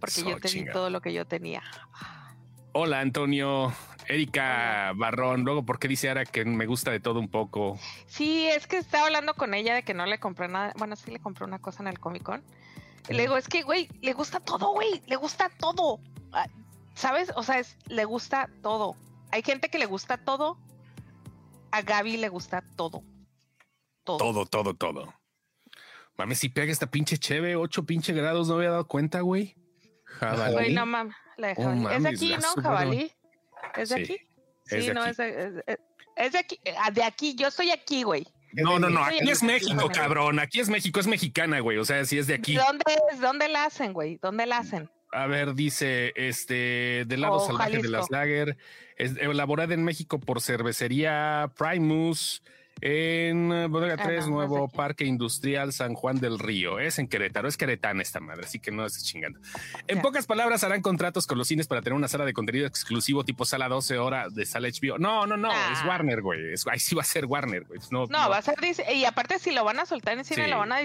Porque 0.00 0.22
yo 0.22 0.38
te 0.38 0.48
di 0.48 0.66
todo 0.66 0.90
lo 0.90 1.00
que 1.00 1.12
yo 1.12 1.24
tenía. 1.24 1.62
Hola, 2.72 3.00
Antonio. 3.00 3.72
Erika 4.08 4.92
Barrón, 4.94 5.44
luego, 5.44 5.64
¿por 5.64 5.80
qué 5.80 5.88
dice 5.88 6.08
ahora 6.08 6.24
que 6.24 6.44
me 6.44 6.66
gusta 6.66 6.92
de 6.92 7.00
todo 7.00 7.18
un 7.18 7.28
poco? 7.28 7.76
Sí, 8.06 8.46
es 8.46 8.68
que 8.68 8.76
estaba 8.76 9.06
hablando 9.06 9.34
con 9.34 9.52
ella 9.52 9.74
de 9.74 9.82
que 9.82 9.94
no 9.94 10.06
le 10.06 10.20
compré 10.20 10.46
nada. 10.46 10.72
Bueno, 10.76 10.94
sí 10.94 11.10
le 11.10 11.18
compré 11.18 11.44
una 11.44 11.58
cosa 11.58 11.82
en 11.82 11.88
el 11.88 11.98
Comic 11.98 12.22
Con 12.22 12.44
le 13.08 13.22
digo, 13.22 13.36
es 13.36 13.48
que, 13.48 13.62
güey, 13.62 13.88
le 14.00 14.12
gusta 14.12 14.40
todo, 14.40 14.72
güey, 14.72 15.02
le 15.06 15.16
gusta 15.16 15.50
todo. 15.58 16.00
¿Sabes? 16.94 17.32
O 17.36 17.42
sea, 17.42 17.58
es, 17.58 17.76
le 17.88 18.04
gusta 18.04 18.48
todo. 18.62 18.96
Hay 19.30 19.42
gente 19.42 19.68
que 19.68 19.78
le 19.78 19.86
gusta 19.86 20.16
todo. 20.16 20.58
A 21.70 21.82
Gaby 21.82 22.16
le 22.16 22.28
gusta 22.28 22.62
todo. 22.76 23.02
Todo, 24.04 24.18
todo, 24.18 24.46
todo. 24.46 24.74
todo. 24.74 25.14
Mames, 26.16 26.38
si 26.38 26.48
pega 26.48 26.72
esta 26.72 26.86
pinche 26.86 27.18
cheve, 27.18 27.56
ocho 27.56 27.84
pinche 27.84 28.12
grados, 28.12 28.48
no 28.48 28.54
había 28.54 28.70
dado 28.70 28.88
cuenta, 28.88 29.20
güey. 29.20 29.54
Jabalí. 30.04 30.52
Güey, 30.54 30.74
no 30.74 30.86
mames, 30.86 31.14
la 31.36 31.48
de 31.48 31.54
oh, 31.58 31.90
es 31.90 32.02
de 32.02 32.08
aquí, 32.08 32.36
¿no? 32.36 32.62
Jabalí. 32.62 33.12
¿Es 33.74 33.90
de 33.90 33.94
aquí? 33.96 34.18
Sí, 34.64 34.90
no, 34.94 35.04
Es, 35.04 35.18
de, 35.18 35.62
es, 36.16 36.32
de 36.32 36.38
aquí. 36.38 36.58
De 36.92 37.02
aquí, 37.02 37.34
yo 37.34 37.48
estoy 37.48 37.70
aquí, 37.70 38.02
güey. 38.02 38.26
No, 38.56 38.78
no, 38.78 38.90
no, 38.90 39.04
aquí 39.04 39.30
es 39.30 39.42
México, 39.42 39.88
cabrón. 39.92 40.38
Aquí 40.38 40.60
es 40.60 40.68
México, 40.68 41.00
es 41.00 41.06
mexicana, 41.06 41.60
güey. 41.60 41.78
O 41.78 41.84
sea, 41.84 42.04
si 42.04 42.18
es 42.18 42.26
de 42.26 42.34
aquí. 42.34 42.54
¿Dónde 42.54 42.84
es? 43.12 43.20
¿Dónde 43.20 43.48
la 43.48 43.64
hacen, 43.64 43.92
güey? 43.92 44.18
¿Dónde 44.20 44.46
la 44.46 44.58
hacen? 44.58 44.90
A 45.12 45.26
ver, 45.26 45.54
dice, 45.54 46.12
este, 46.16 47.04
del 47.06 47.20
lado 47.20 47.36
oh, 47.36 47.46
salvaje 47.46 47.78
de 47.78 47.88
las 47.88 48.10
Lager, 48.10 48.56
es 48.96 49.16
elaborada 49.16 49.72
en 49.72 49.84
México 49.84 50.18
por 50.18 50.40
cervecería 50.40 51.52
Primus, 51.56 52.42
en 52.80 53.70
Bodega 53.70 53.96
3, 53.96 54.24
ah, 54.24 54.28
nuevo 54.28 54.68
Parque 54.68 55.04
Industrial 55.04 55.72
San 55.72 55.94
Juan 55.94 56.20
del 56.20 56.38
Río. 56.38 56.78
Es 56.78 56.98
en 56.98 57.08
Querétaro, 57.08 57.48
es 57.48 57.56
queretana 57.56 58.02
esta 58.02 58.20
madre, 58.20 58.44
así 58.44 58.58
que 58.58 58.70
no 58.70 58.84
estés 58.84 59.04
chingando. 59.04 59.40
En 59.86 60.02
pocas 60.02 60.26
palabras, 60.26 60.62
harán 60.62 60.82
contratos 60.82 61.26
con 61.26 61.38
los 61.38 61.48
cines 61.48 61.66
para 61.66 61.80
tener 61.80 61.96
una 61.96 62.08
sala 62.08 62.24
de 62.24 62.34
contenido 62.34 62.66
exclusivo 62.66 63.24
tipo 63.24 63.44
sala 63.44 63.68
12 63.68 63.98
horas 63.98 64.34
de 64.34 64.44
sala 64.44 64.68
HBO. 64.68 64.98
No, 64.98 65.26
no, 65.26 65.36
no, 65.36 65.50
es 65.50 65.56
ah. 65.56 65.84
Warner, 65.86 66.20
güey. 66.20 66.40
ahí 66.70 66.78
sí 66.78 66.94
va 66.94 67.02
a 67.02 67.06
ser 67.06 67.24
Warner, 67.24 67.64
güey. 67.64 67.80
No, 67.90 68.06
va 68.08 68.38
a 68.38 68.42
ser. 68.42 68.56
Y 68.94 69.04
aparte, 69.04 69.38
si 69.38 69.52
lo 69.52 69.64
van 69.64 69.80
a 69.80 69.86
soltar 69.86 70.18
en 70.18 70.24
cine, 70.24 70.48
lo 70.48 70.58
van 70.58 70.72
a 70.72 70.78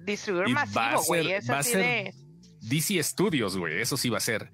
distribuir 0.00 0.48
masivo, 0.48 1.02
güey. 1.06 1.32
va 1.50 1.58
a 1.58 1.62
ser 1.62 2.12
DC 2.60 3.02
Studios, 3.02 3.56
güey. 3.56 3.80
Eso 3.80 3.96
sí 3.96 4.10
va 4.10 4.18
a 4.18 4.20
ser. 4.20 4.50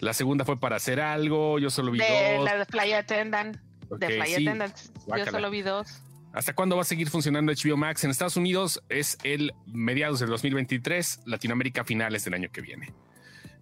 La 0.00 0.12
segunda 0.12 0.44
fue 0.44 0.60
para 0.60 0.76
hacer 0.76 1.00
algo. 1.00 1.58
Yo 1.58 1.70
solo 1.70 1.92
vi 1.92 1.98
dos. 1.98 2.44
La 2.44 2.58
de 2.58 2.66
Fly 2.66 2.92
Attendant. 2.92 3.56
de 3.88 4.06
Fly 4.06 4.34
Attendant. 4.34 4.76
Yo 5.16 5.26
solo 5.26 5.50
vi 5.50 5.62
dos. 5.62 6.02
¿Hasta 6.36 6.54
cuándo 6.54 6.76
va 6.76 6.82
a 6.82 6.84
seguir 6.84 7.08
funcionando 7.08 7.50
HBO 7.50 7.78
Max? 7.78 8.04
En 8.04 8.10
Estados 8.10 8.36
Unidos 8.36 8.84
es 8.90 9.16
el 9.24 9.54
mediados 9.64 10.20
del 10.20 10.28
2023, 10.28 11.22
Latinoamérica 11.24 11.82
finales 11.82 12.26
del 12.26 12.34
año 12.34 12.50
que 12.52 12.60
viene. 12.60 12.92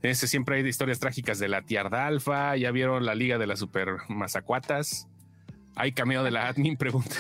Ese 0.02 0.26
siempre 0.26 0.56
hay 0.56 0.66
historias 0.66 0.98
trágicas 0.98 1.38
de 1.38 1.46
la 1.46 1.62
Tiarda 1.62 2.04
Alfa. 2.04 2.56
Ya 2.56 2.72
vieron 2.72 3.06
la 3.06 3.14
Liga 3.14 3.38
de 3.38 3.46
las 3.46 3.60
Super 3.60 3.98
Mazacuatas. 4.08 5.06
Hay 5.76 5.92
cameo 5.92 6.24
de 6.24 6.32
la 6.32 6.48
admin, 6.48 6.76
pregunta. 6.76 7.14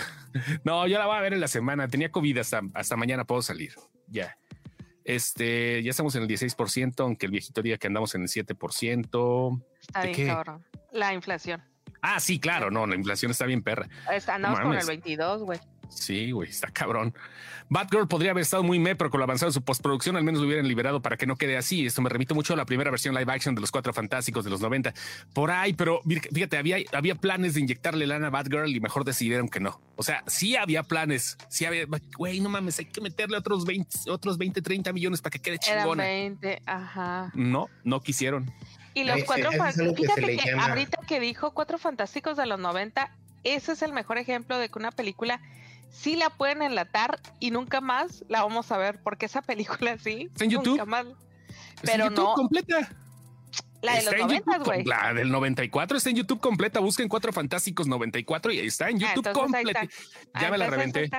No, 0.64 0.88
yo 0.88 0.98
la 0.98 1.06
voy 1.06 1.18
a 1.18 1.20
ver 1.20 1.34
en 1.34 1.40
la 1.40 1.46
semana. 1.46 1.86
Tenía 1.86 2.10
COVID 2.10 2.38
hasta, 2.38 2.60
hasta 2.74 2.96
mañana 2.96 3.24
puedo 3.24 3.40
salir. 3.40 3.74
Ya. 4.08 4.36
Este, 5.04 5.84
ya 5.84 5.90
estamos 5.90 6.16
en 6.16 6.24
el 6.24 6.28
16%, 6.28 6.94
aunque 6.98 7.26
el 7.26 7.32
viejito 7.32 7.62
diga 7.62 7.78
que 7.78 7.86
andamos 7.86 8.12
en 8.16 8.22
el 8.22 8.28
7%. 8.28 9.64
Está 9.80 10.02
bien, 10.02 10.26
cabrón. 10.26 10.64
La 10.90 11.14
inflación. 11.14 11.62
Ah, 12.02 12.20
sí, 12.20 12.38
claro, 12.38 12.70
no, 12.70 12.86
la 12.86 12.96
inflación 12.96 13.30
está 13.30 13.46
bien 13.46 13.62
perra. 13.62 13.88
Andamos 14.26 14.60
con 14.60 14.74
el 14.74 14.86
22, 14.86 15.42
güey. 15.42 15.58
Sí, 15.88 16.32
güey, 16.32 16.50
está 16.50 16.68
cabrón. 16.68 17.14
Batgirl 17.68 18.06
podría 18.08 18.32
haber 18.32 18.42
estado 18.42 18.62
muy 18.62 18.78
me, 18.78 18.94
pero 18.94 19.10
con 19.10 19.20
lo 19.20 19.24
avanzado 19.24 19.48
de 19.50 19.54
su 19.54 19.62
postproducción 19.62 20.16
al 20.16 20.24
menos 20.24 20.40
lo 20.40 20.46
hubieran 20.46 20.68
liberado 20.68 21.00
para 21.00 21.16
que 21.16 21.26
no 21.26 21.36
quede 21.36 21.56
así. 21.56 21.86
Esto 21.86 22.02
me 22.02 22.10
remite 22.10 22.34
mucho 22.34 22.52
a 22.52 22.56
la 22.56 22.66
primera 22.66 22.90
versión 22.90 23.14
live 23.14 23.32
action 23.32 23.54
de 23.54 23.60
los 23.60 23.70
Cuatro 23.70 23.92
Fantásticos 23.92 24.44
de 24.44 24.50
los 24.50 24.60
90. 24.60 24.92
Por 25.32 25.50
ahí, 25.50 25.72
pero 25.72 26.02
fíjate, 26.04 26.58
había, 26.58 26.76
había 26.92 27.14
planes 27.14 27.54
de 27.54 27.60
inyectarle 27.60 28.06
lana 28.06 28.26
a 28.26 28.30
Batgirl 28.30 28.68
y 28.68 28.80
mejor 28.80 29.04
decidieron 29.04 29.48
que 29.48 29.60
no. 29.60 29.80
O 29.96 30.02
sea, 30.02 30.22
sí 30.26 30.56
había 30.56 30.82
planes, 30.82 31.38
sí 31.48 31.64
había, 31.64 31.86
güey, 32.18 32.40
no 32.40 32.48
mames, 32.50 32.78
hay 32.78 32.86
que 32.86 33.00
meterle 33.00 33.38
otros 33.38 33.64
20, 33.64 34.10
otros 34.10 34.36
20, 34.36 34.60
30 34.60 34.92
millones 34.92 35.22
para 35.22 35.30
que 35.30 35.38
quede 35.38 35.58
chingona. 35.58 36.04
20, 36.04 36.62
ajá. 36.66 37.32
No, 37.34 37.68
no 37.82 38.00
quisieron. 38.00 38.52
Y 38.94 39.04
los 39.04 39.24
cuatro 39.24 39.50
fantásticos, 39.50 39.96
fíjate 39.96 40.36
que, 40.36 40.50
ahorita 40.52 40.98
que 41.06 41.20
dijo 41.20 41.52
Cuatro 41.52 41.78
Fantásticos 41.78 42.36
de 42.36 42.46
los 42.46 42.60
90, 42.60 43.10
ese 43.42 43.72
es 43.72 43.82
el 43.82 43.92
mejor 43.92 44.18
ejemplo 44.18 44.56
de 44.56 44.68
que 44.68 44.78
una 44.78 44.92
película 44.92 45.40
sí 45.90 46.16
la 46.16 46.30
pueden 46.30 46.62
enlatar 46.62 47.20
y 47.40 47.50
nunca 47.50 47.80
más 47.80 48.24
la 48.28 48.42
vamos 48.42 48.70
a 48.72 48.78
ver, 48.78 49.00
porque 49.02 49.26
esa 49.26 49.42
película 49.42 49.98
sí. 49.98 50.28
Está 50.32 50.44
en 50.44 50.50
YouTube. 50.50 50.78
Nunca 50.78 50.84
más. 50.86 51.06
Pero 51.82 52.10
no. 52.10 52.34
completa. 52.34 52.88
La 53.82 53.96
de 53.96 54.02
los 54.04 54.14
90, 54.16 54.58
güey. 54.58 54.84
La 54.84 55.12
del 55.12 55.30
94 55.30 55.98
está 55.98 56.10
en 56.10 56.16
YouTube 56.16 56.40
completa. 56.40 56.80
Busquen 56.80 57.08
Cuatro 57.08 57.32
Fantásticos 57.32 57.86
94 57.86 58.52
y 58.52 58.60
ahí 58.60 58.66
está 58.66 58.88
en 58.88 59.02
ah, 59.04 59.12
YouTube 59.14 59.32
completa. 59.32 59.86
Ya 60.40 60.50
me 60.50 60.56
la 60.56 60.70
reventé. 60.70 61.10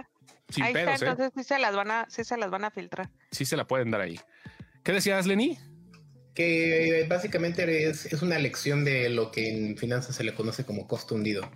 Sin 0.50 0.64
ahí 0.64 0.74
está, 0.76 0.92
¿eh? 0.92 0.98
entonces 1.00 1.32
sí 1.36 1.44
se 1.44 1.60
las 1.60 1.76
van 1.76 1.92
a, 1.92 2.06
sí 2.10 2.24
se 2.24 2.38
las 2.38 2.50
van 2.50 2.66
a 2.66 2.72
filtrar. 2.72 3.10
Sí 3.32 3.46
se 3.46 3.58
la 3.58 3.66
pueden 3.68 3.92
dar 3.92 4.02
ahí. 4.02 4.20
¿Qué 4.84 4.94
decías, 4.94 5.26
Lenny? 5.26 5.58
Que 6.36 7.06
básicamente 7.10 7.90
es, 7.90 8.06
es, 8.06 8.22
una 8.22 8.38
lección 8.38 8.84
de 8.84 9.10
lo 9.10 9.32
que 9.32 9.50
en 9.50 9.78
finanzas 9.78 10.18
se 10.18 10.24
le 10.24 10.36
conoce 10.36 10.66
como 10.66 10.86
costo 10.86 11.16
hundido. 11.16 11.50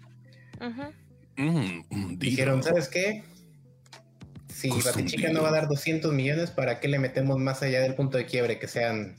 Mm, 1.35 2.17
Dijeron, 2.17 2.63
¿sabes 2.63 2.87
qué? 2.87 3.23
Si 4.47 4.69
Batichica 4.69 5.31
no 5.31 5.43
va 5.43 5.49
a 5.49 5.53
dar 5.53 5.67
200 5.67 6.11
millones, 6.13 6.51
¿para 6.51 6.79
qué 6.79 6.87
le 6.87 6.99
metemos 6.99 7.37
más 7.37 7.61
allá 7.61 7.81
del 7.81 7.95
punto 7.95 8.17
de 8.17 8.25
quiebre 8.25 8.59
que 8.59 8.67
sean 8.67 9.15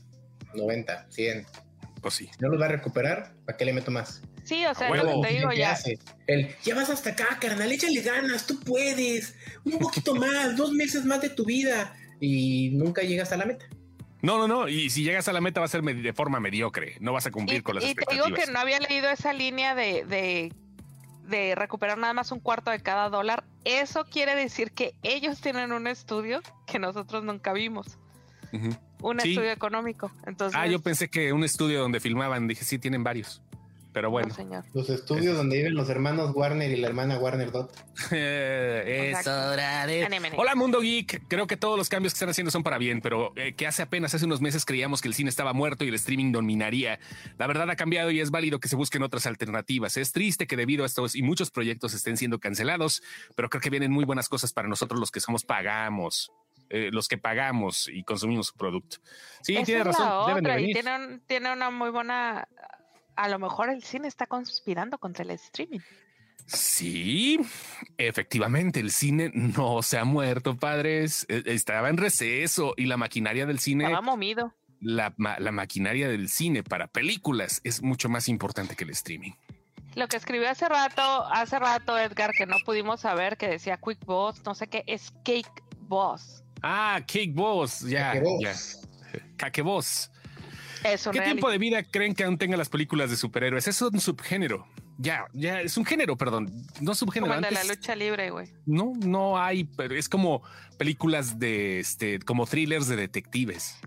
90, 0.53 1.07
100? 1.09 1.45
Pues 2.01 2.13
sí. 2.15 2.29
¿No 2.39 2.49
los 2.49 2.61
va 2.61 2.65
a 2.65 2.69
recuperar? 2.69 3.33
¿Para 3.45 3.57
qué 3.57 3.65
le 3.65 3.73
meto 3.73 3.91
más? 3.91 4.21
Sí, 4.43 4.65
o 4.65 4.73
sea, 4.73 4.91
te 4.91 5.33
digo 5.33 5.51
ya. 5.53 5.77
El, 6.27 6.49
ya 6.63 6.75
vas 6.75 6.89
hasta 6.89 7.11
acá, 7.11 7.37
carnal, 7.39 7.71
échale 7.71 8.01
ganas, 8.01 8.47
tú 8.47 8.59
puedes. 8.59 9.35
Un 9.63 9.79
poquito 9.79 10.15
más, 10.15 10.55
dos 10.57 10.71
meses 10.73 11.05
más 11.05 11.21
de 11.21 11.29
tu 11.29 11.45
vida. 11.45 11.95
Y 12.19 12.71
nunca 12.73 13.01
llegas 13.01 13.31
a 13.31 13.37
la 13.37 13.45
meta. 13.45 13.65
No, 14.21 14.37
no, 14.37 14.47
no. 14.47 14.67
Y 14.67 14.89
si 14.89 15.03
llegas 15.03 15.27
a 15.27 15.33
la 15.33 15.41
meta 15.41 15.59
va 15.59 15.65
a 15.65 15.69
ser 15.69 15.81
de 15.81 16.13
forma 16.13 16.39
mediocre. 16.39 16.97
No 16.99 17.13
vas 17.13 17.25
a 17.25 17.31
cumplir 17.31 17.63
con 17.63 17.75
las 17.75 17.83
y 17.83 17.95
te 17.95 18.05
digo 18.13 18.25
que 18.33 18.51
no 18.51 18.59
había 18.59 18.79
leído 18.79 19.09
esa 19.09 19.33
línea 19.33 19.73
de, 19.73 20.05
de 20.05 20.53
de 21.31 21.55
recuperar 21.55 21.97
nada 21.97 22.13
más 22.13 22.31
un 22.31 22.39
cuarto 22.39 22.69
de 22.69 22.79
cada 22.79 23.09
dólar, 23.09 23.43
eso 23.63 24.05
quiere 24.05 24.35
decir 24.35 24.71
que 24.71 24.93
ellos 25.01 25.41
tienen 25.41 25.71
un 25.71 25.87
estudio 25.87 26.41
que 26.67 26.77
nosotros 26.77 27.23
nunca 27.23 27.53
vimos. 27.53 27.97
Un 29.01 29.19
estudio 29.19 29.49
económico. 29.49 30.11
Entonces, 30.27 30.59
ah, 30.59 30.67
yo 30.67 30.79
pensé 30.81 31.09
que 31.09 31.33
un 31.33 31.43
estudio 31.43 31.79
donde 31.79 31.99
filmaban, 31.99 32.47
dije, 32.47 32.63
sí, 32.63 32.77
tienen 32.77 33.03
varios. 33.03 33.41
Pero 33.93 34.09
bueno. 34.09 34.33
Los 34.73 34.89
estudios 34.89 35.35
donde 35.35 35.57
viven 35.57 35.75
los 35.75 35.89
hermanos 35.89 36.31
Warner 36.33 36.71
y 36.71 36.77
la 36.77 36.87
hermana 36.87 37.17
Warner 37.17 37.51
Dot. 37.51 37.75
es 38.11 39.27
hora 39.27 39.85
de... 39.85 40.31
Hola 40.37 40.55
Mundo 40.55 40.79
Geek. 40.79 41.27
Creo 41.27 41.45
que 41.45 41.57
todos 41.57 41.77
los 41.77 41.89
cambios 41.89 42.13
que 42.13 42.15
están 42.15 42.29
haciendo 42.29 42.51
son 42.51 42.63
para 42.63 42.77
bien, 42.77 43.01
pero 43.01 43.33
eh, 43.35 43.53
que 43.53 43.67
hace 43.67 43.81
apenas 43.81 44.13
hace 44.13 44.25
unos 44.25 44.39
meses 44.39 44.63
creíamos 44.63 45.01
que 45.01 45.09
el 45.09 45.13
cine 45.13 45.29
estaba 45.29 45.51
muerto 45.53 45.83
y 45.83 45.89
el 45.89 45.95
streaming 45.95 46.31
dominaría. 46.31 46.99
La 47.37 47.47
verdad 47.47 47.69
ha 47.69 47.75
cambiado 47.75 48.11
y 48.11 48.21
es 48.21 48.31
válido 48.31 48.59
que 48.59 48.69
se 48.69 48.75
busquen 48.75 49.03
otras 49.03 49.25
alternativas. 49.25 49.97
Es 49.97 50.13
triste 50.13 50.47
que 50.47 50.55
debido 50.55 50.83
a 50.83 50.85
estos 50.87 51.15
y 51.15 51.21
muchos 51.21 51.51
proyectos 51.51 51.93
estén 51.93 52.15
siendo 52.15 52.39
cancelados, 52.39 53.03
pero 53.35 53.49
creo 53.49 53.61
que 53.61 53.69
vienen 53.69 53.91
muy 53.91 54.05
buenas 54.05 54.29
cosas 54.29 54.53
para 54.53 54.69
nosotros 54.69 54.99
los 54.99 55.11
que 55.11 55.19
somos 55.19 55.43
pagamos. 55.43 56.31
Eh, 56.73 56.89
los 56.89 57.09
que 57.09 57.17
pagamos 57.17 57.89
y 57.89 58.01
consumimos 58.05 58.47
su 58.47 58.53
producto. 58.55 58.99
Sí, 59.41 59.57
tiene 59.65 59.83
razón. 59.83 61.21
tiene 61.27 61.51
una 61.51 61.69
muy 61.69 61.89
buena 61.89 62.47
a 63.15 63.29
lo 63.29 63.39
mejor 63.39 63.69
el 63.69 63.83
cine 63.83 64.07
está 64.07 64.27
conspirando 64.27 64.97
contra 64.97 65.23
el 65.23 65.31
streaming. 65.31 65.79
Sí, 66.47 67.39
efectivamente, 67.97 68.79
el 68.79 68.91
cine 68.91 69.31
no 69.33 69.81
se 69.81 69.97
ha 69.97 70.03
muerto, 70.03 70.57
padres. 70.57 71.25
E, 71.29 71.43
estaba 71.45 71.89
en 71.89 71.97
receso 71.97 72.73
y 72.77 72.85
la 72.85 72.97
maquinaria 72.97 73.45
del 73.45 73.59
cine. 73.59 73.85
Estaba 73.85 74.01
momido. 74.01 74.53
La, 74.79 75.13
la 75.17 75.51
maquinaria 75.51 76.09
del 76.09 76.27
cine 76.27 76.63
para 76.63 76.87
películas 76.87 77.61
es 77.63 77.83
mucho 77.83 78.09
más 78.09 78.27
importante 78.27 78.75
que 78.75 78.83
el 78.83 78.89
streaming. 78.89 79.33
Lo 79.95 80.07
que 80.07 80.17
escribió 80.17 80.49
hace 80.49 80.67
rato, 80.69 81.25
hace 81.25 81.59
rato, 81.59 81.97
Edgar, 81.97 82.31
que 82.31 82.45
no 82.45 82.57
pudimos 82.65 83.01
saber, 83.01 83.37
que 83.37 83.47
decía 83.47 83.77
Quick 83.77 84.05
Boss, 84.05 84.41
no 84.45 84.55
sé 84.55 84.67
qué, 84.67 84.83
es 84.87 85.11
Cake 85.23 85.63
Boss. 85.81 86.43
Ah, 86.61 86.99
Cake 87.01 87.33
Boss, 87.33 87.81
ya, 87.81 88.13
ya. 88.39 88.53
Cake 89.37 89.61
Boss. 89.61 90.10
¿Qué 90.83 91.21
tiempo 91.21 91.49
de 91.49 91.57
vida 91.57 91.83
creen 91.83 92.13
que 92.15 92.23
aún 92.23 92.37
tenga 92.37 92.57
las 92.57 92.69
películas 92.69 93.09
de 93.09 93.17
superhéroes? 93.17 93.67
Es 93.67 93.81
un 93.81 93.99
subgénero. 93.99 94.67
Ya, 94.97 95.25
ya, 95.33 95.61
es 95.61 95.77
un 95.77 95.85
género, 95.85 96.15
perdón. 96.15 96.51
No 96.79 96.93
subgénero. 96.93 97.33
Como 97.33 97.45
de 97.45 97.51
la 97.51 97.63
lucha 97.63 97.95
libre, 97.95 98.29
güey. 98.29 98.49
No, 98.65 98.93
no 98.97 99.37
hay, 99.41 99.63
pero 99.63 99.95
es 99.95 100.07
como 100.07 100.43
películas 100.77 101.39
de 101.39 101.79
este, 101.79 102.19
como 102.19 102.45
thrillers 102.45 102.87
de 102.87 102.95
detectives. 102.95 103.77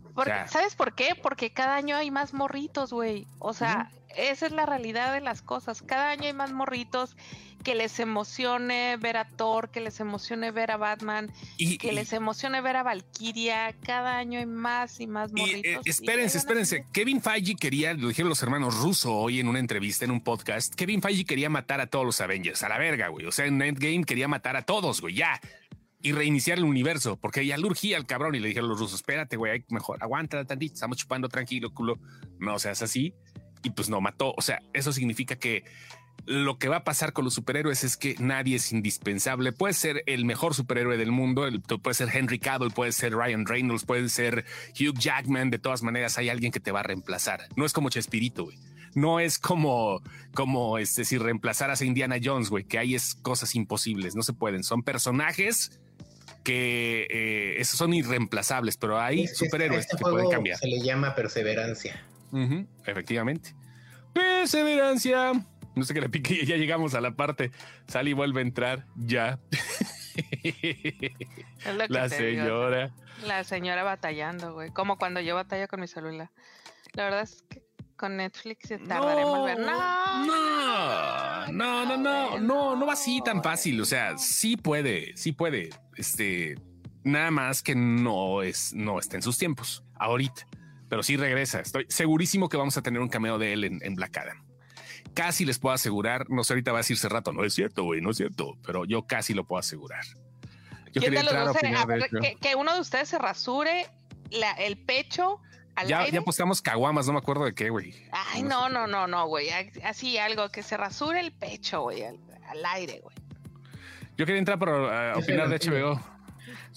¿Sabes 0.46 0.74
por 0.74 0.94
qué? 0.94 1.14
Porque 1.20 1.52
cada 1.52 1.76
año 1.76 1.96
hay 1.96 2.10
más 2.10 2.34
morritos, 2.34 2.92
güey. 2.92 3.26
O 3.38 3.52
sea, 3.52 3.90
esa 4.16 4.46
es 4.46 4.52
la 4.52 4.66
realidad 4.66 5.12
de 5.12 5.20
las 5.20 5.42
cosas. 5.42 5.82
Cada 5.82 6.10
año 6.10 6.24
hay 6.24 6.32
más 6.32 6.52
morritos 6.52 7.16
que 7.64 7.74
les 7.74 7.98
emocione 7.98 8.96
ver 8.98 9.16
a 9.16 9.24
Thor, 9.24 9.70
que 9.70 9.80
les 9.80 9.98
emocione 9.98 10.50
ver 10.52 10.70
a 10.70 10.76
Batman, 10.76 11.32
y, 11.56 11.78
que 11.78 11.92
les 11.92 12.12
emocione 12.12 12.60
ver 12.60 12.76
a 12.76 12.82
Valkyria. 12.82 13.74
Cada 13.84 14.18
año 14.18 14.38
hay 14.38 14.46
más 14.46 15.00
y 15.00 15.06
más 15.06 15.30
eh, 15.30 15.34
morritos. 15.36 15.86
espérense, 15.86 16.38
espérense. 16.38 16.86
Kevin 16.92 17.22
Feige 17.22 17.56
quería, 17.56 17.94
lo 17.94 18.08
dijeron 18.08 18.28
los 18.28 18.42
hermanos 18.42 18.76
Russo 18.76 19.12
hoy 19.12 19.40
en 19.40 19.48
una 19.48 19.58
entrevista, 19.58 20.04
en 20.04 20.10
un 20.10 20.22
podcast. 20.22 20.74
Kevin 20.74 21.02
Feige 21.02 21.24
quería 21.24 21.48
matar 21.48 21.80
a 21.80 21.86
todos 21.86 22.04
los 22.04 22.20
Avengers, 22.20 22.62
a 22.62 22.68
la 22.68 22.78
verga, 22.78 23.08
güey. 23.08 23.26
O 23.26 23.32
sea, 23.32 23.46
en 23.46 23.60
Endgame 23.60 24.04
quería 24.04 24.28
matar 24.28 24.56
a 24.56 24.62
todos, 24.62 25.00
güey, 25.00 25.14
ya. 25.14 25.40
Y 26.02 26.12
reiniciar 26.12 26.58
el 26.58 26.64
universo, 26.64 27.16
porque 27.16 27.46
ya 27.46 27.56
le 27.56 27.66
urgía 27.66 27.96
al 27.96 28.04
cabrón 28.04 28.34
y 28.34 28.40
le 28.40 28.48
dijeron 28.48 28.68
los 28.68 28.78
rusos, 28.78 28.96
espérate, 28.96 29.36
güey, 29.36 29.64
mejor 29.70 30.02
aguanta 30.02 30.44
tantito, 30.44 30.74
estamos 30.74 30.98
chupando 30.98 31.30
tranquilo, 31.30 31.72
culo. 31.72 31.98
No 32.38 32.58
seas 32.58 32.82
así. 32.82 33.14
Y 33.62 33.70
pues 33.70 33.88
no 33.88 34.02
mató. 34.02 34.34
O 34.36 34.42
sea, 34.42 34.60
eso 34.74 34.92
significa 34.92 35.36
que 35.36 35.64
lo 36.26 36.58
que 36.58 36.68
va 36.68 36.76
a 36.76 36.84
pasar 36.84 37.12
con 37.12 37.24
los 37.24 37.34
superhéroes 37.34 37.84
es 37.84 37.96
que 37.96 38.16
nadie 38.18 38.56
es 38.56 38.72
indispensable. 38.72 39.52
Puede 39.52 39.74
ser 39.74 40.02
el 40.06 40.24
mejor 40.24 40.54
superhéroe 40.54 40.96
del 40.96 41.12
mundo, 41.12 41.46
puede 41.82 41.94
ser 41.94 42.08
Henry 42.12 42.38
Cavill, 42.38 42.70
puede 42.70 42.92
ser 42.92 43.14
Ryan 43.14 43.46
Reynolds, 43.46 43.84
puede 43.84 44.08
ser 44.08 44.44
Hugh 44.78 44.98
Jackman. 44.98 45.50
De 45.50 45.58
todas 45.58 45.82
maneras, 45.82 46.16
hay 46.16 46.30
alguien 46.30 46.50
que 46.50 46.60
te 46.60 46.72
va 46.72 46.80
a 46.80 46.84
reemplazar. 46.84 47.48
No 47.56 47.66
es 47.66 47.72
como 47.72 47.90
Chespirito, 47.90 48.44
güey. 48.44 48.58
No 48.94 49.20
es 49.20 49.38
como, 49.38 50.02
como 50.34 50.78
este, 50.78 51.04
si 51.04 51.18
reemplazaras 51.18 51.80
a 51.80 51.84
Indiana 51.84 52.16
Jones, 52.22 52.48
güey, 52.48 52.64
que 52.64 52.78
ahí 52.78 52.94
es 52.94 53.16
cosas 53.16 53.54
imposibles, 53.56 54.14
no 54.14 54.22
se 54.22 54.32
pueden. 54.32 54.62
Son 54.62 54.82
personajes 54.82 55.80
que 56.44 57.06
eh, 57.10 57.60
esos 57.60 57.76
son 57.76 57.92
irreemplazables, 57.92 58.76
pero 58.76 59.00
hay 59.00 59.26
superhéroes 59.26 59.80
este 59.80 59.96
que 59.96 60.02
pueden 60.02 60.30
cambiar. 60.30 60.58
Se 60.58 60.68
le 60.68 60.80
llama 60.80 61.14
perseverancia. 61.14 62.04
efectivamente. 62.86 63.54
Perseverancia. 64.12 65.32
No 65.74 65.84
sé 65.84 65.94
qué 65.94 66.00
le 66.00 66.08
pique, 66.08 66.34
ya 66.46 66.56
llegamos 66.56 66.94
a 66.94 67.00
la 67.00 67.16
parte. 67.16 67.50
Sally 67.86 68.12
vuelve 68.12 68.40
a 68.40 68.42
entrar, 68.42 68.86
ya. 68.96 69.40
la 71.88 72.08
señora. 72.08 72.92
La 73.26 73.44
señora 73.44 73.82
batallando, 73.82 74.54
güey. 74.54 74.70
Como 74.70 74.98
cuando 74.98 75.20
yo 75.20 75.34
batallo 75.34 75.68
con 75.68 75.80
mi 75.80 75.88
celular. 75.88 76.30
La 76.92 77.04
verdad 77.04 77.22
es 77.22 77.44
que 77.48 77.64
con 77.96 78.16
Netflix 78.16 78.68
se 78.68 78.78
tardaré 78.78 79.22
en 79.22 79.28
volver. 79.28 79.58
No, 79.58 80.26
no, 80.26 81.52
no, 81.52 81.86
no, 81.86 81.96
no, 81.96 82.38
no, 82.38 82.76
no 82.76 82.86
va 82.86 82.92
así 82.92 83.20
tan 83.24 83.42
fácil. 83.42 83.80
O 83.80 83.84
sea, 83.84 84.18
sí 84.18 84.56
puede, 84.56 85.16
sí 85.16 85.32
puede. 85.32 85.70
Este, 85.96 86.56
nada 87.02 87.30
más 87.30 87.62
que 87.62 87.74
no 87.74 88.42
es, 88.42 88.72
no 88.74 88.98
está 88.98 89.16
en 89.16 89.22
sus 89.22 89.38
tiempos 89.38 89.84
ahorita, 89.94 90.46
pero 90.88 91.02
sí 91.02 91.16
regresa. 91.16 91.60
Estoy 91.60 91.86
segurísimo 91.88 92.48
que 92.48 92.56
vamos 92.56 92.76
a 92.76 92.82
tener 92.82 93.00
un 93.00 93.08
cameo 93.08 93.38
de 93.38 93.52
él 93.52 93.64
en, 93.64 93.80
en 93.82 93.94
Black 93.94 94.18
Adam 94.18 94.43
casi 95.14 95.44
les 95.44 95.58
puedo 95.58 95.74
asegurar, 95.74 96.28
no 96.28 96.44
sé, 96.44 96.52
ahorita 96.52 96.72
va 96.72 96.78
a 96.78 96.80
decirse 96.80 97.08
rato, 97.08 97.32
no 97.32 97.44
es 97.44 97.54
cierto, 97.54 97.84
güey, 97.84 98.00
no 98.00 98.10
es 98.10 98.16
cierto, 98.16 98.58
pero 98.64 98.84
yo 98.84 99.06
casi 99.06 99.32
lo 99.34 99.44
puedo 99.44 99.60
asegurar. 99.60 100.04
Yo 100.92 101.00
quería 101.00 101.20
entrar 101.20 101.48
a 101.48 101.52
que, 102.40 102.54
uno 102.54 102.74
de 102.74 102.80
ustedes 102.80 103.08
se 103.08 103.18
rasure 103.18 103.86
el 104.58 104.76
pecho 104.78 105.40
al 105.74 105.88
ya, 105.88 106.00
aire. 106.00 106.12
Ya 106.12 106.20
apostamos 106.20 106.62
caguamas, 106.62 107.06
no 107.06 107.14
me 107.14 107.18
acuerdo 107.18 107.44
de 107.44 107.54
qué, 107.54 107.70
güey. 107.70 107.94
Ay, 108.12 108.42
no, 108.42 108.68
no, 108.68 108.86
no, 108.86 109.06
no, 109.06 109.26
güey. 109.26 109.48
Así 109.82 110.18
algo, 110.18 110.50
que 110.50 110.62
se 110.62 110.76
rasure 110.76 111.18
el 111.18 111.32
pecho, 111.32 111.82
güey, 111.82 112.04
al, 112.04 112.18
aire, 112.74 113.00
güey. 113.02 113.16
Yo 114.16 114.26
quería 114.26 114.38
entrar 114.38 114.58
para 114.58 115.16
uh, 115.16 115.18
opinar 115.18 115.48
de 115.48 115.58
HBO. 115.58 116.00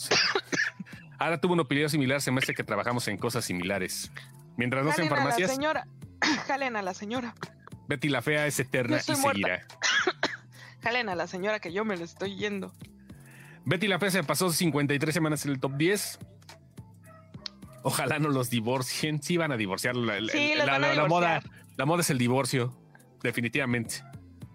Ahora 1.19 1.39
tuvo 1.39 1.53
una 1.53 1.63
opinión 1.63 1.89
similar, 1.89 2.21
se 2.21 2.31
me 2.31 2.39
hace 2.39 2.53
que 2.55 2.63
trabajamos 2.63 3.07
en 3.07 3.17
cosas 3.17 3.45
similares. 3.45 4.11
Mientras 4.55 4.83
no 4.83 4.91
en 4.91 5.09
farmacias. 5.09 5.51
A 5.51 5.53
la 5.53 5.55
señora. 5.55 5.87
Jalen 6.47 6.75
a 6.75 6.81
la 6.81 6.93
señora. 6.95 7.35
Betty 7.87 8.09
la 8.09 8.21
Fea 8.21 8.47
es 8.47 8.59
eterna 8.59 8.97
y 8.97 9.15
seguirá. 9.15 9.65
Jalen 10.81 11.09
a 11.09 11.15
la 11.15 11.27
señora 11.27 11.59
que 11.59 11.71
yo 11.71 11.85
me 11.85 11.97
le 11.97 12.03
estoy 12.03 12.35
yendo. 12.35 12.73
Betty 13.65 13.87
la 13.87 13.99
Fea 13.99 14.11
se 14.11 14.23
pasó 14.23 14.51
53 14.51 15.13
semanas 15.13 15.45
en 15.45 15.51
el 15.51 15.59
top 15.59 15.73
10. 15.77 16.19
Ojalá 17.83 18.19
no 18.19 18.29
los 18.29 18.49
divorcien. 18.49 19.21
Sí, 19.21 19.37
van 19.37 19.51
a 19.51 19.57
divorciar. 19.57 19.95
La, 19.95 21.07
moda, 21.07 21.41
la 21.77 21.85
moda 21.85 22.01
es 22.01 22.09
el 22.09 22.17
divorcio, 22.17 22.73
definitivamente. 23.23 24.03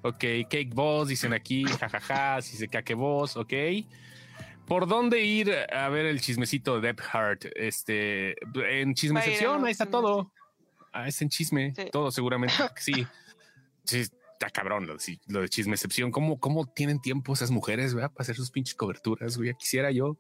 Ok, 0.02 0.18
Cake 0.50 0.70
Boss, 0.74 1.08
dicen 1.08 1.32
aquí, 1.32 1.64
jajaja, 1.64 2.42
si 2.42 2.56
se 2.56 2.68
caque 2.68 2.94
Boss, 2.94 3.36
ok. 3.36 3.52
¿Por 4.66 4.86
dónde 4.86 5.22
ir 5.22 5.52
a 5.72 5.88
ver 5.88 6.06
el 6.06 6.20
chismecito 6.20 6.80
de 6.80 6.88
Depp 6.88 7.00
Heart? 7.00 7.46
Este, 7.54 8.34
en 8.54 8.94
chismecepción, 8.94 9.64
ahí 9.64 9.72
está 9.72 9.86
todo. 9.86 10.32
Ah, 10.92 11.08
es 11.08 11.20
en 11.22 11.28
chisme, 11.28 11.72
todo 11.90 12.10
seguramente. 12.10 12.54
sí. 12.76 13.06
sí, 13.84 14.00
está 14.00 14.50
cabrón 14.50 14.86
lo, 14.86 14.96
lo 15.28 15.40
de 15.40 15.48
chismecepción. 15.48 16.10
¿Cómo, 16.10 16.38
¿Cómo 16.38 16.66
tienen 16.66 17.00
tiempo 17.00 17.32
esas 17.32 17.50
mujeres 17.50 17.94
para 17.94 18.10
hacer 18.18 18.36
sus 18.36 18.50
pinches 18.50 18.74
coberturas? 18.74 19.36
Güey? 19.36 19.54
Quisiera 19.54 19.90
yo. 19.90 20.16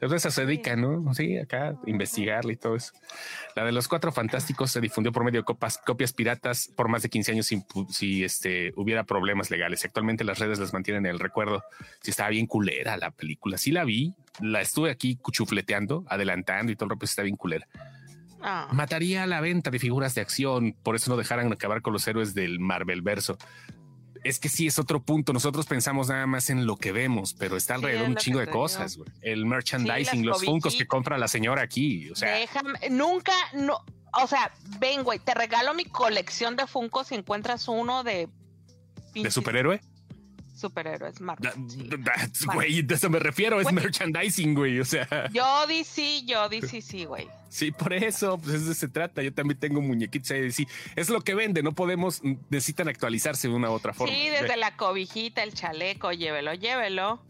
Entonces 0.00 0.32
se 0.32 0.46
dedica, 0.46 0.76
¿no? 0.76 1.12
Sí, 1.12 1.36
acá 1.36 1.78
investigarle 1.86 2.54
y 2.54 2.56
todo 2.56 2.74
eso. 2.74 2.92
La 3.54 3.64
de 3.66 3.72
los 3.72 3.86
cuatro 3.86 4.10
fantásticos 4.10 4.70
se 4.70 4.80
difundió 4.80 5.12
por 5.12 5.24
medio 5.24 5.40
de 5.40 5.44
copas, 5.44 5.76
copias 5.76 6.14
piratas 6.14 6.72
por 6.74 6.88
más 6.88 7.02
de 7.02 7.10
15 7.10 7.32
años 7.32 7.46
sin, 7.46 7.66
si 7.90 8.24
este, 8.24 8.72
hubiera 8.76 9.04
problemas 9.04 9.50
legales. 9.50 9.84
Actualmente 9.84 10.24
las 10.24 10.38
redes 10.38 10.58
las 10.58 10.72
mantienen 10.72 11.04
en 11.04 11.12
el 11.12 11.18
recuerdo. 11.18 11.62
Si 12.00 12.12
estaba 12.12 12.30
bien 12.30 12.46
culera 12.46 12.96
la 12.96 13.10
película, 13.10 13.58
sí 13.58 13.72
la 13.72 13.84
vi, 13.84 14.14
la 14.40 14.62
estuve 14.62 14.90
aquí 14.90 15.16
cuchufleteando, 15.16 16.06
adelantando 16.08 16.72
y 16.72 16.76
todo 16.76 16.86
el 16.86 16.90
rato 16.92 17.04
está 17.04 17.22
bien 17.22 17.36
culera. 17.36 17.68
Ah. 18.42 18.68
Mataría 18.72 19.26
la 19.26 19.40
venta 19.40 19.70
de 19.70 19.78
figuras 19.78 20.14
de 20.14 20.20
acción, 20.20 20.74
por 20.82 20.96
eso 20.96 21.10
no 21.10 21.16
dejaran 21.16 21.52
acabar 21.52 21.82
con 21.82 21.92
los 21.92 22.06
héroes 22.08 22.34
del 22.34 22.58
Marvel 22.58 23.02
verso 23.02 23.38
es 24.24 24.38
que 24.38 24.48
sí 24.48 24.66
es 24.66 24.78
otro 24.78 25.02
punto. 25.02 25.32
Nosotros 25.32 25.66
pensamos 25.66 26.08
nada 26.08 26.26
más 26.26 26.50
en 26.50 26.66
lo 26.66 26.76
que 26.76 26.92
vemos, 26.92 27.34
pero 27.34 27.56
está 27.56 27.74
alrededor 27.74 28.08
un 28.08 28.16
chingo 28.16 28.40
de 28.40 28.48
cosas. 28.48 28.98
El 29.22 29.46
merchandising, 29.46 30.26
los 30.26 30.44
funcos 30.44 30.74
que 30.76 30.86
compra 30.86 31.18
la 31.18 31.28
señora 31.28 31.62
aquí. 31.62 32.10
O 32.10 32.14
sea, 32.14 32.32
déjame, 32.32 32.78
nunca, 32.90 33.32
no, 33.54 33.84
o 34.12 34.26
sea, 34.26 34.52
ven, 34.78 35.02
güey, 35.02 35.18
te 35.18 35.34
regalo 35.34 35.74
mi 35.74 35.84
colección 35.84 36.56
de 36.56 36.66
funcos 36.66 37.08
si 37.08 37.14
encuentras 37.14 37.68
uno 37.68 38.02
de. 38.04 38.28
¿De 39.14 39.30
superhéroe? 39.30 39.80
Superhéroes 40.60 41.20
Marvel. 41.20 41.52
Güey, 42.54 42.82
de 42.82 42.94
eso 42.94 43.10
me 43.10 43.18
refiero, 43.18 43.60
es 43.60 43.72
merchandising, 43.72 44.54
güey. 44.54 44.80
O 44.80 44.84
sea. 44.84 45.28
Yo 45.32 45.66
DC, 45.66 46.24
yo 46.24 46.48
DC, 46.48 46.80
sí, 46.82 47.04
güey. 47.04 47.28
Sí, 47.48 47.72
por 47.72 47.92
eso, 47.92 48.38
pues 48.38 48.62
eso 48.62 48.74
se 48.74 48.88
trata. 48.88 49.22
Yo 49.22 49.32
también 49.32 49.58
tengo 49.58 49.80
muñequitos 49.80 50.30
ahí 50.30 50.42
DC. 50.42 50.66
Es 50.94 51.08
lo 51.08 51.20
que 51.22 51.34
vende, 51.34 51.62
no 51.62 51.72
podemos, 51.72 52.20
necesitan 52.48 52.88
actualizarse 52.88 53.48
de 53.48 53.54
una 53.54 53.70
u 53.70 53.72
otra 53.72 53.92
forma. 53.92 54.14
Sí, 54.14 54.28
desde 54.28 54.56
la 54.56 54.76
cobijita, 54.76 55.42
el 55.42 55.54
chaleco, 55.54 56.12
llévelo, 56.12 56.54
llévelo. 56.54 57.22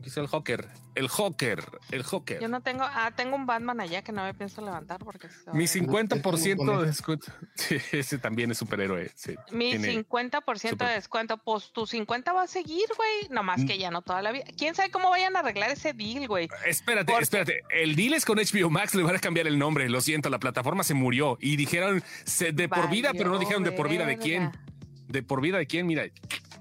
Aquí 0.00 0.10
el 0.16 0.28
Hawker 0.28 0.68
el 0.98 1.08
Joker, 1.08 1.64
el 1.92 2.02
Joker. 2.02 2.40
Yo 2.40 2.48
no 2.48 2.60
tengo, 2.60 2.82
ah, 2.82 3.12
tengo 3.14 3.36
un 3.36 3.46
Batman 3.46 3.80
allá 3.80 4.02
que 4.02 4.10
no 4.10 4.24
me 4.24 4.34
pienso 4.34 4.60
levantar 4.62 4.98
porque... 4.98 5.28
Mi 5.52 5.64
50% 5.64 6.80
de 6.80 6.86
descuento. 6.86 7.32
Sí, 7.54 7.76
ese 7.92 8.18
también 8.18 8.50
es 8.50 8.58
superhéroe. 8.58 9.10
Mi 9.52 9.72
50% 9.74 10.76
de 10.76 10.92
descuento, 10.92 11.38
pues 11.38 11.72
tu 11.72 11.86
50 11.86 12.32
va 12.32 12.42
a 12.42 12.46
seguir, 12.46 12.86
güey. 12.96 13.28
Nomás 13.30 13.64
que 13.64 13.74
mm. 13.74 13.78
ya 13.78 13.90
no 13.90 14.02
toda 14.02 14.22
la 14.22 14.32
vida. 14.32 14.44
¿Quién 14.56 14.74
sabe 14.74 14.90
cómo 14.90 15.10
vayan 15.10 15.36
a 15.36 15.40
arreglar 15.40 15.70
ese 15.70 15.92
deal, 15.92 16.26
güey? 16.28 16.48
Espérate, 16.66 17.12
espérate. 17.20 17.60
El 17.70 17.96
deal 17.96 18.14
es 18.14 18.24
con 18.24 18.38
HBO 18.38 18.70
Max, 18.70 18.94
le 18.94 19.02
van 19.02 19.16
a 19.16 19.18
cambiar 19.18 19.46
el 19.46 19.58
nombre. 19.58 19.88
Lo 19.88 20.00
siento, 20.00 20.30
la 20.30 20.38
plataforma 20.38 20.84
se 20.84 20.94
murió 20.94 21.36
y 21.40 21.56
dijeron 21.56 22.02
de 22.52 22.68
por 22.68 22.90
vida, 22.90 23.12
pero 23.12 23.30
no 23.30 23.38
dijeron 23.38 23.64
de 23.64 23.72
por 23.72 23.88
vida 23.88 24.06
de 24.06 24.18
quién. 24.18 24.52
De 25.08 25.22
por 25.22 25.40
vida 25.40 25.58
de 25.58 25.66
quién, 25.66 25.86
mira. 25.86 26.04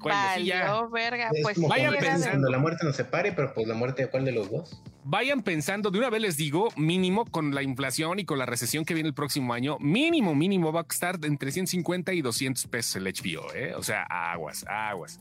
Valió, 0.04 0.90
verga. 0.90 1.32
Pues 1.42 1.60
vayan 1.60 1.96
pensando. 2.00 2.50
La 2.50 2.58
muerte 2.58 2.86
nos 2.86 2.96
separe, 2.96 3.32
pero 3.32 3.54
pues 3.54 3.68
la 3.68 3.74
muerte 3.74 4.04
de 4.04 4.10
cuál 4.10 4.26
de 4.26 4.32
los 4.32 4.50
dos. 4.50 4.82
Vayan 5.04 5.42
pensando, 5.42 5.90
de 5.90 6.00
una 6.00 6.10
vez 6.10 6.22
les 6.22 6.38
digo, 6.38 6.70
mínimo 6.76 7.26
con 7.26 7.56
la 7.56 7.64
inflación 7.64 8.20
y 8.20 8.26
con 8.26 8.38
la 8.40 8.46
recesión 8.46 8.84
que 8.84 8.94
viene 8.94 9.08
el 9.08 9.16
próximo 9.16 9.54
año, 9.54 9.78
mínimo, 9.80 10.36
mínimo 10.36 10.74
va 10.74 10.82
a 10.82 10.86
estar 10.90 11.18
entre 11.24 11.52
150 11.52 12.12
y 12.14 12.22
200 12.22 12.68
pesos 12.68 12.98
el 12.98 13.06
HBO, 13.06 13.54
¿eh? 13.54 13.74
O 13.76 13.84
sea, 13.84 14.04
aguas, 14.04 14.66
aguas. 14.68 15.20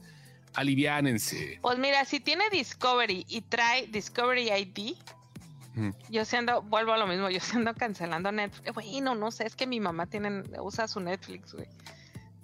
Aliviánense. 0.54 1.58
Pues 1.62 1.78
mira, 1.78 2.04
si 2.04 2.18
tiene 2.18 2.50
Discovery 2.50 3.26
y 3.28 3.42
trae 3.42 3.86
Discovery 3.86 4.50
ID, 4.50 4.96
Yo 6.08 6.24
siendo, 6.24 6.62
vuelvo 6.62 6.92
a 6.92 6.96
lo 6.98 7.06
mismo, 7.06 7.28
yo 7.30 7.38
siendo 7.40 7.74
cancelando 7.74 8.32
Netflix. 8.32 8.72
Bueno, 8.72 9.14
no 9.14 9.30
sé, 9.30 9.46
es 9.46 9.54
que 9.54 9.66
mi 9.66 9.78
mamá 9.78 10.06
tiene, 10.06 10.42
usa 10.60 10.88
su 10.88 11.00
Netflix, 11.00 11.52
güey. 11.52 11.68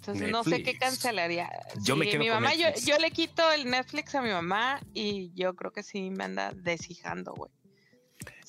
Entonces 0.03 0.29
no 0.29 0.43
sé 0.43 0.63
qué 0.63 0.77
cancelaría. 0.77 1.49
Yo 1.81 1.95
me 1.95 2.09
quedo 2.09 2.19
mi 2.19 2.29
mamá, 2.29 2.53
yo, 2.55 2.67
yo, 2.85 2.97
le 2.97 3.11
quito 3.11 3.49
el 3.53 3.69
Netflix 3.69 4.13
a 4.15 4.21
mi 4.21 4.31
mamá 4.31 4.81
y 4.93 5.31
yo 5.33 5.55
creo 5.55 5.71
que 5.71 5.81
sí 5.81 6.09
me 6.09 6.25
anda 6.25 6.51
deshijando, 6.53 7.33
güey. 7.33 7.49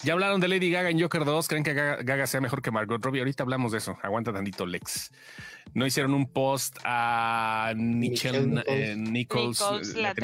Ya 0.02 0.12
hablaron 0.12 0.40
de 0.40 0.48
Lady 0.48 0.70
Gaga 0.70 0.90
en 0.90 1.00
Joker 1.00 1.24
2. 1.24 1.48
¿Creen 1.48 1.64
que 1.64 1.72
Gaga, 1.72 2.26
sea 2.26 2.40
mejor 2.40 2.60
que 2.60 2.70
Margot 2.70 3.02
Robbie? 3.02 3.20
Ahorita 3.20 3.42
hablamos 3.42 3.72
de 3.72 3.78
eso. 3.78 3.96
Aguanta 4.02 4.32
tantito, 4.32 4.66
Lex. 4.66 5.12
No 5.72 5.86
hicieron 5.86 6.12
un 6.14 6.26
post 6.26 6.78
a 6.84 7.72
Nichelle, 7.74 8.62
eh, 8.66 8.94
Nichols, 8.96 9.60
la, 9.94 10.14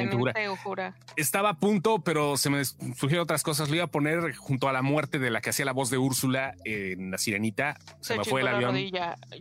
Estaba 1.17 1.51
a 1.51 1.59
punto, 1.59 2.05
pero 2.05 2.37
se 2.37 2.51
me 2.51 2.65
surgieron 2.65 3.21
otras 3.21 3.43
cosas. 3.43 3.71
Lo 3.71 3.77
iba 3.77 3.85
a 3.85 3.91
poner 3.91 4.35
junto 4.35 4.69
a 4.69 4.73
la 4.73 4.83
muerte 4.83 5.19
de 5.19 5.31
la 5.31 5.41
que 5.41 5.51
hacía 5.51 5.65
la 5.65 5.73
voz 5.73 5.89
de 5.89 5.99
Úrsula 5.99 6.55
en 6.65 7.11
La 7.11 7.19
Sirenita. 7.19 7.79
Se, 8.01 8.19
me 8.19 8.25
fue 8.25 8.43
el 8.43 8.49
avión. 8.49 8.77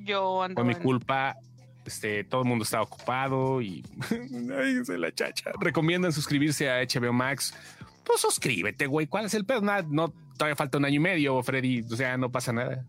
Yo 0.04 0.46
fue 0.56 0.64
mi 0.64 0.76
culpa. 0.76 1.36
Este, 1.90 2.24
todo 2.24 2.44
el 2.44 2.48
mundo 2.48 2.66
estaba 2.66 2.84
ocupado 2.84 3.64
y 3.64 3.84
ay, 4.12 4.86
se 4.86 4.96
la 4.96 5.12
chacha. 5.12 5.50
Recomiendan 5.60 6.14
suscribirse 6.14 6.70
a 6.70 6.84
HBO 6.84 7.12
Max. 7.12 7.56
Pues 8.04 8.22
suscríbete, 8.22 8.86
güey. 8.86 9.08
¿Cuál 9.08 9.26
es 9.26 9.34
el 9.34 9.44
pedo? 9.44 9.62
Nada, 9.62 9.84
no, 9.90 10.14
todavía 10.38 10.56
falta 10.56 10.78
un 10.78 10.86
año 10.86 10.98
y 10.98 11.00
medio, 11.00 11.42
Freddy. 11.42 11.82
O 11.82 11.96
sea, 11.96 12.16
no 12.16 12.32
pasa 12.32 12.54
nada. 12.54 12.86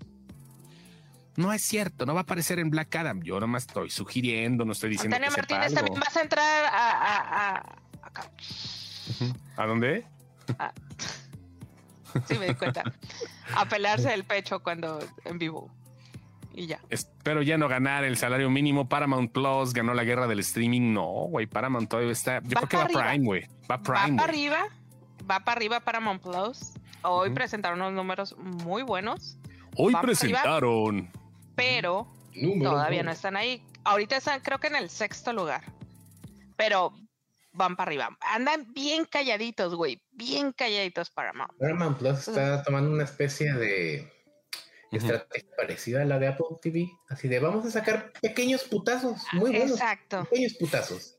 No 1.36 1.50
es 1.50 1.62
cierto, 1.62 2.04
no 2.04 2.12
va 2.12 2.20
a 2.20 2.22
aparecer 2.24 2.58
en 2.58 2.68
Black 2.68 2.94
Adam. 2.94 3.22
Yo 3.22 3.40
nomás 3.40 3.62
estoy 3.62 3.88
sugiriendo, 3.88 4.66
no 4.66 4.72
estoy 4.72 4.90
diciendo 4.90 5.16
que 5.16 5.30
Martínez, 5.30 5.72
también 5.72 5.98
vas 5.98 6.14
a 6.14 6.20
entrar 6.20 6.64
a, 6.66 6.90
a, 6.90 7.56
a 7.56 7.78
acá. 8.02 8.30
¿A 9.56 9.66
dónde? 9.66 10.06
Ah. 10.58 10.74
Sí, 12.28 12.38
me 12.38 12.48
di 12.48 12.54
cuenta. 12.54 12.82
a 13.56 13.64
pelarse 13.66 14.12
el 14.12 14.24
pecho 14.24 14.62
cuando 14.62 14.98
en 15.24 15.38
vivo 15.38 15.72
y 16.54 16.66
ya. 16.66 16.80
Espero 16.90 17.42
ya 17.42 17.58
no 17.58 17.68
ganar 17.68 18.04
el 18.04 18.16
salario 18.16 18.50
mínimo. 18.50 18.88
Paramount 18.88 19.32
Plus 19.32 19.72
ganó 19.72 19.94
la 19.94 20.04
guerra 20.04 20.26
del 20.26 20.40
streaming. 20.40 20.92
No, 20.92 21.26
güey, 21.28 21.46
Paramount 21.46 21.88
todavía 21.88 22.12
está. 22.12 22.40
Yo 22.42 22.56
creo 22.56 22.68
que 22.68 22.76
va 22.76 22.86
Prime, 22.86 23.24
güey. 23.24 23.46
Va 23.70 23.82
Prime. 23.82 24.12
Va 24.12 24.16
para 24.16 24.24
arriba. 24.24 24.58
Va 25.30 25.40
para 25.40 25.56
arriba 25.56 25.80
Paramount 25.80 26.22
Plus. 26.22 26.72
Hoy 27.02 27.30
presentaron 27.30 27.80
unos 27.80 27.92
números 27.92 28.36
muy 28.38 28.82
buenos. 28.82 29.38
Hoy 29.76 29.94
presentaron. 30.00 31.10
pero 31.54 32.06
todavía 32.62 33.02
no 33.02 33.10
están 33.10 33.36
ahí. 33.36 33.62
Ahorita 33.84 34.16
están, 34.16 34.40
creo 34.40 34.58
que 34.58 34.66
en 34.66 34.76
el 34.76 34.90
sexto 34.90 35.32
lugar. 35.32 35.62
Pero 36.56 36.92
van 37.52 37.76
para 37.76 37.88
arriba. 37.88 38.16
Andan 38.20 38.72
bien 38.74 39.06
calladitos, 39.06 39.74
güey. 39.74 40.02
Bien 40.12 40.52
calladitos 40.52 41.10
Paramount. 41.10 41.52
Paramount 41.58 41.98
Plus 41.98 42.28
está 42.28 42.62
tomando 42.62 42.90
una 42.90 43.04
especie 43.04 43.52
de 43.54 44.12
estrategia 44.98 45.50
parecida 45.56 46.02
a 46.02 46.04
la 46.04 46.18
de 46.18 46.28
Apple 46.28 46.46
TV. 46.60 46.90
Así 47.08 47.28
de 47.28 47.38
vamos 47.38 47.64
a 47.66 47.70
sacar 47.70 48.12
pequeños 48.20 48.64
putazos, 48.64 49.20
muy 49.32 49.50
buenos. 49.50 49.72
Exacto. 49.72 50.24
Pequeños 50.24 50.54
putazos. 50.54 51.16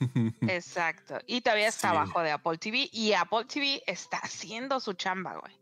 Exacto. 0.42 1.18
Y 1.26 1.40
todavía 1.40 1.68
está 1.68 1.90
abajo 1.90 2.20
de 2.20 2.30
Apple 2.30 2.58
TV. 2.58 2.88
Y 2.92 3.12
Apple 3.12 3.44
TV 3.46 3.82
está 3.86 4.18
haciendo 4.18 4.80
su 4.80 4.92
chamba, 4.94 5.38
güey. 5.38 5.54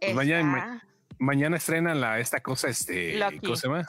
Pues 0.00 0.14
mañana, 0.14 0.82
mañana 1.18 1.56
estrenan 1.56 2.00
la, 2.00 2.18
esta 2.18 2.40
cosa, 2.40 2.68
este. 2.68 3.18
¿Cómo 3.40 3.56
se 3.56 3.68
llama? 3.68 3.88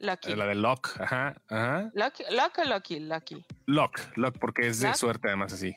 Lucky. 0.00 0.34
La 0.34 0.46
de 0.46 0.54
Lock, 0.54 1.00
ajá, 1.00 1.34
ajá. 1.48 1.90
Lock, 1.94 2.14
Lock 2.30 2.58
o 2.58 2.64
Lucky, 2.64 3.00
Lucky. 3.00 3.44
Lock, 3.66 4.00
Lock, 4.16 4.38
porque 4.38 4.66
es 4.66 4.80
de 4.80 4.92
suerte 4.94 5.28
además 5.28 5.52
así. 5.52 5.74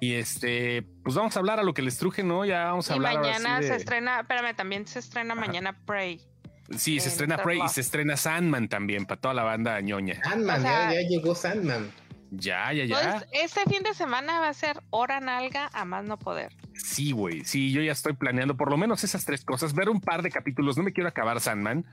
Y 0.00 0.14
este, 0.14 0.82
pues 1.02 1.16
vamos 1.16 1.36
a 1.36 1.38
hablar 1.38 1.60
a 1.60 1.62
lo 1.62 1.74
que 1.74 1.82
les 1.82 1.98
truje, 1.98 2.22
¿no? 2.22 2.44
Ya 2.44 2.64
vamos 2.66 2.90
a 2.90 2.94
hablar. 2.94 3.14
Mañana 3.14 3.62
se 3.62 3.76
estrena, 3.76 4.20
espérame, 4.20 4.54
también 4.54 4.86
se 4.86 4.98
estrena 4.98 5.34
mañana 5.34 5.76
Prey. 5.84 6.20
Sí, 6.76 7.00
se 7.00 7.08
estrena 7.08 7.38
Prey 7.38 7.60
y 7.64 7.68
se 7.68 7.80
estrena 7.80 8.16
Sandman 8.16 8.68
también 8.68 9.06
para 9.06 9.20
toda 9.20 9.34
la 9.34 9.42
banda 9.42 9.80
ñoña. 9.80 10.22
Sandman, 10.22 10.62
ya, 10.62 11.00
llegó 11.00 11.34
Sandman. 11.34 11.90
Ya, 12.30 12.72
ya, 12.74 12.84
ya. 12.84 13.24
Pues, 13.30 13.42
este 13.42 13.70
fin 13.70 13.82
de 13.82 13.94
semana 13.94 14.38
va 14.40 14.48
a 14.48 14.54
ser 14.54 14.82
hora 14.90 15.18
nalga 15.18 15.70
a 15.72 15.84
más 15.86 16.04
no 16.04 16.18
poder. 16.18 16.54
Sí, 16.74 17.12
güey. 17.12 17.44
Sí, 17.44 17.72
yo 17.72 17.80
ya 17.80 17.92
estoy 17.92 18.12
planeando 18.12 18.56
por 18.56 18.70
lo 18.70 18.76
menos 18.76 19.02
esas 19.02 19.24
tres 19.24 19.44
cosas. 19.44 19.72
Ver 19.74 19.88
un 19.88 20.00
par 20.00 20.22
de 20.22 20.30
capítulos. 20.30 20.76
No 20.76 20.82
me 20.82 20.92
quiero 20.92 21.08
acabar 21.08 21.40
Sandman, 21.40 21.86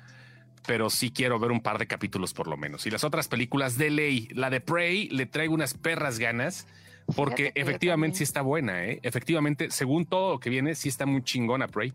pero 0.67 0.89
sí 0.89 1.11
quiero 1.11 1.39
ver 1.39 1.51
un 1.51 1.61
par 1.61 1.77
de 1.77 1.87
capítulos 1.87 2.33
por 2.33 2.47
lo 2.47 2.57
menos. 2.57 2.85
Y 2.85 2.91
las 2.91 3.05
otras 3.05 3.29
películas 3.29 3.77
de 3.77 3.89
ley, 3.89 4.27
la 4.33 4.49
de 4.49 4.59
Prey, 4.59 5.07
le 5.09 5.25
traigo 5.25 5.53
unas 5.53 5.73
perras 5.73 6.19
ganas. 6.19 6.67
Porque 7.15 7.51
efectivamente 7.55 8.17
sí 8.17 8.23
está 8.23 8.41
buena, 8.41 8.85
¿eh? 8.85 8.99
Efectivamente, 9.03 9.69
según 9.69 10.05
todo 10.05 10.33
lo 10.33 10.39
que 10.39 10.49
viene, 10.49 10.73
sí 10.75 10.89
está 10.89 11.05
muy 11.05 11.23
chingona 11.23 11.67
Prey. 11.67 11.93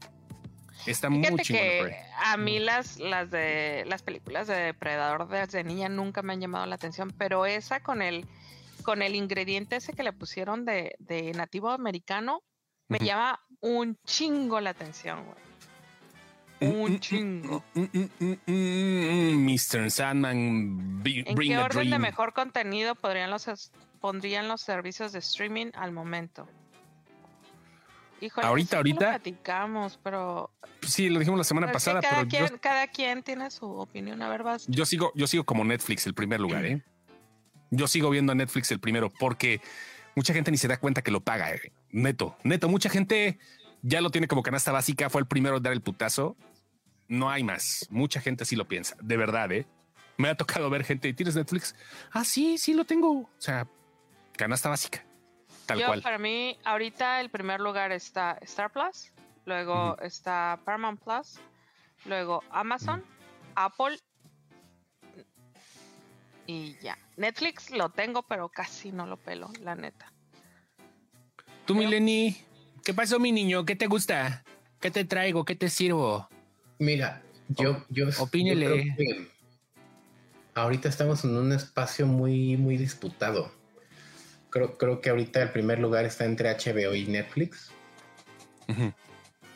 Está 0.87 1.11
muy 1.11 1.23
chingona 1.39 1.83
Prey. 1.83 1.95
A 2.25 2.37
mí 2.37 2.59
las, 2.59 2.99
las 2.99 3.31
de 3.31 3.85
las 3.87 4.03
películas 4.03 4.47
de 4.47 4.55
Depredador 4.55 5.29
desde 5.29 5.65
niña 5.65 5.89
nunca 5.89 6.23
me 6.23 6.33
han 6.33 6.41
llamado 6.41 6.67
la 6.67 6.77
atención, 6.77 7.13
pero 7.17 7.47
esa 7.47 7.81
con 7.81 8.03
el 8.03 8.27
con 8.83 9.03
el 9.03 9.15
ingrediente 9.15 9.77
ese 9.77 9.93
que 9.93 10.03
le 10.03 10.13
pusieron 10.13 10.65
de, 10.65 10.95
de 10.99 11.33
nativo 11.33 11.71
americano, 11.71 12.43
me 12.89 12.99
llama 12.99 13.39
un 13.61 13.99
chingo 14.07 14.59
la 14.61 14.71
atención, 14.71 15.25
güey. 15.27 15.50
Un 16.61 17.01
chingo. 17.01 17.65
Mr. 18.47 19.91
Sandman, 19.91 21.03
¿En 21.05 21.37
qué 21.37 21.59
orden 21.59 21.91
de 21.91 21.99
mejor 21.99 22.33
contenido 22.35 22.95
podrían 22.95 23.31
los, 23.31 23.73
pondrían 24.01 24.47
los 24.49 24.61
servicios 24.61 25.13
de 25.13 25.21
streaming 25.21 25.71
al 25.75 25.93
momento? 25.93 26.47
Híjole, 28.21 28.47
ahorita, 28.47 28.77
ahorita. 28.77 29.05
Lo 29.05 29.11
platicamos, 29.13 29.99
pero. 30.03 30.51
Sí, 30.83 31.09
lo 31.09 31.19
dijimos 31.19 31.39
la 31.39 31.45
semana 31.45 31.73
pasada. 31.73 32.03
Cada, 32.03 32.17
pero 32.17 32.29
quien, 32.29 32.59
cada 32.59 32.87
quien 32.89 33.23
tiene 33.23 33.51
su 33.51 33.67
opinión. 33.67 34.21
A 34.21 34.29
ver, 34.29 34.43
vas. 34.43 34.67
Yo 34.69 34.85
sigo, 34.85 35.13
yo 35.15 35.27
sigo 35.27 35.45
como 35.45 35.65
Netflix 35.65 36.07
el 36.07 36.15
primer 36.15 36.41
lugar, 36.41 36.67
¿eh? 36.67 36.83
Yo 37.71 37.87
sigo 37.89 38.11
viendo 38.11 38.33
a 38.33 38.35
Netflix 38.35 38.71
el 38.73 38.81
primero 38.81 39.11
porque 39.11 39.61
mucha 40.15 40.35
gente 40.35 40.51
ni 40.51 40.59
se 40.59 40.69
da 40.69 40.79
cuenta 40.79 41.03
que 41.03 41.11
lo 41.11 41.21
paga. 41.21 41.55
Eh. 41.55 41.73
Neto, 41.91 42.37
neto. 42.43 42.69
Mucha 42.69 42.91
gente 42.91 43.39
ya 43.83 44.01
lo 44.01 44.11
tiene 44.11 44.29
como 44.29 44.43
canasta 44.43 44.73
básica. 44.73 45.09
Fue 45.09 45.23
el 45.23 45.27
primero 45.27 45.57
a 45.57 45.61
dar 45.61 45.73
el 45.73 45.81
putazo. 45.81 46.37
No 47.11 47.29
hay 47.29 47.43
más. 47.43 47.89
Mucha 47.91 48.21
gente 48.21 48.45
así 48.45 48.55
lo 48.55 48.69
piensa. 48.69 48.97
De 49.03 49.17
verdad, 49.17 49.51
¿eh? 49.51 49.67
Me 50.17 50.29
ha 50.29 50.37
tocado 50.37 50.71
ver 50.71 50.85
gente. 50.85 51.13
¿Tienes 51.13 51.35
Netflix? 51.35 51.75
Ah, 52.13 52.25
sí, 52.25 52.57
sí 52.57 52.73
lo 52.73 52.85
tengo. 52.85 53.11
O 53.11 53.31
sea, 53.37 53.67
canasta 54.37 54.69
básica. 54.69 55.05
Yo, 55.77 56.01
Para 56.03 56.19
mí, 56.19 56.57
ahorita 56.65 57.21
el 57.21 57.29
primer 57.29 57.61
lugar 57.61 57.91
está 57.91 58.39
Star 58.43 58.71
Plus, 58.73 59.13
luego 59.45 59.97
está 60.01 60.61
Paramount 60.65 61.01
Plus, 61.01 61.39
luego 62.05 62.43
Amazon, 62.51 63.05
Apple 63.55 63.99
y 66.47 66.77
ya. 66.81 66.99
Netflix 67.17 67.71
lo 67.71 67.91
tengo, 67.91 68.23
pero 68.23 68.49
casi 68.49 68.91
no 68.91 69.07
lo 69.07 69.17
pelo, 69.17 69.51
la 69.63 69.75
neta. 69.75 70.13
Tú, 71.67 71.75
Mileni, 71.75 72.37
¿qué 72.85 72.95
pasó, 72.95 73.21
mi 73.21 73.31
niño? 73.31 73.65
¿Qué 73.65 73.77
te 73.77 73.87
gusta? 73.87 74.43
¿Qué 74.81 74.91
te 74.91 75.05
traigo? 75.05 75.45
¿Qué 75.45 75.55
te 75.55 75.69
sirvo? 75.69 76.29
Mira, 76.81 77.23
yo, 77.49 77.85
yo, 77.89 78.09
opínele. 78.19 78.97
ahorita 80.55 80.89
estamos 80.89 81.23
en 81.25 81.37
un 81.37 81.53
espacio 81.53 82.07
muy, 82.07 82.57
muy 82.57 82.77
disputado 82.77 83.53
creo, 84.51 84.77
creo 84.77 85.01
que 85.01 85.11
ahorita 85.11 85.43
el 85.43 85.51
primer 85.51 85.79
lugar 85.79 86.05
está 86.05 86.25
entre 86.25 86.51
HBO 86.51 86.95
y 86.95 87.07
Netflix. 87.07 87.71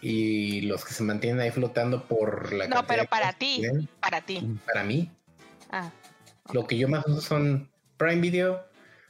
Y 0.01 0.62
los 0.62 0.85
que 0.85 0.93
se 0.93 1.03
mantienen 1.03 1.41
ahí 1.41 1.51
flotando 1.51 2.07
por 2.07 2.53
la... 2.53 2.66
No, 2.68 2.87
pero 2.87 3.05
para 3.05 3.33
ti, 3.33 3.62
para 4.01 4.20
ti. 4.22 4.59
Para 4.66 4.83
mí. 4.83 5.11
Ah, 5.70 5.91
Lo 6.53 6.66
que 6.66 6.77
yo 6.77 6.89
más 6.89 7.07
uso 7.07 7.20
son 7.20 7.70
Prime 7.97 8.20
Video, 8.20 8.64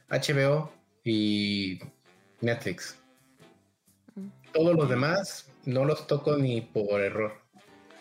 HBO 0.09 0.71
y 1.03 1.79
Netflix. 2.41 2.97
Todos 4.53 4.75
los 4.75 4.87
demás 4.87 5.51
no 5.65 5.85
los 5.85 6.07
toco 6.07 6.37
ni 6.37 6.61
por 6.61 7.01
error. 7.01 7.41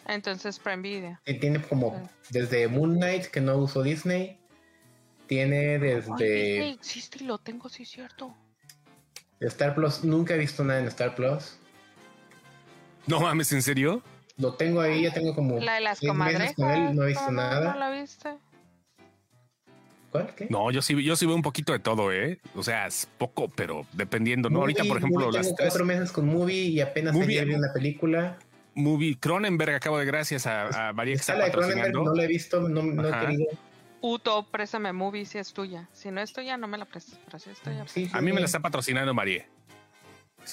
Entonces 0.07 0.59
Prime 0.59 0.83
Video. 0.83 1.19
Y 1.27 1.35
tiene 1.35 1.61
como 1.63 2.09
desde 2.31 2.69
Moon 2.69 2.97
Knight 2.97 3.27
que 3.27 3.41
no 3.41 3.57
uso 3.57 3.83
Disney 3.83 4.39
tiene 5.27 5.79
desde. 5.79 6.61
Ay, 6.61 6.71
existe 6.73 7.23
y 7.23 7.27
lo 7.27 7.39
tengo, 7.39 7.69
sí, 7.69 7.85
cierto. 7.85 8.35
Star 9.41 9.75
Plus, 9.75 10.05
nunca 10.05 10.35
he 10.35 10.39
visto 10.39 10.65
nada 10.65 10.81
en 10.81 10.87
Star 10.87 11.15
Plus. 11.15 11.59
No 13.07 13.21
mames, 13.21 13.53
¿en 13.53 13.63
serio? 13.63 14.03
Lo 14.37 14.55
tengo 14.55 14.81
ahí, 14.81 15.03
ya 15.03 15.13
tengo 15.13 15.35
como. 15.35 15.59
La 15.61 15.75
de 15.75 15.81
las 15.81 16.01
comadres. 16.01 16.57
no 16.59 17.05
he 17.05 17.09
visto 17.09 17.31
nada. 17.31 17.73
No 17.75 17.79
la 17.79 17.91
viste. 17.91 18.31
¿Cuál? 20.11 20.35
¿Qué? 20.35 20.47
No, 20.49 20.71
yo 20.71 20.81
sí, 20.81 21.03
yo 21.03 21.17
sí 21.17 21.27
veo 21.27 21.35
un 21.35 21.43
poquito 21.43 21.73
de 21.73 21.81
todo, 21.81 22.13
¿eh? 22.13 22.41
O 22.55 22.63
sea, 22.63 22.87
es 22.87 23.09
poco, 23.19 23.49
pero 23.49 23.85
dependiendo, 23.93 24.49
¿no? 24.49 24.61
Ahorita, 24.61 24.85
por 24.85 24.99
ejemplo, 24.99 25.31
las 25.31 25.47
tengo 25.47 25.57
cuatro 25.57 25.85
meses 25.85 26.13
con 26.13 26.27
Movie 26.27 26.69
y 26.69 26.81
apenas 26.81 27.15
movie, 27.15 27.41
ayer 27.41 27.47
vi 27.47 27.55
una 27.55 27.73
película. 27.73 28.39
Movie 28.75 29.19
Cronenberg, 29.19 29.75
acabo 29.75 29.99
de 29.99 30.05
gracias 30.05 30.47
a, 30.47 30.89
a 30.89 30.93
María 30.93 31.15
que 31.15 31.21
está 31.21 31.37
la 31.37 31.47
de 31.47 31.53
Cronenberg, 31.53 31.93
no 31.93 32.15
la 32.15 32.25
he 32.25 32.27
visto, 32.27 32.69
no, 32.69 32.83
no 32.83 33.09
he 33.09 33.21
querido. 33.21 33.47
Puto, 34.01 34.47
préstame 34.51 34.93
movie 34.93 35.25
si 35.25 35.39
es 35.39 35.55
tuya. 35.55 35.89
Si 35.93 36.11
no 36.11 36.21
es 36.21 36.33
tuya, 36.33 36.59
no 36.59 36.69
me 36.69 36.77
la 36.77 36.85
prestes. 36.85 37.19
Pero 37.25 37.39
si 37.39 37.49
es 37.49 37.61
tuya. 37.61 37.87
a 38.13 38.21
mí 38.21 38.33
me 38.33 38.41
la 38.41 38.45
está 38.45 38.61
patrocinando 38.61 39.15
María. 39.15 39.47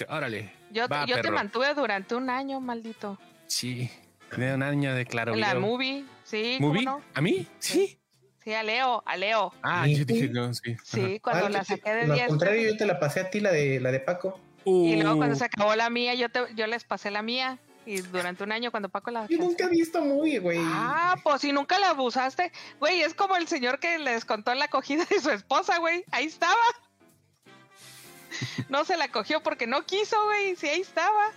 órale. 0.08 0.54
Yo, 0.72 0.86
yo 1.06 1.22
te 1.22 1.32
mantuve 1.32 1.74
durante 1.74 2.16
un 2.16 2.30
año, 2.30 2.62
maldito. 2.62 3.20
Sí, 3.48 3.92
de 4.38 4.54
un 4.54 4.64
año 4.64 4.96
de 4.96 5.06
claro. 5.06 5.36
La 5.36 5.56
movie, 5.56 6.06
sí. 6.24 6.58
¿Movie? 6.62 6.88
¿A 7.14 7.20
mí? 7.20 7.46
Sí. 7.60 7.98
Sí, 8.42 8.54
a 8.54 8.64
Leo, 8.64 9.04
a 9.06 9.18
Leo. 9.18 9.54
Ah, 9.62 9.86
yo 9.86 10.06
dije, 10.06 10.30
no, 10.30 10.54
sí. 10.54 10.76
Sí, 10.84 11.20
cuando 11.20 11.48
ah, 11.48 11.50
la 11.50 11.66
saqué 11.66 11.92
de 11.92 12.06
10. 12.06 12.22
Al 12.22 12.28
contrario, 12.28 12.72
yo 12.72 12.78
te 12.78 12.86
la 12.86 13.00
pasé 13.00 13.20
a 13.20 13.30
ti, 13.30 13.42
la 13.42 13.52
de, 13.52 13.80
la 13.80 13.92
de 13.92 14.00
Paco. 14.00 14.40
Y 14.66 14.96
luego 14.96 15.18
cuando 15.18 15.36
uh. 15.36 15.40
se 15.40 15.46
acabó 15.46 15.76
la 15.76 15.90
mía, 15.90 16.16
yo, 16.16 16.30
te, 16.30 16.40
yo 16.56 16.68
les 16.68 16.86
pasé 16.86 17.12
la 17.12 17.22
mía. 17.22 17.60
Y 17.86 18.02
durante 18.02 18.44
un 18.44 18.52
año 18.52 18.70
cuando 18.70 18.90
Paco 18.90 19.10
la... 19.12 19.28
Yo 19.28 19.38
nunca 19.38 19.66
he 19.66 19.70
visto 19.70 20.02
muy, 20.04 20.38
güey. 20.38 20.60
Ah, 20.62 21.16
pues 21.24 21.42
si 21.42 21.52
nunca 21.52 21.80
la 21.80 21.90
abusaste. 21.90 22.52
Güey, 22.80 23.02
es 23.02 23.14
como 23.14 23.36
el 23.36 23.48
señor 23.48 23.80
que 23.80 23.98
les 23.98 24.24
contó 24.24 24.54
la 24.54 24.66
acogida 24.66 25.06
de 25.06 25.20
su 25.20 25.32
esposa, 25.32 25.80
güey. 25.80 26.04
Ahí 26.12 26.26
estaba. 26.26 26.56
No 28.70 28.86
se 28.86 28.98
la 28.98 29.10
cogió 29.10 29.42
porque 29.42 29.68
no 29.68 29.86
quiso, 29.86 30.16
güey. 30.26 30.56
Sí, 30.56 30.68
ahí 30.68 30.82
estaba. 30.82 31.32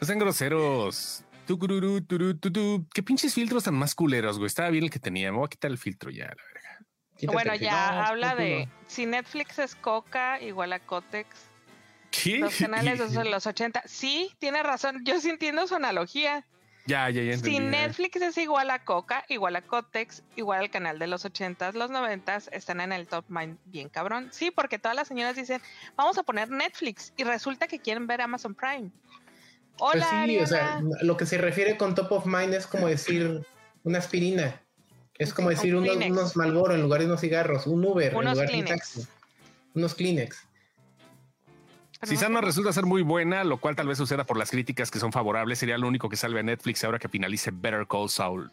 No 0.00 0.06
sean 0.06 0.18
groseros. 0.18 1.24
¿Qué 2.92 3.02
pinches 3.04 3.32
filtros 3.32 3.64
tan 3.64 3.74
más 3.74 3.94
culeros, 3.94 4.38
güey? 4.38 4.48
Estaba 4.48 4.68
bien 4.70 4.84
el 4.84 4.90
que 4.90 4.98
tenía. 4.98 5.30
Me 5.30 5.38
voy 5.38 5.46
a 5.46 5.48
quitar 5.48 5.70
el 5.70 5.78
filtro 5.78 6.10
ya, 6.10 6.26
la 6.26 6.42
verga. 6.52 7.32
bueno, 7.32 7.54
ya 7.54 8.06
habla 8.06 8.34
de... 8.34 8.68
Si 8.88 9.06
Netflix 9.06 9.60
es 9.60 9.76
Coca, 9.76 10.40
igual 10.40 10.72
a 10.72 10.80
Cotex 10.80 11.28
los 12.38 12.56
canales 12.56 13.12
de 13.12 13.24
los 13.24 13.46
80. 13.46 13.82
Sí, 13.86 14.30
tiene 14.38 14.62
razón. 14.62 15.04
Yo 15.04 15.20
sí 15.20 15.30
entiendo 15.30 15.66
su 15.66 15.74
analogía. 15.74 16.44
Ya, 16.86 17.10
ya, 17.10 17.20
ya. 17.22 17.36
si 17.36 17.58
Netflix 17.58 18.22
es 18.22 18.38
igual 18.38 18.70
a 18.70 18.84
Coca, 18.84 19.24
igual 19.28 19.56
a 19.56 19.62
Cotex, 19.62 20.22
igual 20.36 20.60
al 20.60 20.70
canal 20.70 21.00
de 21.00 21.08
los 21.08 21.24
80 21.24 21.72
los 21.72 21.90
90 21.90 22.42
están 22.52 22.80
en 22.80 22.92
el 22.92 23.08
top 23.08 23.24
mind 23.28 23.58
bien 23.64 23.88
cabrón. 23.88 24.28
Sí, 24.30 24.52
porque 24.52 24.78
todas 24.78 24.94
las 24.94 25.08
señoras 25.08 25.34
dicen, 25.34 25.60
vamos 25.96 26.16
a 26.16 26.22
poner 26.22 26.48
Netflix 26.48 27.12
y 27.16 27.24
resulta 27.24 27.66
que 27.66 27.80
quieren 27.80 28.06
ver 28.06 28.20
Amazon 28.20 28.54
Prime. 28.54 28.90
Hola. 29.78 30.06
Pues 30.08 30.30
sí, 30.30 30.38
o 30.38 30.46
sea, 30.46 30.80
lo 31.02 31.16
que 31.16 31.26
se 31.26 31.38
refiere 31.38 31.76
con 31.76 31.96
top 31.96 32.12
of 32.12 32.26
mind 32.26 32.54
es 32.54 32.68
como 32.68 32.86
decir 32.86 33.44
una 33.82 33.98
aspirina. 33.98 34.62
Es 35.18 35.34
como 35.34 35.48
decir 35.48 35.74
unos, 35.74 35.96
unos, 35.96 36.36
Malboro 36.36 36.74
en 36.74 36.82
lugar 36.82 37.00
de 37.00 37.06
unos 37.06 37.20
cigarros, 37.20 37.66
un 37.66 37.84
Uber 37.84 38.12
en 38.12 38.30
lugar 38.30 38.48
de 38.48 38.58
un 38.58 38.64
taxi. 38.64 39.06
Unos 39.74 39.94
Kleenex. 39.94 40.46
Si 42.02 42.16
Sandman 42.16 42.44
resulta 42.44 42.72
ser 42.72 42.84
muy 42.84 43.02
buena, 43.02 43.42
lo 43.42 43.58
cual 43.58 43.74
tal 43.74 43.88
vez 43.88 43.96
suceda 43.98 44.24
por 44.24 44.36
las 44.36 44.50
críticas 44.50 44.90
que 44.90 44.98
son 44.98 45.12
favorables, 45.12 45.58
sería 45.58 45.78
lo 45.78 45.88
único 45.88 46.08
que 46.08 46.16
salve 46.16 46.40
a 46.40 46.42
Netflix 46.42 46.84
ahora 46.84 46.98
que 46.98 47.08
finalice 47.08 47.50
Better 47.52 47.86
Call 47.86 48.10
Saul. 48.10 48.50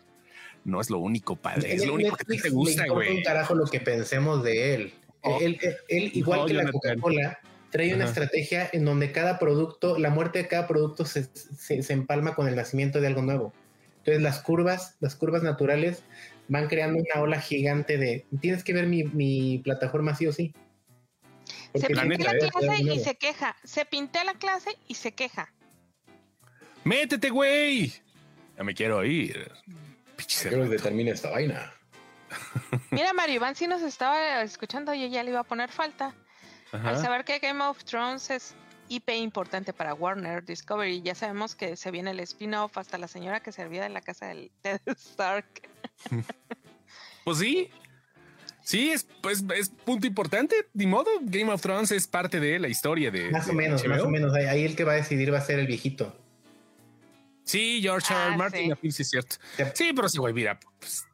No 0.63 0.79
es 0.79 0.89
lo 0.89 0.99
único, 0.99 1.35
padre. 1.35 1.73
Es 1.73 1.85
lo 1.85 1.95
único 1.95 2.15
que 2.15 2.23
te 2.23 2.49
gusta, 2.49 2.87
güey. 2.87 3.17
un 3.17 3.23
carajo 3.23 3.53
lo 3.53 3.65
que 3.65 3.81
pensemos 3.81 4.43
de 4.43 4.75
él. 4.75 4.93
Oh. 5.21 5.39
Él, 5.41 5.59
igual 5.89 6.45
que 6.47 6.53
la 6.53 6.71
Coca-Cola, 6.71 7.39
trae 7.69 7.93
una 7.93 8.05
estrategia 8.05 8.69
en 8.71 8.85
donde 8.85 9.11
cada 9.11 9.39
producto, 9.39 9.97
la 9.97 10.09
muerte 10.09 10.39
de 10.39 10.47
cada 10.47 10.67
producto 10.67 11.05
se, 11.05 11.25
se, 11.33 11.93
empalma 11.93 12.35
con 12.35 12.47
el 12.47 12.55
nacimiento 12.55 13.01
de 13.01 13.07
algo 13.07 13.21
nuevo. 13.23 13.53
Entonces 13.99 14.21
las 14.21 14.39
curvas, 14.39 14.95
las 15.01 15.15
curvas 15.15 15.43
naturales 15.43 16.03
van 16.47 16.67
creando 16.67 16.99
una 16.99 17.21
ola 17.21 17.41
gigante 17.41 17.97
de 17.97 18.25
tienes 18.41 18.63
que 18.63 18.73
ver 18.73 18.87
mi, 18.87 19.03
mi 19.03 19.59
plataforma 19.59 20.15
sí 20.15 20.27
o 20.27 20.33
sí 20.33 20.53
se 21.75 21.87
pinté 21.87 22.23
la, 22.23 22.37
clase 22.37 22.83
y 22.83 22.99
se 22.99 23.15
queja. 23.15 23.55
Se 23.63 23.85
pinté 23.85 24.23
la 24.23 24.33
clase 24.35 24.77
y 24.87 24.95
se 24.95 25.13
queja. 25.13 25.51
Métete, 26.83 27.29
güey. 27.29 27.93
Ya 28.57 28.63
me 28.63 28.73
quiero 28.73 29.03
ir. 29.03 29.51
Quiero 30.41 30.69
que 30.69 30.77
termine 30.77 31.11
esta 31.11 31.29
vaina. 31.29 31.73
Mira, 32.91 33.13
Mario 33.13 33.35
Iván 33.35 33.55
sí 33.55 33.67
nos 33.67 33.81
estaba 33.81 34.41
escuchando 34.41 34.93
y 34.93 35.03
ella 35.03 35.23
le 35.23 35.31
iba 35.31 35.39
a 35.39 35.43
poner 35.43 35.69
falta. 35.69 36.13
Al 36.71 36.99
saber 36.99 37.23
que 37.23 37.37
Game 37.37 37.63
of 37.63 37.83
Thrones 37.83 38.31
es 38.31 38.55
IP 38.89 39.11
importante 39.11 39.73
para 39.73 39.93
Warner 39.93 40.43
Discovery, 40.43 41.03
ya 41.03 41.13
sabemos 41.13 41.53
que 41.53 41.75
se 41.75 41.91
viene 41.91 42.11
el 42.11 42.19
spin-off 42.21 42.77
hasta 42.77 42.97
la 42.97 43.07
señora 43.07 43.41
que 43.41 43.51
servía 43.51 43.85
en 43.85 43.93
la 43.93 44.01
casa 44.01 44.27
del 44.27 44.51
Ted 44.61 44.81
Stark. 44.87 45.69
pues 47.23 47.37
sí, 47.37 47.69
Sí, 48.63 48.91
es, 48.91 49.05
pues, 49.21 49.43
es 49.55 49.69
punto 49.69 50.07
importante. 50.07 50.55
Ni 50.73 50.87
modo, 50.87 51.09
Game 51.21 51.51
of 51.51 51.61
Thrones 51.61 51.91
es 51.91 52.07
parte 52.07 52.39
de 52.39 52.59
la 52.59 52.69
historia 52.69 53.11
de. 53.11 53.29
Más 53.29 53.47
o 53.49 53.53
menos, 53.53 53.85
más 53.85 54.01
o 54.01 54.09
menos. 54.09 54.33
Ahí 54.33 54.63
el 54.63 54.75
que 54.75 54.85
va 54.85 54.93
a 54.93 54.95
decidir 54.95 55.33
va 55.33 55.39
a 55.39 55.41
ser 55.41 55.59
el 55.59 55.67
viejito. 55.67 56.17
Sí, 57.43 57.79
George 57.81 58.13
R. 58.13 58.23
Ah, 58.23 58.37
Martin, 58.37 58.73
sí. 58.89 59.01
es 59.01 59.09
cierto. 59.09 59.35
Sí, 59.73 59.91
pero 59.93 60.07
sí, 60.07 60.17
güey, 60.17 60.33
mira, 60.33 60.57
pues, 60.79 61.05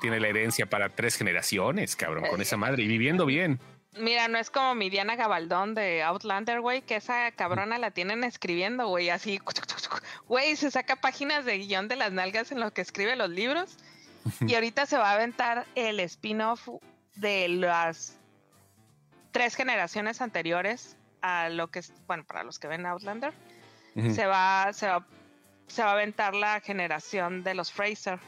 tiene 0.00 0.20
la 0.20 0.28
herencia 0.28 0.66
para 0.66 0.90
tres 0.90 1.16
generaciones, 1.16 1.96
cabrón, 1.96 2.24
con 2.28 2.42
esa 2.42 2.58
madre 2.58 2.82
y 2.82 2.88
viviendo 2.88 3.24
bien. 3.24 3.58
Mira, 3.98 4.28
no 4.28 4.38
es 4.38 4.50
como 4.50 4.74
mi 4.74 4.90
Diana 4.90 5.16
Gabaldón 5.16 5.74
de 5.74 6.02
Outlander, 6.02 6.60
güey, 6.60 6.82
que 6.82 6.96
esa 6.96 7.30
cabrona 7.32 7.78
la 7.78 7.90
tienen 7.90 8.24
escribiendo, 8.24 8.86
güey, 8.88 9.08
así, 9.08 9.38
güey, 10.28 10.56
se 10.56 10.70
saca 10.70 10.96
páginas 10.96 11.46
de 11.46 11.58
guion 11.58 11.88
de 11.88 11.96
las 11.96 12.12
nalgas 12.12 12.52
en 12.52 12.60
lo 12.60 12.72
que 12.72 12.82
escribe 12.82 13.16
los 13.16 13.30
libros 13.30 13.78
y 14.46 14.54
ahorita 14.54 14.86
se 14.86 14.96
va 14.96 15.10
a 15.10 15.14
aventar 15.14 15.66
el 15.74 16.00
spin-off 16.00 16.68
de 17.16 17.48
las 17.48 18.18
tres 19.32 19.54
generaciones 19.54 20.20
anteriores 20.20 20.96
a 21.22 21.48
lo 21.48 21.70
que 21.70 21.80
es, 21.80 21.92
bueno, 22.06 22.24
para 22.24 22.42
los 22.42 22.58
que 22.58 22.68
ven 22.68 22.86
Outlander, 22.86 23.32
se, 23.94 24.26
va, 24.26 24.72
se, 24.72 24.88
va, 24.88 25.06
se 25.66 25.82
va 25.82 25.90
a 25.90 25.92
aventar 25.92 26.34
la 26.34 26.60
generación 26.60 27.42
de 27.42 27.54
los 27.54 27.72
Fraser. 27.72 28.18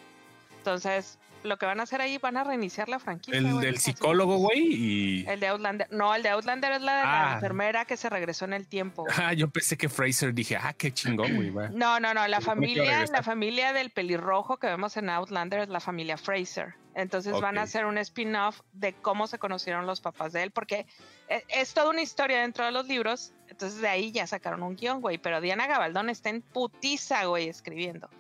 Entonces, 0.59 1.19
lo 1.45 1.59
que 1.59 1.67
van 1.67 1.81
a 1.81 1.85
hacer 1.85 2.01
ahí, 2.01 2.19
van 2.19 2.37
a 2.37 2.45
reiniciar 2.45 2.89
la 2.89 2.99
franquicia. 2.99 3.39
El 3.39 3.61
del 3.61 3.79
psicólogo, 3.79 4.37
güey, 4.37 4.61
y... 4.61 5.27
El 5.27 5.41
de 5.41 5.49
Outlander. 5.49 5.89
No, 5.91 6.15
el 6.15 6.23
de 6.23 6.31
Outlander 6.31 6.73
es 6.73 6.83
la 6.83 6.97
de 6.97 7.03
la 7.03 7.31
ah. 7.31 7.35
enfermera 7.35 7.85
que 7.85 7.97
se 7.97 8.09
regresó 8.11 8.45
en 8.45 8.55
el 8.55 8.67
tiempo. 8.67 9.05
Ah, 9.25 9.33
yo 9.33 9.49
pensé 9.49 9.79
que 9.79 9.89
Fraser, 9.89 10.35
dije, 10.35 10.57
ah, 10.57 10.75
qué 10.75 10.93
chingón, 10.93 11.35
güey. 11.37 11.71
No, 11.73 11.99
no, 11.99 12.13
no, 12.13 12.27
la 12.27 12.41
familia, 12.41 13.07
la 13.07 13.23
familia 13.23 13.73
del 13.73 13.91
pelirrojo 13.91 14.59
que 14.59 14.67
vemos 14.67 14.97
en 14.97 15.09
Outlander 15.09 15.61
es 15.61 15.69
la 15.69 15.81
familia 15.81 16.19
Fraser. 16.19 16.75
Entonces 16.95 17.41
van 17.41 17.57
a 17.57 17.63
hacer 17.63 17.87
un 17.87 17.97
spin-off 17.97 18.61
de 18.73 18.93
cómo 18.93 19.27
se 19.27 19.39
conocieron 19.39 19.87
los 19.87 20.01
papás 20.01 20.33
de 20.33 20.43
él, 20.43 20.51
porque 20.51 20.87
es, 21.29 21.43
es, 21.49 21.75
toda 21.75 21.91
una 21.91 22.03
historia 22.03 22.41
dentro 22.41 22.65
de 22.65 22.73
los 22.73 22.87
libros. 22.87 23.33
Entonces 23.49 23.81
de 23.81 23.89
ahí 23.89 24.13
ya 24.13 24.27
sacaron 24.27 24.63
un 24.63 24.77
guion, 24.77 25.01
güey. 25.01 25.19
Pero 25.19 25.41
Diana 25.41 25.67
Gabaldón 25.67 26.11
está 26.11 26.29
en 26.29 26.43
putiza, 26.43 27.25
güey, 27.25 27.49
escribiendo. 27.49 28.11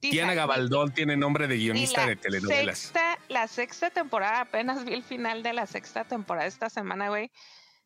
Diana 0.00 0.34
Gabaldón 0.34 0.92
tiene 0.92 1.16
nombre 1.16 1.48
de 1.48 1.56
guionista 1.56 2.06
de 2.06 2.16
telenovelas. 2.16 2.92
la 3.28 3.48
sexta 3.48 3.90
temporada, 3.90 4.40
apenas 4.40 4.84
vi 4.84 4.94
el 4.94 5.02
final 5.02 5.42
de 5.42 5.52
la 5.52 5.66
sexta 5.66 6.04
temporada 6.04 6.46
esta 6.46 6.70
semana, 6.70 7.08
güey. 7.08 7.30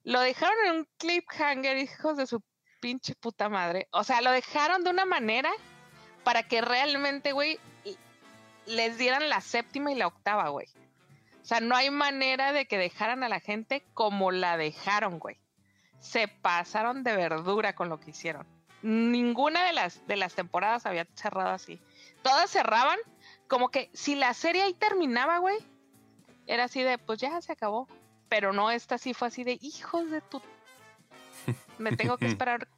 Lo 0.03 0.21
dejaron 0.21 0.57
en 0.67 0.73
un 0.77 0.89
cliffhanger, 0.99 1.77
hijos 1.79 2.17
de 2.17 2.27
su 2.27 2.43
pinche 2.81 3.15
puta 3.15 3.49
madre. 3.49 3.89
O 3.93 4.05
sea, 4.05 4.21
lo 4.21 4.31
dejaron 4.31 4.83
de 4.85 4.91
una 4.91 5.05
manera 5.05 5.51
para 6.25 6.43
que 6.43 6.61
realmente, 6.61 7.33
güey, 7.33 7.59
les 8.67 8.99
dieran 8.99 9.29
la 9.29 9.41
séptima 9.41 9.93
y 9.93 9.97
la 9.97 10.07
octava, 10.07 10.49
güey. 10.49 10.67
O 11.43 11.45
sea, 11.45 11.61
no 11.61 11.75
hay 11.75 11.91
manera 11.91 12.53
de 12.53 12.67
que 12.67 12.79
dejaran 12.79 13.23
a 13.23 13.29
la 13.29 13.41
gente 13.41 13.83
como 13.95 14.31
la 14.31 14.57
dejaron, 14.57 15.19
güey. 15.19 15.39
Se 15.99 16.29
pasaron 16.29 17.03
de 17.03 17.17
verdura 17.17 17.75
con 17.75 17.89
lo 17.89 18.01
que 18.01 18.11
hicieron. 18.11 18.47
Ninguna 18.83 19.65
de 19.65 19.73
las, 19.73 20.07
de 20.07 20.17
las 20.17 20.35
temporadas 20.35 20.87
había 20.87 21.07
cerrado 21.15 21.51
así. 21.51 21.81
Todas 22.23 22.51
cerraban 22.51 22.99
como 23.49 23.71
que 23.71 23.91
si 23.93 24.15
la 24.15 24.33
serie 24.35 24.63
ahí 24.63 24.75
terminaba, 24.75 25.39
güey, 25.39 25.59
era 26.47 26.65
así 26.65 26.83
de, 26.83 26.99
pues 26.99 27.19
ya 27.19 27.41
se 27.41 27.53
acabó. 27.53 27.89
Pero 28.29 28.53
no, 28.53 28.71
esta 28.71 28.97
sí 28.97 29.13
fue 29.13 29.29
así 29.29 29.45
de, 29.45 29.59
hijos 29.61 30.11
de 30.11 30.21
tu... 30.21 30.41
Me 31.79 31.97
tengo 31.97 32.17
que 32.17 32.27
esperar 32.27 32.69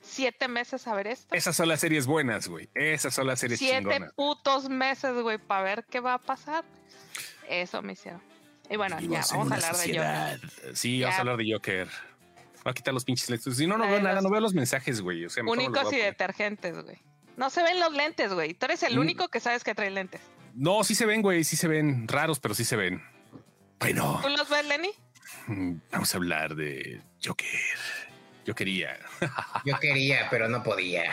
siete 0.00 0.48
meses 0.48 0.86
a 0.86 0.94
ver 0.94 1.06
esto. 1.06 1.34
Esas 1.34 1.54
son 1.54 1.68
las 1.68 1.80
series 1.80 2.06
buenas, 2.06 2.48
güey. 2.48 2.68
Esas 2.74 3.14
son 3.14 3.26
las 3.26 3.40
series 3.40 3.58
Siete 3.58 4.00
putos 4.16 4.68
meses, 4.68 5.14
güey, 5.22 5.38
para 5.38 5.62
ver 5.62 5.84
qué 5.88 6.00
va 6.00 6.14
a 6.14 6.18
pasar. 6.18 6.64
Eso 7.48 7.82
me 7.82 7.92
hicieron. 7.92 8.22
Y 8.68 8.76
bueno, 8.76 8.98
ya, 9.00 9.22
vamos 9.32 9.50
a 9.50 9.54
hablar 9.56 9.76
de 9.76 9.98
Joker. 9.98 10.76
Sí, 10.76 11.02
vamos 11.02 11.16
a 11.16 11.20
hablar 11.20 11.36
de 11.36 11.52
Joker. 11.52 11.88
Voy 12.64 12.70
a 12.70 12.74
quitar 12.74 12.92
los 12.92 13.04
pinches 13.04 13.30
lentes. 13.30 13.56
Si 13.56 13.66
no, 13.66 13.78
no 13.78 13.86
veo 13.86 14.00
nada, 14.00 14.20
no 14.20 14.30
veo 14.30 14.40
los 14.40 14.54
mensajes, 14.54 15.00
güey. 15.00 15.24
O 15.24 15.30
sea, 15.30 15.42
únicos 15.44 15.92
y 15.92 15.96
detergentes, 15.96 16.82
güey. 16.82 16.98
No 17.36 17.48
se 17.48 17.62
ven 17.62 17.80
los 17.80 17.92
lentes, 17.92 18.32
güey. 18.34 18.54
Tú 18.54 18.66
eres 18.66 18.82
el 18.82 18.96
mm. 18.96 19.00
único 19.00 19.28
que 19.28 19.40
sabes 19.40 19.64
que 19.64 19.74
trae 19.74 19.90
lentes. 19.90 20.20
No, 20.54 20.84
sí 20.84 20.94
se 20.94 21.06
ven, 21.06 21.22
güey. 21.22 21.44
Sí 21.44 21.56
se 21.56 21.68
ven 21.68 22.06
raros, 22.06 22.38
pero 22.38 22.54
sí 22.54 22.64
se 22.64 22.76
ven. 22.76 23.02
Bueno. 23.78 24.20
¿Tú 24.22 24.28
los 24.28 24.48
ves, 24.48 24.66
Lenny? 24.66 24.90
Mm, 25.46 25.76
vamos 25.90 26.14
a 26.14 26.18
hablar 26.18 26.54
de 26.54 27.00
Joker. 27.24 27.48
Yo 28.44 28.54
quería. 28.54 28.98
Yo 29.64 29.78
quería, 29.78 30.28
pero 30.30 30.48
no 30.48 30.62
podía. 30.62 31.04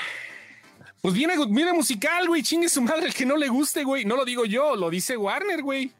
Pues 1.02 1.14
viene, 1.14 1.36
viene 1.50 1.72
musical, 1.74 2.28
güey. 2.28 2.43
Chingue 2.43 2.68
su 2.68 2.82
madre 2.82 3.08
el 3.08 3.14
que 3.14 3.26
no 3.26 3.38
le 3.38 3.48
guste, 3.48 3.84
güey. 3.84 4.04
No 4.04 4.16
lo 4.16 4.26
digo 4.26 4.45
yo, 4.45 4.76
lo 4.76 4.89
dice 4.89 5.16
Warner, 5.16 5.62
güey. 5.62 5.91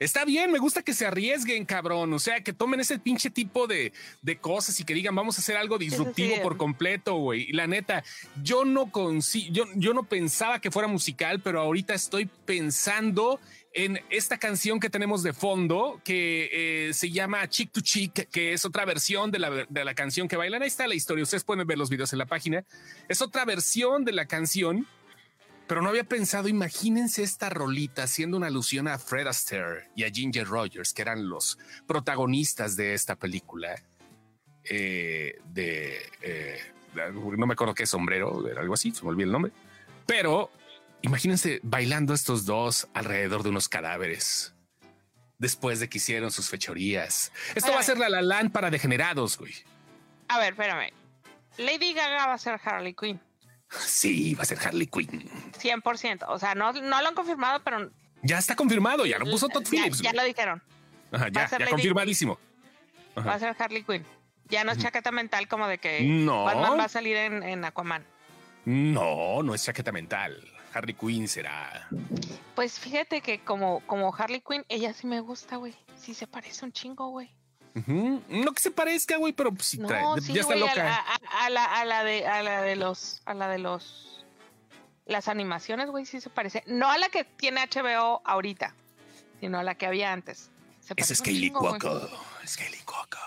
Está 0.00 0.24
bien, 0.24 0.50
me 0.50 0.58
gusta 0.58 0.82
que 0.82 0.94
se 0.94 1.04
arriesguen, 1.04 1.66
cabrón. 1.66 2.14
O 2.14 2.18
sea, 2.18 2.40
que 2.40 2.54
tomen 2.54 2.80
ese 2.80 2.98
pinche 2.98 3.28
tipo 3.28 3.66
de, 3.66 3.92
cosas 4.40 4.80
y 4.80 4.84
que 4.84 4.94
digan, 4.94 5.14
vamos 5.14 5.36
a 5.36 5.42
hacer 5.42 5.58
algo 5.58 5.76
disruptivo 5.76 6.40
por 6.42 6.56
completo, 6.56 7.16
güey. 7.16 7.42
Y 7.50 7.52
la 7.52 7.66
neta, 7.66 8.02
yo 8.42 8.64
no 8.64 8.90
yo, 9.50 9.64
yo 9.74 9.92
no 9.92 10.04
pensaba 10.04 10.58
que 10.58 10.70
fuera 10.70 10.88
musical, 10.88 11.40
pero 11.40 11.60
ahorita 11.60 11.92
estoy 11.92 12.30
pensando 12.46 13.38
en 13.74 14.00
esta 14.08 14.38
canción 14.38 14.80
que 14.80 14.88
tenemos 14.88 15.22
de 15.22 15.34
fondo, 15.34 16.00
que 16.02 16.48
eh, 16.88 16.94
se 16.94 17.10
llama 17.10 17.46
Chick 17.50 17.70
to 17.70 17.82
Chick, 17.82 18.30
que 18.30 18.54
es 18.54 18.64
otra 18.64 18.86
versión 18.86 19.30
de 19.30 19.38
la, 19.38 19.50
de 19.68 19.84
la 19.84 19.94
canción 19.94 20.28
que 20.28 20.36
bailan. 20.36 20.62
Ahí 20.62 20.68
está 20.68 20.88
la 20.88 20.94
historia. 20.94 21.24
Ustedes 21.24 21.44
pueden 21.44 21.66
ver 21.66 21.76
los 21.76 21.90
videos 21.90 22.10
en 22.14 22.20
la 22.20 22.26
página. 22.26 22.64
Es 23.10 23.20
otra 23.20 23.44
versión 23.44 24.06
de 24.06 24.12
la 24.12 24.24
canción 24.24 24.86
pero 25.70 25.82
no 25.82 25.88
había 25.90 26.02
pensado, 26.02 26.48
imagínense 26.48 27.22
esta 27.22 27.48
rolita 27.48 28.02
haciendo 28.02 28.36
una 28.36 28.48
alusión 28.48 28.88
a 28.88 28.98
Fred 28.98 29.28
Astaire 29.28 29.88
y 29.94 30.02
a 30.02 30.10
Ginger 30.10 30.44
Rogers, 30.44 30.92
que 30.92 31.02
eran 31.02 31.28
los 31.28 31.60
protagonistas 31.86 32.74
de 32.74 32.92
esta 32.92 33.14
película. 33.14 33.80
Eh, 34.64 35.38
de 35.44 36.02
eh, 36.22 36.58
no 37.36 37.46
me 37.46 37.52
acuerdo 37.52 37.72
qué 37.72 37.86
sombrero, 37.86 38.48
era 38.48 38.62
algo 38.62 38.74
así, 38.74 38.90
se 38.90 39.04
me 39.04 39.10
olvidó 39.10 39.26
el 39.26 39.32
nombre. 39.32 39.52
Pero 40.06 40.50
imagínense 41.02 41.60
bailando 41.62 42.14
estos 42.14 42.46
dos 42.46 42.88
alrededor 42.92 43.44
de 43.44 43.50
unos 43.50 43.68
cadáveres 43.68 44.52
después 45.38 45.78
de 45.78 45.88
que 45.88 45.98
hicieron 45.98 46.32
sus 46.32 46.48
fechorías. 46.48 47.30
Esto 47.54 47.70
va 47.70 47.78
a 47.78 47.84
ser 47.84 47.96
la 47.96 48.08
La 48.08 48.22
Land 48.22 48.50
para 48.50 48.70
degenerados, 48.70 49.38
güey. 49.38 49.54
A 50.26 50.40
ver, 50.40 50.54
espérame. 50.54 50.92
Lady 51.58 51.94
Gaga 51.94 52.26
va 52.26 52.34
a 52.34 52.38
ser 52.38 52.60
Harley 52.60 52.92
Quinn. 52.92 53.20
Sí, 53.70 54.34
va 54.34 54.42
a 54.42 54.46
ser 54.46 54.58
Harley 54.58 54.88
Quinn. 54.88 55.30
100%. 55.60 56.24
O 56.28 56.38
sea, 56.38 56.54
no, 56.54 56.72
no 56.72 57.02
lo 57.02 57.08
han 57.08 57.14
confirmado, 57.14 57.62
pero. 57.62 57.90
Ya 58.22 58.38
está 58.38 58.54
confirmado, 58.56 59.06
ya 59.06 59.18
lo 59.18 59.24
puso 59.26 59.48
Todd 59.48 59.66
Phillips. 59.66 60.00
Ya, 60.00 60.12
lo 60.12 60.24
dijeron. 60.24 60.62
ya, 61.32 61.48
confirmadísimo. 61.68 62.38
Va 63.16 63.34
a 63.34 63.38
ser 63.38 63.56
Harley 63.58 63.82
Quinn. 63.82 64.04
Ya 64.48 64.64
no 64.64 64.72
es 64.72 64.78
chaqueta 64.78 65.12
mental 65.12 65.48
como 65.48 65.68
de 65.68 65.78
que 65.78 66.02
no. 66.02 66.44
Batman 66.44 66.78
va 66.78 66.84
a 66.84 66.88
salir 66.88 67.16
en, 67.16 67.64
Aquaman. 67.64 68.04
No, 68.64 69.42
no 69.42 69.54
es 69.54 69.64
chaqueta 69.64 69.92
mental. 69.92 70.44
Harley 70.72 70.94
Quinn 70.94 71.28
será. 71.28 71.88
Pues 72.54 72.78
fíjate 72.78 73.22
que 73.22 73.40
como, 73.40 73.80
como 73.86 74.14
Harley 74.14 74.42
Quinn, 74.46 74.64
ella 74.68 74.92
sí 74.92 75.06
me 75.06 75.20
gusta, 75.20 75.56
güey. 75.56 75.74
Sí 75.96 76.14
se 76.14 76.26
parece 76.26 76.64
un 76.64 76.72
chingo, 76.72 77.08
güey. 77.08 77.30
No 77.74 78.52
que 78.52 78.60
se 78.60 78.70
parezca, 78.70 79.16
güey, 79.16 79.32
pero 79.32 79.52
pues, 79.52 79.78
trae, 79.86 80.02
ya 80.32 80.40
está 80.40 80.56
loca. 80.56 81.04
A, 81.40 81.50
la, 81.50 81.64
a, 81.64 81.84
la, 81.84 82.04
de, 82.04 82.26
a 82.26 82.42
la 82.42 82.62
de 82.62 82.76
los, 82.76 83.22
a 83.26 83.34
la 83.34 83.48
de 83.48 83.58
los, 83.58 84.19
las 85.10 85.28
animaciones, 85.28 85.90
güey, 85.90 86.06
sí 86.06 86.20
se 86.20 86.30
parece. 86.30 86.62
No 86.66 86.90
a 86.90 86.98
la 86.98 87.08
que 87.08 87.24
tiene 87.24 87.66
HBO 87.66 88.22
ahorita, 88.24 88.74
sino 89.40 89.58
a 89.58 89.62
la 89.62 89.74
que 89.74 89.86
había 89.86 90.12
antes. 90.12 90.50
es 90.96 91.08
Scaly 91.08 91.50
Cuoco. 91.50 92.08
Scaly 92.46 92.78
Cuoco. 92.84 93.18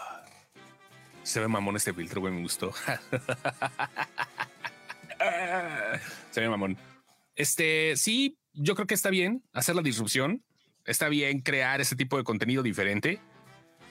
Se 1.23 1.39
ve 1.39 1.47
mamón 1.47 1.75
este 1.75 1.93
filtro, 1.93 2.21
güey, 2.21 2.33
me 2.33 2.41
gustó. 2.41 2.73
se 6.31 6.41
ve 6.41 6.49
mamón. 6.49 6.77
Este, 7.35 7.95
sí, 7.95 8.37
yo 8.53 8.75
creo 8.75 8.87
que 8.87 8.93
está 8.93 9.09
bien 9.09 9.43
hacer 9.53 9.75
la 9.75 9.81
disrupción. 9.81 10.43
Está 10.85 11.07
bien 11.07 11.39
crear 11.39 11.79
ese 11.79 11.95
tipo 11.95 12.17
de 12.17 12.25
contenido 12.25 12.61
diferente 12.61 13.21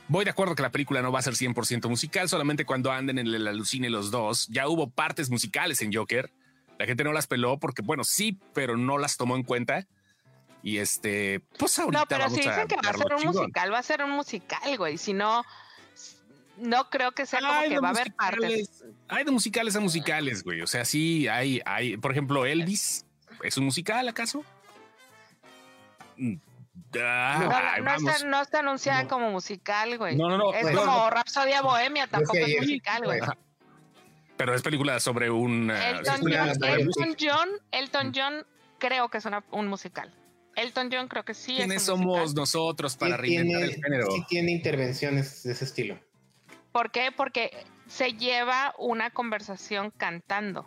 Voy 0.09 0.25
de 0.25 0.31
acuerdo 0.31 0.55
que 0.55 0.63
la 0.63 0.71
película 0.71 1.01
no 1.01 1.13
va 1.13 1.21
a 1.21 1.23
ser 1.23 1.35
100% 1.35 1.89
musical, 1.89 2.29
solamente 2.29 2.65
cuando 2.65 2.93
anden 2.93 3.19
en 3.19 3.29
el 3.29 3.47
alucine 3.47 3.89
los 3.89 4.11
dos. 4.11 4.49
Ya 4.49 4.69
hubo 4.69 4.91
partes 4.91 5.31
musicales 5.31 5.81
en 5.81 5.93
Joker. 5.93 6.31
La 6.83 6.87
gente 6.87 7.05
no 7.05 7.13
las 7.13 7.29
peló 7.29 7.61
porque, 7.61 7.81
bueno, 7.81 8.03
sí, 8.03 8.41
pero 8.55 8.77
no 8.77 8.99
las 8.99 9.17
tomó 9.17 9.37
en 9.37 9.45
cuenta. 9.45 9.87
Y 10.65 10.79
este, 10.79 11.39
pues 11.57 11.79
ahorita. 11.79 12.01
No, 12.01 12.07
pero 12.09 12.29
si 12.29 12.39
dicen 12.39 12.67
que 12.67 12.75
va 12.75 12.91
a 12.91 12.93
ser 12.93 13.15
un 13.15 13.25
musical, 13.25 13.73
va 13.73 13.79
a 13.79 13.83
ser 13.85 14.03
un 14.03 14.11
musical, 14.11 14.77
güey. 14.77 14.99
Si 14.99 15.13
no, 15.13 15.45
no 16.57 16.91
creo 16.91 17.13
que 17.13 17.25
sea 17.25 17.39
como 17.39 17.61
que 17.69 17.79
va 17.79 17.87
a 17.87 17.91
haber 17.93 18.13
partes. 18.15 18.85
Hay 19.07 19.23
de 19.23 19.31
musicales 19.31 19.77
a 19.77 19.81
musicales, 19.81 20.43
güey. 20.43 20.61
O 20.61 20.67
sea, 20.67 20.85
sí, 20.85 21.29
hay, 21.29 21.63
hay, 21.65 21.99
por 21.99 22.11
ejemplo, 22.11 22.47
Elvis. 22.47 23.07
¿Es 23.45 23.57
un 23.57 23.67
musical 23.67 24.09
acaso? 24.09 24.45
no, 26.17 26.41
está, 28.43 28.59
anunciada 28.59 29.07
como 29.07 29.31
musical, 29.31 29.99
güey. 29.99 30.17
No, 30.17 30.29
no, 30.29 30.37
no. 30.37 30.53
Es 30.53 30.69
como 30.77 31.11
Rapsodia 31.11 31.63
Bohemia, 31.63 32.09
tampoco 32.09 32.39
es 32.39 32.61
musical, 32.61 33.03
güey. 33.05 33.21
Pero 34.43 34.57
es 34.57 34.63
película 34.63 34.99
sobre 34.99 35.31
un. 35.31 35.71
Elton, 35.71 36.21
John, 37.17 37.49
Elton, 37.71 38.13
John, 38.13 38.45
creo 38.79 39.09
que 39.09 39.19
es 39.19 39.29
un 39.53 39.69
musical. 39.69 40.13
Elton 40.57 40.89
John 40.93 41.07
creo 41.07 41.25
que 41.25 41.33
sí. 41.33 41.55
¿Quiénes 41.55 41.85
somos 41.85 42.35
nosotros 42.35 42.97
para 42.97 43.17
reinventar 43.17 43.63
el 43.63 43.75
género? 43.77 44.11
Sí 44.11 44.25
tiene 44.29 44.51
intervenciones 44.51 45.45
de 45.45 45.53
ese 45.53 45.65
estilo. 45.65 45.97
¿Por 46.73 46.91
qué? 46.91 47.13
Porque 47.17 47.53
se 47.87 48.15
lleva 48.15 48.75
una 48.79 49.11
conversación 49.11 49.93
cantando. 49.97 50.67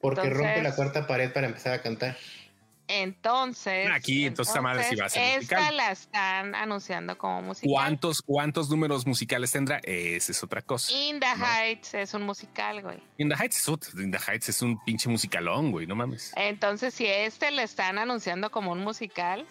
Porque 0.00 0.30
rompe 0.30 0.62
la 0.62 0.74
cuarta 0.74 1.06
pared 1.06 1.30
para 1.30 1.48
empezar 1.48 1.74
a 1.74 1.82
cantar. 1.82 2.16
Entonces. 3.00 3.90
Aquí, 3.90 4.26
entonces, 4.26 4.50
esta 4.50 4.60
madre 4.60 4.84
sí 4.84 4.96
va 4.96 5.06
a 5.06 5.08
ser 5.08 5.40
esta 5.40 5.72
la 5.72 5.92
están 5.92 6.54
anunciando 6.54 7.16
como 7.16 7.42
musical. 7.42 7.70
¿Cuántos, 7.70 8.22
¿Cuántos 8.22 8.68
números 8.68 9.06
musicales 9.06 9.50
tendrá? 9.50 9.80
Esa 9.82 10.32
es 10.32 10.42
otra 10.42 10.60
cosa. 10.62 10.92
In 10.92 11.18
the 11.20 11.26
Heights 11.26 11.94
es 11.94 12.14
un 12.14 12.22
musical, 12.22 12.82
güey. 12.82 13.02
In 13.18 13.28
the 13.28 13.34
Heights 13.34 13.56
es, 13.56 13.94
In 13.94 14.10
the 14.10 14.18
Heights 14.18 14.48
es 14.50 14.62
un 14.62 14.82
pinche 14.84 15.08
musicalón, 15.08 15.70
güey, 15.70 15.86
no 15.86 15.94
mames. 15.94 16.32
Entonces, 16.36 16.92
si 16.94 17.06
este 17.06 17.50
le 17.50 17.62
están 17.62 17.98
anunciando 17.98 18.50
como 18.50 18.72
un 18.72 18.80
musical, 18.80 19.46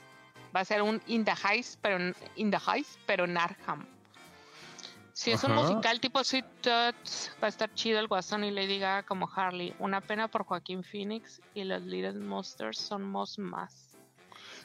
va 0.55 0.59
a 0.59 0.65
ser 0.65 0.81
un 0.81 1.01
In 1.07 1.25
the 1.25 1.33
Heights, 1.33 1.79
pero 1.81 1.97
In 2.35 2.51
the 2.51 2.57
Heights, 2.57 2.99
pero 3.05 3.25
en 3.25 3.37
Arkham. 3.37 3.87
Si 5.13 5.31
es 5.31 5.43
un 5.43 5.53
musical 5.53 5.99
tipo 5.99 6.23
Sweet 6.23 6.45
Tooth, 6.61 7.41
va 7.41 7.47
a 7.47 7.49
estar 7.49 7.73
chido 7.73 7.99
el 7.99 8.07
Guasón 8.07 8.43
y 8.43 8.51
Lady 8.51 8.79
Gaga 8.79 9.03
como 9.03 9.29
Harley. 9.33 9.73
Una 9.79 10.01
pena 10.01 10.27
por 10.27 10.45
Joaquín 10.45 10.83
Phoenix 10.83 11.41
y 11.53 11.63
los 11.63 11.81
Little 11.83 12.13
Monsters 12.13 12.77
somos 12.77 13.37
más. 13.37 13.91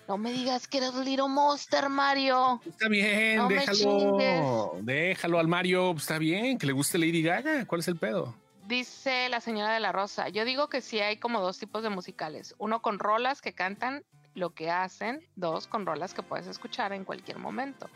No 0.08 0.18
me 0.18 0.32
digas 0.32 0.68
que 0.68 0.78
eres 0.78 0.94
Little 0.94 1.28
Monster, 1.28 1.88
Mario. 1.88 2.60
Está 2.64 2.88
bien, 2.88 3.48
déjalo. 3.48 4.76
Déjalo 4.82 5.38
al 5.40 5.48
Mario. 5.48 5.92
Está 5.96 6.18
bien, 6.18 6.58
que 6.58 6.66
le 6.66 6.72
guste 6.72 6.96
Lady 6.96 7.22
Gaga. 7.22 7.66
¿Cuál 7.66 7.80
es 7.80 7.88
el 7.88 7.96
pedo? 7.96 8.34
Dice 8.68 9.28
la 9.28 9.40
señora 9.40 9.74
de 9.74 9.80
la 9.80 9.90
Rosa. 9.90 10.28
Yo 10.28 10.44
digo 10.44 10.68
que 10.68 10.80
sí 10.80 11.00
hay 11.00 11.16
como 11.16 11.40
dos 11.40 11.58
tipos 11.58 11.82
de 11.82 11.90
musicales. 11.90 12.54
Uno 12.58 12.82
con 12.82 13.00
rolas 13.00 13.42
que 13.42 13.52
cantan 13.52 14.04
lo 14.34 14.50
que 14.50 14.70
hacen. 14.70 15.26
Dos 15.34 15.66
con 15.66 15.86
rolas 15.86 16.14
que 16.14 16.22
puedes 16.22 16.46
escuchar 16.46 16.92
en 16.92 17.04
cualquier 17.04 17.38
momento. 17.38 17.90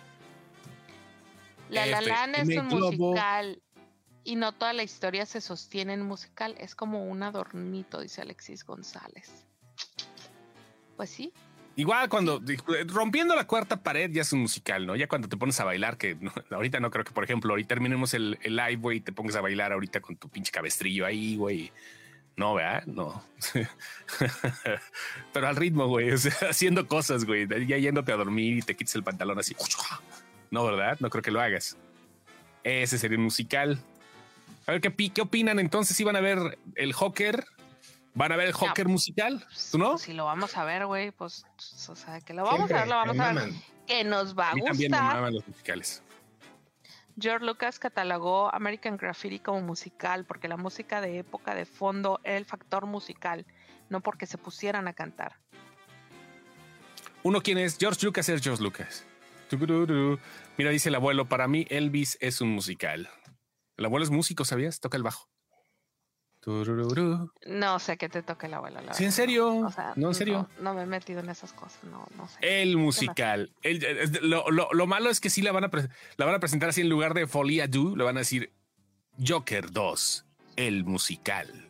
La 1.71 1.87
La 1.87 2.01
Land 2.01 2.37
es 2.37 2.59
un 2.59 2.67
musical 2.67 3.63
y 4.25 4.37
no 4.37 4.53
toda 4.53 4.73
la 4.73 4.83
historia 4.83 5.25
se 5.27 5.41
sostiene 5.41 5.95
en 5.95 6.03
musical. 6.03 6.55
Es 6.59 6.75
como 6.75 7.05
un 7.05 7.23
adornito, 7.23 8.01
dice 8.01 8.21
Alexis 8.23 8.65
González. 8.65 9.47
Pues 10.97 11.11
sí, 11.11 11.33
Igual 11.77 12.09
cuando 12.09 12.43
rompiendo 12.89 13.35
la 13.35 13.47
cuarta 13.47 13.83
pared 13.83 14.11
ya 14.11 14.23
es 14.23 14.33
un 14.33 14.41
musical, 14.41 14.87
¿no? 14.87 14.97
Ya 14.97 15.07
cuando 15.07 15.29
te 15.29 15.37
pones 15.37 15.59
a 15.61 15.65
bailar, 15.65 15.97
que 15.97 16.17
ahorita 16.51 16.81
no 16.81 16.91
creo 16.91 17.05
que, 17.05 17.13
por 17.13 17.25
ejemplo, 17.25 17.53
ahorita 17.53 17.69
terminemos 17.69 18.13
el, 18.13 18.39
live, 18.45 18.77
güey, 18.77 18.99
y 18.99 19.01
te 19.01 19.13
pongas 19.13 19.37
a 19.37 19.41
bailar 19.41 19.73
ahorita 19.73 20.01
con 20.01 20.17
tu 20.17 20.29
pinche 20.29 20.51
cabestrillo 20.51 21.07
ahí, 21.07 21.37
güey. 21.37 21.73
No, 22.37 22.55
¿verdad? 22.55 22.85
No. 22.87 23.25
Pero 25.33 25.49
al 25.49 25.57
ritmo, 25.57 25.87
güey, 25.87 26.11
haciendo 26.51 26.87
cosas, 26.87 27.25
güey, 27.25 27.47
ya 27.67 27.79
yéndote 27.79 28.13
a 28.13 28.17
dormir 28.17 28.59
y 28.59 28.63
te 28.63 28.77
quites 28.77 28.95
el 28.97 29.03
pantalón 29.03 29.39
así. 29.39 29.55
No, 30.51 30.65
¿verdad? 30.65 30.99
No 31.01 31.11
creo 31.11 31.23
que 31.23 31.31
lo 31.31 31.41
hagas. 31.41 31.77
Ese 32.65 32.99
sería 32.99 33.19
un 33.19 33.25
musical. 33.25 33.79
A 34.67 34.73
ver, 34.73 34.81
¿qué, 34.81 35.13
qué 35.13 35.21
opinan 35.21 35.59
entonces? 35.59 35.99
¿Iban 36.01 36.17
a 36.17 36.21
ver 36.21 36.59
el 36.77 36.93
Joker 36.93 37.45
¿Van 38.15 38.33
a 38.33 38.37
ver 38.37 38.49
el 38.49 38.53
Joker 38.53 38.89
musical? 38.89 39.45
¿Tú 39.71 39.79
no? 39.79 39.97
Si 39.97 40.13
lo 40.13 40.25
vamos 40.25 40.57
a 40.57 40.65
ver, 40.65 40.87
güey, 40.87 41.11
pues, 41.13 41.45
o 41.89 41.95
sea, 41.95 42.21
que 42.21 42.35
lo 42.35 42.45
vamos 42.45 42.71
a 42.71 42.75
ver, 42.75 42.89
lo 42.89 42.97
vamos 42.97 43.19
a 43.19 43.33
ver. 43.33 43.51
Que 43.87 44.05
nos 44.05 44.37
va 44.37 44.51
a, 44.51 44.53
gustar. 44.53 44.91
También 44.91 45.25
me 45.25 45.31
los 45.31 45.47
musicales. 45.47 46.03
George 47.19 47.45
Lucas 47.45 47.79
catalogó 47.79 48.53
American 48.55 48.97
Graffiti 48.97 49.39
como 49.39 49.61
musical 49.61 50.25
porque 50.25 50.49
la 50.49 50.57
música 50.57 51.01
de 51.01 51.19
época 51.19 51.55
de 51.55 51.67
fondo 51.67 52.21
era 52.25 52.37
el 52.37 52.45
factor 52.45 52.87
musical, 52.87 53.47
no 53.89 54.01
porque 54.01 54.27
se 54.27 54.39
pusieran 54.39 54.89
a 54.89 54.93
cantar. 54.93 55.37
Uno, 57.23 57.43
¿quién 57.43 57.59
es? 57.59 57.77
George 57.79 58.05
Lucas 58.07 58.29
es 58.29 58.43
George 58.43 58.63
Lucas. 58.63 59.05
Mira, 60.57 60.71
dice 60.71 60.89
el 60.89 60.95
abuelo, 60.95 61.29
para 61.29 61.49
mí 61.49 61.67
Elvis 61.71 62.19
es 62.21 62.41
un 62.41 62.51
musical. 62.51 63.09
El 63.77 63.85
abuelo 63.85 64.05
es 64.05 64.11
músico, 64.11 64.45
¿sabías? 64.45 64.81
Toca 64.81 64.97
el 64.97 65.03
bajo. 65.03 65.29
No 67.47 67.79
sé 67.79 67.99
qué 67.99 68.09
te 68.09 68.23
toque 68.23 68.49
la 68.49 68.57
abuela. 68.57 68.95
¿Sí, 68.95 69.05
en 69.05 69.13
serio? 69.13 69.69
no, 69.97 70.09
en 70.09 70.15
serio. 70.15 70.49
No, 70.61 70.73
me 70.73 70.83
he 70.83 70.87
metido 70.87 71.21
en 71.21 71.29
esas 71.29 71.53
cosas. 71.53 71.85
No, 71.85 72.07
no 72.17 72.29
sé. 72.29 72.39
El 72.41 72.79
musical. 72.79 73.53
lo, 74.23 74.87
malo 74.87 75.11
es 75.11 75.21
que 75.21 75.29
sí 75.29 75.43
la 75.43 75.53
van, 75.53 75.65
a 75.65 75.71
la 76.17 76.25
van 76.25 76.35
a 76.35 76.41
presentar 76.41 76.71
así 76.71 76.81
en 76.81 76.89
lugar 76.89 77.13
de 77.13 77.27
Folia 77.27 77.69
Do, 77.69 77.95
le 77.95 78.05
van 78.05 78.17
a 78.17 78.21
decir 78.21 78.53
Joker 79.19 79.71
2, 79.71 80.27
el 80.57 80.85
musical. 80.85 81.70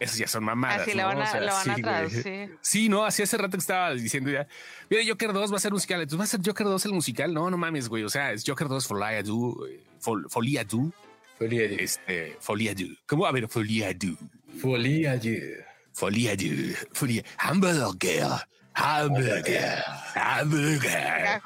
Esas 0.00 0.16
ya 0.16 0.26
son 0.26 0.44
mamadas. 0.44 0.80
Así 0.80 0.96
¿no? 0.96 1.06
van 1.06 1.20
a, 1.20 1.40
lo 1.40 1.52
van 1.52 1.70
a 1.70 1.76
traducir. 1.76 2.58
Sí, 2.62 2.88
no, 2.88 3.04
así 3.04 3.22
hace 3.22 3.36
rato 3.36 3.52
que 3.52 3.60
estaba 3.60 3.92
diciendo 3.92 4.30
ya. 4.30 4.48
Mira, 4.88 5.02
Joker 5.06 5.32
2 5.32 5.52
va 5.52 5.56
a 5.56 5.60
ser 5.60 5.72
musical. 5.72 6.00
Entonces 6.00 6.20
va 6.20 6.24
a 6.24 6.26
ser 6.26 6.40
Joker 6.44 6.66
2 6.66 6.86
el 6.86 6.92
musical. 6.94 7.34
No, 7.34 7.50
no 7.50 7.58
mames, 7.58 7.88
güey. 7.88 8.02
O 8.02 8.08
sea, 8.08 8.32
es 8.32 8.42
Joker 8.46 8.66
2 8.66 8.86
Folia 8.86 9.22
Do. 9.22 9.58
Folia 10.28 10.64
Do 10.64 10.92
Folia 11.40 11.68
du. 11.68 11.76
Este, 11.78 12.36
folia 12.38 12.74
du. 12.74 12.94
¿Cómo? 13.06 13.24
A 13.24 13.32
ver, 13.32 13.48
folia 13.48 13.94
du. 13.94 14.14
Folia 14.60 15.16
du. 15.16 15.38
Folia 15.94 16.36
du. 16.36 16.74
Folia. 16.92 17.24
Hamburger. 17.38 18.46
Hamburger. 18.74 19.82
Hamburger. 20.14 21.40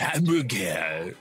Hamburger. 0.00 1.16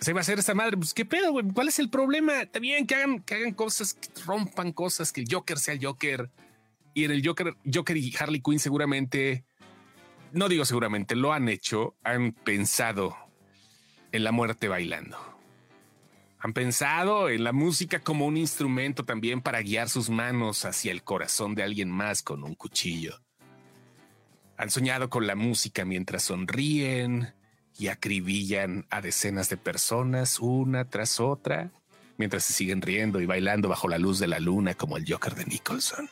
Se 0.00 0.14
va 0.14 0.20
a 0.20 0.22
hacer 0.22 0.38
esta 0.38 0.54
madre. 0.54 0.76
Pues 0.76 0.94
qué 0.94 1.04
pedo, 1.04 1.32
güey. 1.32 1.46
¿Cuál 1.52 1.68
es 1.68 1.78
el 1.78 1.90
problema? 1.90 2.46
También 2.46 2.86
que 2.86 2.94
hagan, 2.94 3.20
que 3.20 3.34
hagan 3.34 3.52
cosas, 3.52 3.94
que 3.94 4.08
rompan 4.24 4.72
cosas, 4.72 5.12
que 5.12 5.20
el 5.20 5.26
Joker 5.30 5.58
sea 5.58 5.74
el 5.74 5.84
Joker. 5.84 6.30
Y 6.94 7.04
en 7.04 7.10
el 7.10 7.24
Joker, 7.24 7.54
Joker 7.72 7.96
y 7.96 8.14
Harley 8.18 8.40
Quinn 8.40 8.58
seguramente, 8.58 9.44
no 10.32 10.48
digo 10.48 10.64
seguramente, 10.64 11.14
lo 11.14 11.32
han 11.32 11.48
hecho, 11.48 11.96
han 12.02 12.32
pensado 12.32 13.16
en 14.10 14.24
la 14.24 14.32
muerte 14.32 14.68
bailando. 14.68 15.18
Han 16.40 16.54
pensado 16.54 17.28
en 17.28 17.44
la 17.44 17.52
música 17.52 18.00
como 18.00 18.26
un 18.26 18.38
instrumento 18.38 19.04
también 19.04 19.42
para 19.42 19.60
guiar 19.60 19.90
sus 19.90 20.08
manos 20.08 20.64
hacia 20.64 20.90
el 20.90 21.04
corazón 21.04 21.54
de 21.54 21.62
alguien 21.62 21.90
más 21.90 22.22
con 22.22 22.42
un 22.42 22.54
cuchillo. 22.54 23.20
Han 24.56 24.70
soñado 24.70 25.10
con 25.10 25.26
la 25.26 25.36
música 25.36 25.84
mientras 25.84 26.22
sonríen 26.24 27.34
y 27.80 27.88
acribillan 27.88 28.86
a 28.90 29.00
decenas 29.00 29.48
de 29.48 29.56
personas 29.56 30.38
una 30.38 30.84
tras 30.84 31.18
otra, 31.18 31.70
mientras 32.18 32.44
se 32.44 32.52
siguen 32.52 32.82
riendo 32.82 33.20
y 33.22 33.26
bailando 33.26 33.70
bajo 33.70 33.88
la 33.88 33.96
luz 33.96 34.18
de 34.18 34.26
la 34.26 34.38
luna 34.38 34.74
como 34.74 34.98
el 34.98 35.10
Joker 35.10 35.34
de 35.34 35.46
Nicholson. 35.46 36.10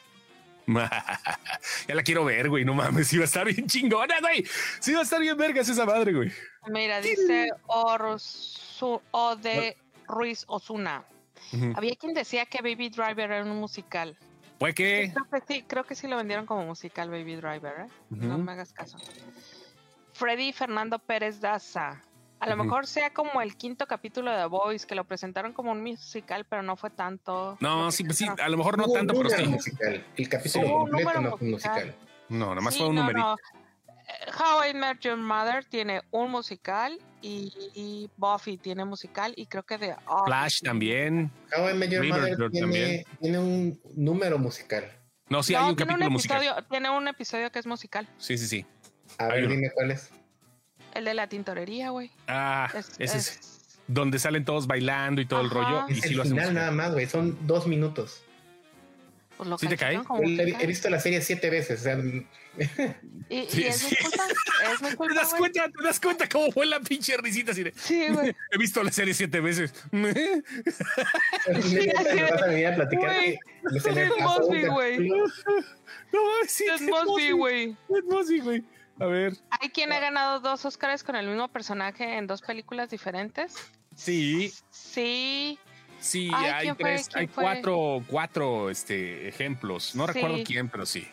ya 1.89 1.95
la 1.95 2.03
quiero 2.03 2.25
ver, 2.25 2.49
güey. 2.49 2.65
No 2.65 2.73
mames, 2.73 3.13
iba 3.13 3.25
a 3.25 3.27
estar 3.27 3.47
bien 3.47 3.67
chingona, 3.67 4.19
güey. 4.21 4.47
Sí 4.81 4.95
va 4.95 5.01
a 5.01 5.03
estar 5.03 5.21
bien 5.21 5.37
vergas 5.37 5.69
esa 5.69 5.85
madre, 5.85 6.15
güey. 6.15 6.33
Mira, 6.69 7.03
dice 7.03 7.51
o 7.67 9.37
de 9.37 9.77
Ruiz 10.07 10.45
Osuna. 10.49 11.05
Había 11.75 11.97
quien 11.97 12.15
decía 12.15 12.47
que 12.47 12.63
Baby 12.63 12.89
Driver 12.89 13.31
era 13.31 13.45
un 13.45 13.59
musical. 13.61 14.17
¿Fue 14.59 14.75
que? 14.75 15.13
Sí, 15.47 15.65
creo 15.67 15.85
que 15.85 15.95
sí, 15.95 16.09
lo 16.09 16.17
vendieron 16.17 16.47
como 16.47 16.65
musical 16.65 17.11
Baby 17.11 17.37
Driver, 17.37 17.87
¿eh? 17.87 17.89
No 18.09 18.39
me 18.39 18.53
hagas 18.53 18.73
caso. 18.73 18.97
Freddy 20.19 20.53
Fernando 20.53 20.99
Pérez 20.99 21.41
Daza. 21.41 22.03
A 22.41 22.49
lo 22.49 22.57
mejor 22.57 22.87
sea 22.87 23.13
como 23.13 23.41
el 23.41 23.57
quinto 23.57 23.87
capítulo 23.87 24.31
de 24.31 24.39
The 24.39 24.47
Voice, 24.47 24.87
que 24.87 24.95
lo 24.95 25.05
presentaron 25.05 25.53
como 25.53 25.73
un 25.73 25.83
musical, 25.83 26.45
pero 26.45 26.63
no 26.63 26.77
fue 26.77 26.91
tanto. 26.91 27.57
No, 27.61 27.91
sí, 27.91 28.05
pues 28.05 28.19
sí, 28.19 28.27
a 28.27 28.49
lo 28.49 28.57
mejor 28.57 28.79
no 28.79 28.89
tanto, 28.89 29.15
pero 29.15 29.31
sí. 29.31 29.45
Musical. 29.45 30.05
El 30.17 30.29
capítulo 30.29 30.69
completo 30.69 31.21
no 31.21 31.37
fue 31.37 31.49
musical. 31.49 31.95
No, 32.29 32.49
nada 32.51 32.61
más 32.61 32.77
fue 32.77 32.89
un 32.89 32.97
numerito. 32.97 33.37
How 34.39 34.65
I 34.69 34.75
Met 34.75 35.01
Your 35.01 35.17
Mother 35.17 35.65
tiene 35.65 36.03
un 36.11 36.31
musical 36.31 36.99
y, 37.21 38.09
Buffy 38.17 38.57
tiene 38.57 38.85
musical 38.85 39.35
y 39.37 39.47
creo 39.47 39.65
que 39.65 39.79
de 39.79 39.97
Flash 40.27 40.63
también. 40.63 41.31
How 41.57 41.71
I 41.71 41.75
Met 41.75 41.91
Your 41.91 42.07
Mother 42.07 42.51
tiene, 42.51 43.05
tiene, 43.21 43.39
un 43.39 43.81
número 43.95 44.39
musical. 44.39 44.85
No, 45.29 45.43
sí, 45.43 45.55
hay 45.55 45.69
un 45.69 45.75
capítulo 45.75 46.07
un 46.07 46.13
musical. 46.13 46.67
Tiene 46.71 46.91
un 46.91 47.07
episodio 47.07 47.51
que 47.51 47.59
es 47.59 47.67
musical. 47.67 48.09
Sí, 48.17 48.39
sí, 48.39 48.47
sí. 48.47 48.67
A 49.17 49.29
ver, 49.29 49.49
dime 49.49 49.71
cuál 49.71 49.93
es. 49.93 50.11
El 50.95 51.05
de 51.05 51.15
la 51.15 51.29
tintorería, 51.29 51.91
güey. 51.91 52.11
Ah, 52.27 52.71
ese 52.99 53.19
es, 53.19 53.61
donde 53.87 54.19
salen 54.19 54.45
todos 54.45 54.67
bailando 54.67 55.21
y 55.21 55.27
todo 55.27 55.41
el 55.41 55.51
rollo. 55.51 55.87
Y 55.89 55.95
el 55.95 56.23
final 56.23 56.55
nada 56.55 56.71
más, 56.71 56.93
güey. 56.93 57.07
Son 57.07 57.39
dos 57.47 57.67
minutos. 57.67 58.23
Pues 59.39 59.49
lo 59.49 59.57
¿Sí 59.57 59.69
te 59.69 59.77
cae? 59.77 60.01
He, 60.21 60.67
visto 60.67 60.91
la 60.91 60.99
serie 60.99 61.21
siete 61.21 61.49
veces. 61.49 61.81
O 61.81 61.83
sea, 61.85 61.97
¿Y, 63.29 63.47
sí, 63.47 63.65
es, 63.65 63.77
sí. 63.77 63.97
culpa, 63.97 64.25
es 64.73 64.83
mi 64.83 64.91
culpa, 64.97 65.15
¿Te 65.15 65.21
das 65.21 65.35
cuenta? 65.35 65.69
¿Te 65.69 65.85
das 65.85 66.01
cuenta 66.01 66.29
cómo 66.29 66.51
fue 66.51 66.67
la 66.67 66.81
pinche 66.81 67.17
risita? 67.19 67.53
Así 67.53 67.63
de, 67.63 67.73
sí, 67.77 68.09
güey. 68.09 68.35
He 68.51 68.59
visto 68.59 68.83
la 68.83 68.91
serie 68.91 69.15
siete 69.15 69.39
veces. 69.39 69.73
sí, 69.93 71.91
así 71.91 72.21
vas 72.21 72.43
a 72.43 72.47
venir 72.49 72.67
a 72.67 72.75
platicar 72.75 73.15
güey. 73.15 73.39
Es 73.77 74.21
Mosby, 74.21 74.67
güey. 74.67 75.09
No, 75.09 75.23
sí. 76.49 76.65
Es 76.75 76.83
Mosby, 76.83 77.31
güey. 77.31 77.77
Es 77.89 78.05
Mosby, 78.05 78.41
güey. 78.41 78.65
A 79.01 79.07
ver. 79.07 79.35
¿Hay 79.51 79.69
quien 79.71 79.93
ha 79.93 80.01
ganado 80.01 80.41
dos 80.41 80.65
Oscars 80.65 81.05
con 81.05 81.17
el 81.17 81.27
mismo 81.27 81.49
personaje 81.49 82.17
en 82.17 82.27
dos 82.27 82.43
películas 82.43 82.91
diferentes? 82.91 83.55
Sí. 83.95 84.53
Sí. 84.71 85.59
Sí, 86.01 86.31
hay 86.33 86.73
tres, 86.75 87.09
hay 87.15 87.27
cuatro, 87.27 88.05
cuatro 88.07 88.71
este, 88.71 89.29
ejemplos. 89.29 89.95
No 89.97 90.07
recuerdo 90.07 90.39
quién, 90.45 90.69
pero 90.69 90.87
sí. 90.87 91.09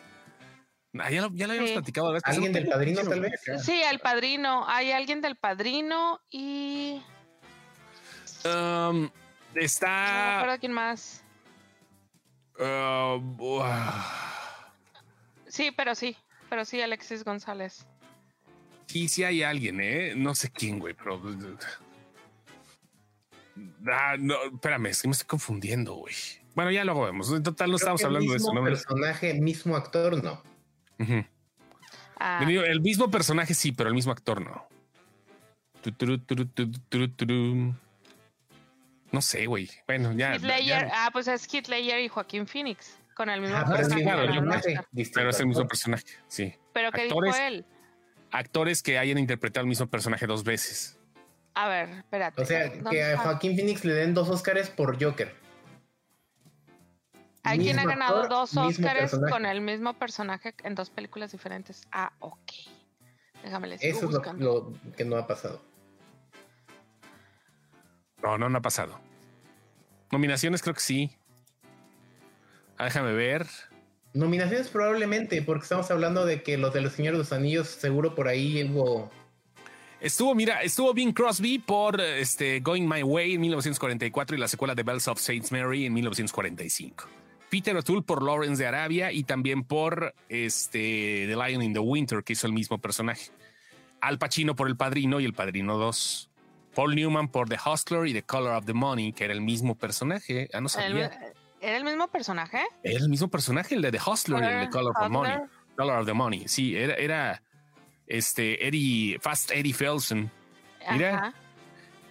Ah, 0.98 1.10
ya 1.10 1.22
lo, 1.22 1.30
ya 1.32 1.46
lo 1.46 1.52
habíamos 1.52 1.72
platicado. 1.72 2.16
¿Alguien 2.22 2.52
del 2.52 2.68
padrino, 2.68 3.02
tal 3.02 3.20
vez? 3.20 3.40
Sí, 3.62 3.82
el 3.82 3.98
padrino. 3.98 4.64
Hay 4.68 4.92
alguien 4.92 5.20
del 5.20 5.36
padrino 5.36 6.20
y. 6.30 7.02
Um, 8.44 9.10
está. 9.54 10.14
No 10.14 10.34
recuerdo 10.36 10.60
quién 10.60 10.72
más. 10.72 11.24
Uh, 12.58 13.62
sí, 15.48 15.70
pero 15.72 15.94
sí. 15.94 16.16
Pero 16.48 16.64
sí, 16.64 16.80
Alexis 16.80 17.24
González. 17.24 17.86
Sí, 18.86 19.08
sí 19.08 19.24
hay 19.24 19.42
alguien, 19.42 19.80
¿eh? 19.80 20.14
No 20.16 20.34
sé 20.34 20.50
quién, 20.50 20.78
güey, 20.78 20.94
pero 20.94 21.20
Ah, 23.90 24.16
no, 24.18 24.34
espérame, 24.52 24.86
es 24.86 25.02
que 25.02 25.08
me 25.08 25.12
estoy 25.12 25.26
confundiendo, 25.26 25.94
güey. 25.94 26.14
Bueno, 26.54 26.70
ya 26.70 26.84
luego 26.84 27.04
vemos. 27.04 27.32
En 27.32 27.42
total, 27.42 27.70
no 27.70 27.76
estamos 27.76 28.02
hablando 28.04 28.30
de 28.30 28.36
eso. 28.38 28.52
¿no? 28.52 28.62
personaje, 28.62 29.34
mismo 29.34 29.76
actor, 29.76 30.22
no. 30.22 30.42
Ah. 32.18 32.44
El 32.48 32.80
mismo 32.80 33.10
personaje 33.10 33.54
sí, 33.54 33.72
pero 33.72 33.88
el 33.88 33.94
mismo 33.94 34.12
actor 34.12 34.40
no. 34.40 34.66
No 39.12 39.22
sé, 39.22 39.46
güey. 39.46 39.70
Bueno, 39.86 40.12
ya. 40.12 40.38
ah, 40.92 41.10
pues 41.12 41.28
es 41.28 41.50
Ledger 41.68 42.00
y 42.00 42.08
Joaquín 42.08 42.46
Phoenix 42.46 42.98
con 43.16 43.30
el 43.30 43.40
mismo 43.40 43.56
ah, 43.56 43.64
personaje. 43.64 44.78
Pero 45.14 45.30
es 45.30 45.40
el 45.40 45.46
mismo 45.46 45.66
personaje, 45.66 46.04
sí. 46.28 46.54
Pero 46.74 46.92
¿qué 46.92 47.04
dijo 47.04 47.24
él? 47.24 47.64
Actores 48.30 48.82
que 48.82 48.98
hayan 48.98 49.16
interpretado 49.16 49.62
el 49.62 49.68
mismo 49.68 49.86
personaje 49.86 50.26
dos 50.26 50.44
veces. 50.44 50.98
A 51.54 51.66
ver, 51.66 51.88
espérate. 51.88 52.42
O 52.42 52.44
sea, 52.44 52.70
que 52.70 53.02
a 53.02 53.16
Joaquín 53.16 53.56
Phoenix 53.56 53.84
le 53.86 53.94
den 53.94 54.12
dos 54.12 54.28
Oscars 54.28 54.68
por 54.68 55.02
Joker. 55.02 55.34
Hay 57.42 57.58
quien 57.58 57.78
ha 57.78 57.84
ganado 57.84 58.28
dos 58.28 58.54
Oscars 58.54 59.18
con 59.30 59.46
el 59.46 59.62
mismo 59.62 59.94
personaje 59.94 60.54
en 60.62 60.74
dos 60.74 60.90
películas 60.90 61.32
diferentes. 61.32 61.88
Ah, 61.90 62.12
ok. 62.18 62.52
Déjame 63.42 63.68
les 63.68 63.82
Eso 63.82 64.06
es 64.06 64.38
lo, 64.38 64.72
que 64.94 65.04
no 65.06 65.16
ha 65.16 65.26
pasado. 65.26 65.62
No, 68.22 68.36
no, 68.36 68.50
no 68.50 68.58
ha 68.58 68.62
pasado. 68.62 69.00
Nominaciones 70.10 70.60
creo 70.60 70.74
que 70.74 70.80
sí. 70.80 71.15
Ah, 72.78 72.84
déjame 72.84 73.12
ver. 73.12 73.46
Nominaciones 74.12 74.68
probablemente, 74.68 75.42
porque 75.42 75.64
estamos 75.64 75.90
hablando 75.90 76.24
de 76.24 76.42
que 76.42 76.56
los 76.56 76.72
de 76.72 76.80
los 76.80 76.92
Señores 76.92 77.18
de 77.18 77.24
los 77.24 77.32
Anillos 77.32 77.68
seguro 77.68 78.14
por 78.14 78.28
ahí 78.28 78.64
hubo 78.64 79.10
Estuvo, 80.00 80.34
mira, 80.34 80.62
estuvo 80.62 80.92
Bing 80.92 81.12
Crosby 81.12 81.58
por 81.58 82.00
este, 82.00 82.60
Going 82.60 82.86
My 82.86 83.02
Way 83.02 83.34
en 83.34 83.40
1944 83.40 84.36
y 84.36 84.40
la 84.40 84.46
secuela 84.46 84.74
de 84.74 84.82
Bells 84.82 85.08
of 85.08 85.18
Saint 85.18 85.50
Mary 85.50 85.86
en 85.86 85.94
1945. 85.94 87.08
Peter 87.48 87.74
O'Toole 87.76 88.02
por 88.02 88.22
Lawrence 88.22 88.62
de 88.62 88.68
Arabia 88.68 89.10
y 89.10 89.24
también 89.24 89.64
por 89.64 90.14
este, 90.28 91.26
The 91.28 91.34
Lion 91.34 91.62
in 91.62 91.72
the 91.72 91.78
Winter, 91.78 92.22
que 92.22 92.34
hizo 92.34 92.46
el 92.46 92.52
mismo 92.52 92.78
personaje. 92.78 93.30
Al 94.00 94.18
Pacino 94.18 94.54
por 94.54 94.68
El 94.68 94.76
Padrino 94.76 95.18
y 95.18 95.24
El 95.24 95.32
Padrino 95.32 95.78
2. 95.78 96.30
Paul 96.74 96.94
Newman 96.94 97.28
por 97.28 97.48
The 97.48 97.56
Hustler 97.64 98.06
y 98.06 98.12
The 98.12 98.22
Color 98.22 98.52
of 98.52 98.66
the 98.66 98.74
Money, 98.74 99.14
que 99.14 99.24
era 99.24 99.32
el 99.32 99.40
mismo 99.40 99.76
personaje. 99.76 100.50
Ah, 100.52 100.60
no 100.60 100.68
sabía. 100.68 101.10
¿Era 101.66 101.78
el 101.78 101.84
mismo 101.84 102.06
personaje? 102.06 102.64
Era 102.84 103.00
el 103.00 103.08
mismo 103.08 103.26
personaje, 103.28 103.74
el 103.74 103.82
de 103.82 103.90
The 103.90 103.98
Hustler 103.98 104.40
y 104.40 104.46
el 104.46 104.60
The 104.66 104.70
Color 104.70 104.92
of 104.96 105.02
the 105.02 105.08
Money. 105.08 105.36
Color 105.76 105.98
of 105.98 106.06
the 106.06 106.12
Money. 106.12 106.46
Sí, 106.46 106.76
era, 106.76 106.94
era 106.94 107.42
este, 108.06 108.68
Eddie, 108.68 109.18
Fast 109.18 109.50
Eddie 109.50 109.74
Felsen. 109.74 110.30
Mira. 110.92 111.34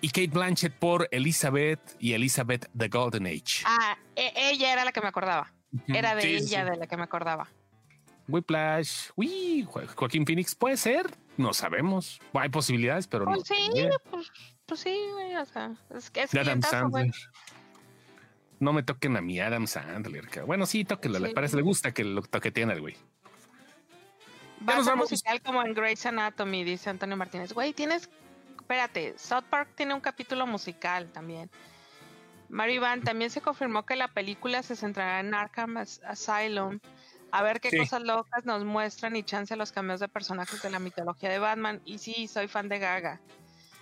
Y 0.02 0.10
Kate 0.10 0.28
Blanchett 0.28 0.74
por 0.74 1.08
Elizabeth 1.10 1.80
y 2.00 2.12
Elizabeth 2.12 2.70
The 2.78 2.90
Golden 2.90 3.28
Age. 3.28 3.64
Ah, 3.64 3.98
e, 4.14 4.34
ella 4.36 4.74
era 4.74 4.84
la 4.84 4.92
que 4.92 5.00
me 5.00 5.08
acordaba. 5.08 5.54
Era 5.88 6.16
de 6.16 6.36
ella 6.36 6.66
de 6.66 6.76
la 6.76 6.86
que 6.86 6.98
me 6.98 7.04
acordaba. 7.04 7.48
Whiplash, 8.28 9.12
uy, 9.16 9.66
Joaquín 9.96 10.26
Phoenix 10.26 10.54
puede 10.54 10.76
ser, 10.76 11.10
no 11.38 11.54
sabemos. 11.54 12.20
Hay 12.34 12.50
posibilidades, 12.50 13.08
pero 13.08 13.24
pues 13.24 13.38
no. 13.38 13.46
Sí, 13.46 13.72
pues, 14.10 14.32
pues, 14.66 14.80
sí, 14.82 14.98
o 15.40 15.46
sea, 15.46 15.72
es 15.96 16.10
que 16.10 16.24
es 16.24 16.36
Adam 16.36 16.62
Sandler. 16.62 17.12
No 18.60 18.74
me 18.74 18.84
toquen 18.84 19.18
a 19.18 19.22
mí, 19.22 19.40
Adam 19.40 19.68
Sandler. 19.68 20.28
Bueno, 20.46 20.66
sí, 20.66 20.86
tóquenlo, 20.86 21.20
le 21.20 21.34
parece, 21.34 21.56
le 21.56 21.62
gusta 21.62 21.94
que 21.94 22.04
lo 22.04 22.22
toqueteen 22.22 22.72
al 22.72 22.82
güey. 22.82 22.96
Va 24.68 24.78
a 24.78 24.96
musical 24.96 25.42
como 25.42 25.62
en 25.64 25.74
Grey's 25.74 26.06
Anatomy, 26.06 26.64
dice 26.64 26.90
Antonio 26.90 27.18
Martínez. 27.18 27.54
Güey, 27.54 27.74
tienes. 27.74 28.10
Espérate, 28.56 29.14
South 29.18 29.44
Park 29.50 29.70
tiene 29.76 29.94
un 29.94 30.00
capítulo 30.00 30.48
musical 30.48 31.12
también. 31.12 31.52
Van 32.50 33.02
también 33.02 33.30
se 33.30 33.42
confirmó 33.42 33.86
que 33.86 33.96
la 33.96 34.08
película 34.08 34.64
se 34.64 34.76
centrará 34.76 35.20
en 35.20 35.34
Arkham 35.34 35.78
Asylum. 35.78 36.80
A 37.32 37.44
ver 37.44 37.60
qué 37.60 37.78
cosas 37.78 38.02
locas 38.02 38.46
nos 38.46 38.64
muestran 38.64 39.16
y 39.16 39.24
chance 39.24 39.56
los 39.56 39.72
cambios 39.72 40.00
de 40.00 40.08
personajes 40.08 40.62
de 40.62 40.70
la 40.70 40.80
mitología 40.80 41.30
de 41.30 41.40
Batman. 41.40 41.82
Y 41.86 41.98
sí, 41.98 42.28
soy 42.28 42.48
fan 42.48 42.70
de 42.70 42.80
Gaga. 42.80 43.20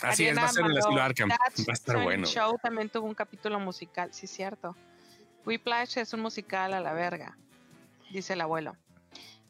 Así 0.03 0.27
es, 0.27 0.37
va 0.37 0.45
a 0.45 0.47
ser 0.49 0.65
en 0.65 0.71
el 0.71 0.77
estilo 0.77 1.01
Arkham. 1.01 1.29
Va 1.29 1.37
a 1.69 1.73
estar 1.73 2.01
bueno. 2.01 2.27
show 2.27 2.57
también 2.61 2.89
tuvo 2.89 3.07
un 3.07 3.15
capítulo 3.15 3.59
musical, 3.59 4.13
sí, 4.13 4.27
cierto. 4.27 4.75
Whiplash 5.45 5.97
es 5.97 6.13
un 6.13 6.21
musical 6.21 6.73
a 6.73 6.79
la 6.79 6.93
verga, 6.93 7.37
dice 8.11 8.33
el 8.33 8.41
abuelo. 8.41 8.75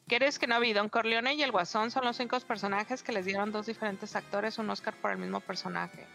¿Quieres 0.08 0.38
que 0.38 0.48
no 0.48 0.60
vi? 0.60 0.74
Don 0.74 0.90
Corleone 0.90 1.34
y 1.36 1.44
el 1.44 1.52
Guasón 1.52 1.92
son 1.92 2.04
los 2.04 2.18
cinco 2.18 2.40
personajes 2.42 3.04
que 3.04 3.14
les 3.14 3.26
dieron 3.26 3.52
dos 3.52 3.68
diferentes 3.68 4.16
actores 4.16 4.58
un 4.58 4.70
Oscar 4.70 4.94
por 4.96 5.12
el 5.12 5.18
mismo 5.18 5.40
personaje. 5.40 6.06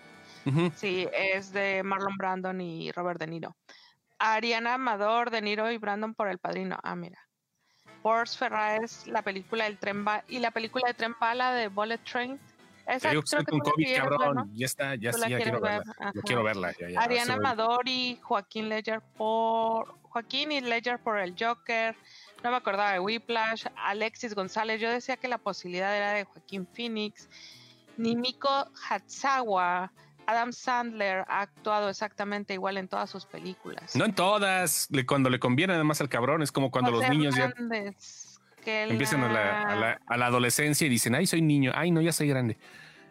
Sí, 0.77 1.07
es 1.13 1.53
de 1.53 1.83
Marlon 1.83 2.17
Brandon 2.17 2.61
y 2.61 2.91
Robert 2.93 3.21
De 3.21 3.27
Niro. 3.27 3.57
Ariana 4.19 4.75
Amador, 4.75 5.31
De 5.31 5.43
Niro 5.43 5.71
y 5.71 5.79
Brandon 5.79 6.15
por 6.15 6.29
El 6.29 6.39
Padrino. 6.39 6.79
Ah, 6.83 6.97
mira. 6.97 7.19
Force 8.03 8.39
Ferraes, 8.39 9.07
la 9.07 9.23
película 9.23 9.65
del 9.65 9.79
tren 9.79 10.05
y 10.29 10.39
la 10.39 10.51
película 10.51 10.85
de 10.89 10.95
tren 10.95 11.15
bala 11.21 11.53
de 11.53 11.69
Bullet 11.69 11.99
Train. 11.99 12.39
Esa, 12.89 13.11
creo 13.11 13.23
que 13.23 13.45
con 13.45 13.61
COVID, 13.61 13.97
cabrón. 13.97 14.51
Ya 14.55 14.65
está, 14.65 14.95
ya, 14.95 15.13
sí, 15.13 15.21
ya 15.29 15.39
quiero 15.39 15.61
verla. 15.61 15.95
quiero 16.25 16.43
verla. 16.43 16.75
Ariana 16.97 17.35
Amador 17.35 17.87
y 17.87 18.19
Joaquín 18.23 18.71
Ledger 18.71 19.03
por 19.17 19.95
Joaquín 20.05 20.53
y 20.53 20.63
Ledger 20.63 20.99
por 20.99 21.19
el 21.19 21.35
Joker. 21.39 21.95
No 22.43 22.51
me 22.51 22.57
acordaba 22.57 22.93
de 22.93 23.01
Whiplash, 23.01 23.67
Alexis 23.77 24.35
González. 24.35 24.81
Yo 24.81 24.91
decía 24.91 25.19
que 25.19 25.29
la 25.29 25.37
posibilidad 25.37 25.95
era 25.95 26.13
de 26.13 26.25
Joaquín 26.25 26.67
Phoenix. 26.67 27.29
Nimiko 27.99 28.71
Hatsawa. 28.89 29.93
Adam 30.27 30.53
Sandler 30.53 31.25
ha 31.29 31.41
actuado 31.41 31.89
exactamente 31.89 32.53
igual 32.55 32.77
en 32.77 32.87
todas 32.87 33.09
sus 33.09 33.25
películas. 33.25 33.97
No 33.97 34.05
en 34.05 34.15
todas. 34.15 34.89
Cuando 35.07 35.31
le 35.31 35.39
conviene 35.39 35.75
además 35.75 36.01
al 36.01 36.09
cabrón. 36.09 36.43
Es 36.43 36.53
como 36.53 36.71
cuando 36.71 36.91
los 36.91 37.09
niños 37.09 37.35
ya 37.35 37.53
empiezan 38.69 39.23
a 39.25 39.33
la, 39.33 40.01
a 40.07 40.17
la 40.17 40.27
adolescencia 40.27 40.87
y 40.87 40.91
dicen, 40.91 41.15
ay, 41.15 41.27
soy 41.27 41.43
niño. 41.43 41.73
Ay, 41.75 41.91
no, 41.91 42.01
ya 42.01 42.13
soy 42.13 42.29
grande. 42.29 42.57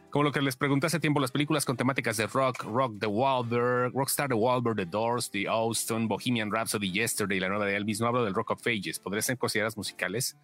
Como 0.10 0.24
lo 0.24 0.32
que 0.32 0.42
les 0.42 0.56
pregunté 0.56 0.88
hace 0.88 1.00
tiempo, 1.00 1.20
las 1.20 1.32
películas 1.32 1.66
con 1.66 1.76
temáticas 1.76 2.16
de 2.18 2.28
rock, 2.28 2.64
Rock 2.64 3.00
the 3.00 3.08
Wahlberg, 3.08 3.94
Rockstar 3.94 4.30
The 4.30 4.36
Wahlberg, 4.36 4.78
The 4.78 4.86
Doors, 4.86 5.30
The 5.30 5.48
Austin, 5.48 6.08
Bohemian 6.08 6.50
Rhapsody, 6.52 6.92
Yesterday, 6.92 7.40
la 7.40 7.50
nueva 7.50 7.66
de 7.66 7.76
Elvis, 7.76 8.00
no 8.00 8.08
hablo 8.08 8.24
del 8.24 8.34
Rock 8.34 8.52
of 8.52 8.66
Ages, 8.66 9.00
¿podrían 9.00 9.24
ser 9.24 9.38
consideradas 9.38 9.76
musicales? 9.76 10.38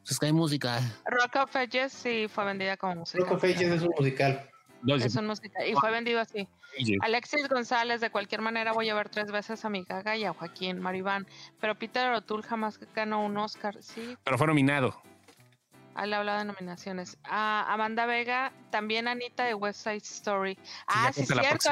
Pues 0.00 0.12
es 0.12 0.18
que 0.18 0.26
hay 0.26 0.32
música. 0.32 0.80
Rock 1.06 1.36
of 1.36 1.56
Ages 1.56 1.92
sí 1.92 2.26
fue 2.28 2.44
vendida 2.44 2.76
como 2.76 2.96
musical. 2.96 3.24
Rock 3.24 3.32
of 3.36 3.44
Ages 3.44 3.62
es 3.62 3.82
un 3.82 3.94
musical. 3.98 4.48
Es 4.86 5.16
un 5.16 5.26
musical 5.26 5.66
y 5.68 5.74
fue 5.74 5.90
vendido 5.90 6.20
así. 6.20 6.48
Alexis 7.00 7.48
González, 7.48 8.00
de 8.00 8.10
cualquier 8.10 8.40
manera 8.40 8.72
voy 8.72 8.88
a 8.88 8.94
ver 8.94 9.08
tres 9.08 9.30
veces 9.30 9.64
a 9.64 9.70
mi 9.70 9.84
gaga 9.84 10.16
y 10.16 10.24
a 10.24 10.32
Joaquín 10.32 10.80
Maribán, 10.80 11.26
pero 11.60 11.74
Peter 11.74 12.12
O'Toole 12.12 12.42
jamás 12.42 12.80
ganó 12.94 13.24
un 13.24 13.36
Oscar, 13.36 13.76
sí. 13.82 14.16
Pero 14.24 14.38
fue 14.38 14.46
nominado. 14.46 15.00
Al 15.94 16.14
hablado 16.14 16.38
de 16.38 16.46
nominaciones. 16.46 17.18
Ah, 17.24 17.66
Amanda 17.68 18.06
Vega, 18.06 18.50
también 18.70 19.08
Anita 19.08 19.44
de 19.44 19.52
West 19.52 19.84
Side 19.84 19.98
Story. 19.98 20.58
ah, 20.86 21.10
sí, 21.12 21.26
cierto. 21.26 21.68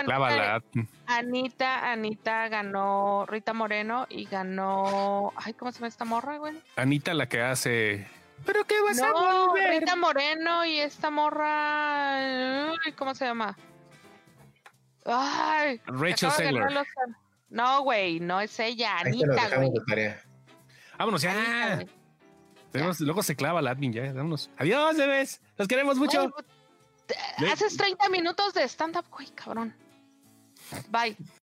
Anita, 1.06 1.90
Anita, 1.90 2.48
ganó 2.48 3.24
Rita 3.26 3.54
Moreno 3.54 4.06
y 4.10 4.26
ganó. 4.26 5.32
Ay, 5.36 5.54
¿cómo 5.54 5.72
se 5.72 5.78
llama 5.78 5.88
esta 5.88 6.04
morra, 6.04 6.36
güey? 6.36 6.54
Anita, 6.76 7.14
la 7.14 7.30
que 7.30 7.40
hace. 7.40 8.06
¿Pero 8.44 8.64
qué 8.64 8.80
vas 8.82 9.00
a 9.00 9.12
volver? 9.12 9.80
Rita 9.80 9.96
Moreno 9.96 10.64
y 10.64 10.78
esta 10.78 11.10
morra. 11.10 12.72
¿Cómo 12.96 13.14
se 13.14 13.24
llama? 13.26 13.56
Ay. 15.04 15.80
Rachel 15.86 16.30
Saylor. 16.30 16.86
No, 17.48 17.82
güey, 17.82 18.20
no 18.20 18.40
es 18.40 18.58
ella. 18.60 18.98
Anita, 18.98 19.56
güey. 19.56 20.14
Vámonos 20.98 21.22
ya 21.22 21.84
luego 22.72 23.22
se 23.22 23.36
clava 23.36 23.62
la 23.62 23.70
admin 23.72 23.92
ya. 23.92 24.12
Vámonos. 24.12 24.50
Adiós, 24.56 24.96
bebés. 24.96 25.40
Los 25.56 25.68
queremos 25.68 25.96
mucho. 25.98 26.32
haces 27.50 27.76
30 27.76 28.08
minutos 28.08 28.54
de 28.54 28.64
stand-up, 28.64 29.06
güey, 29.10 29.28
cabrón. 29.30 29.74
Bye. 30.88 31.16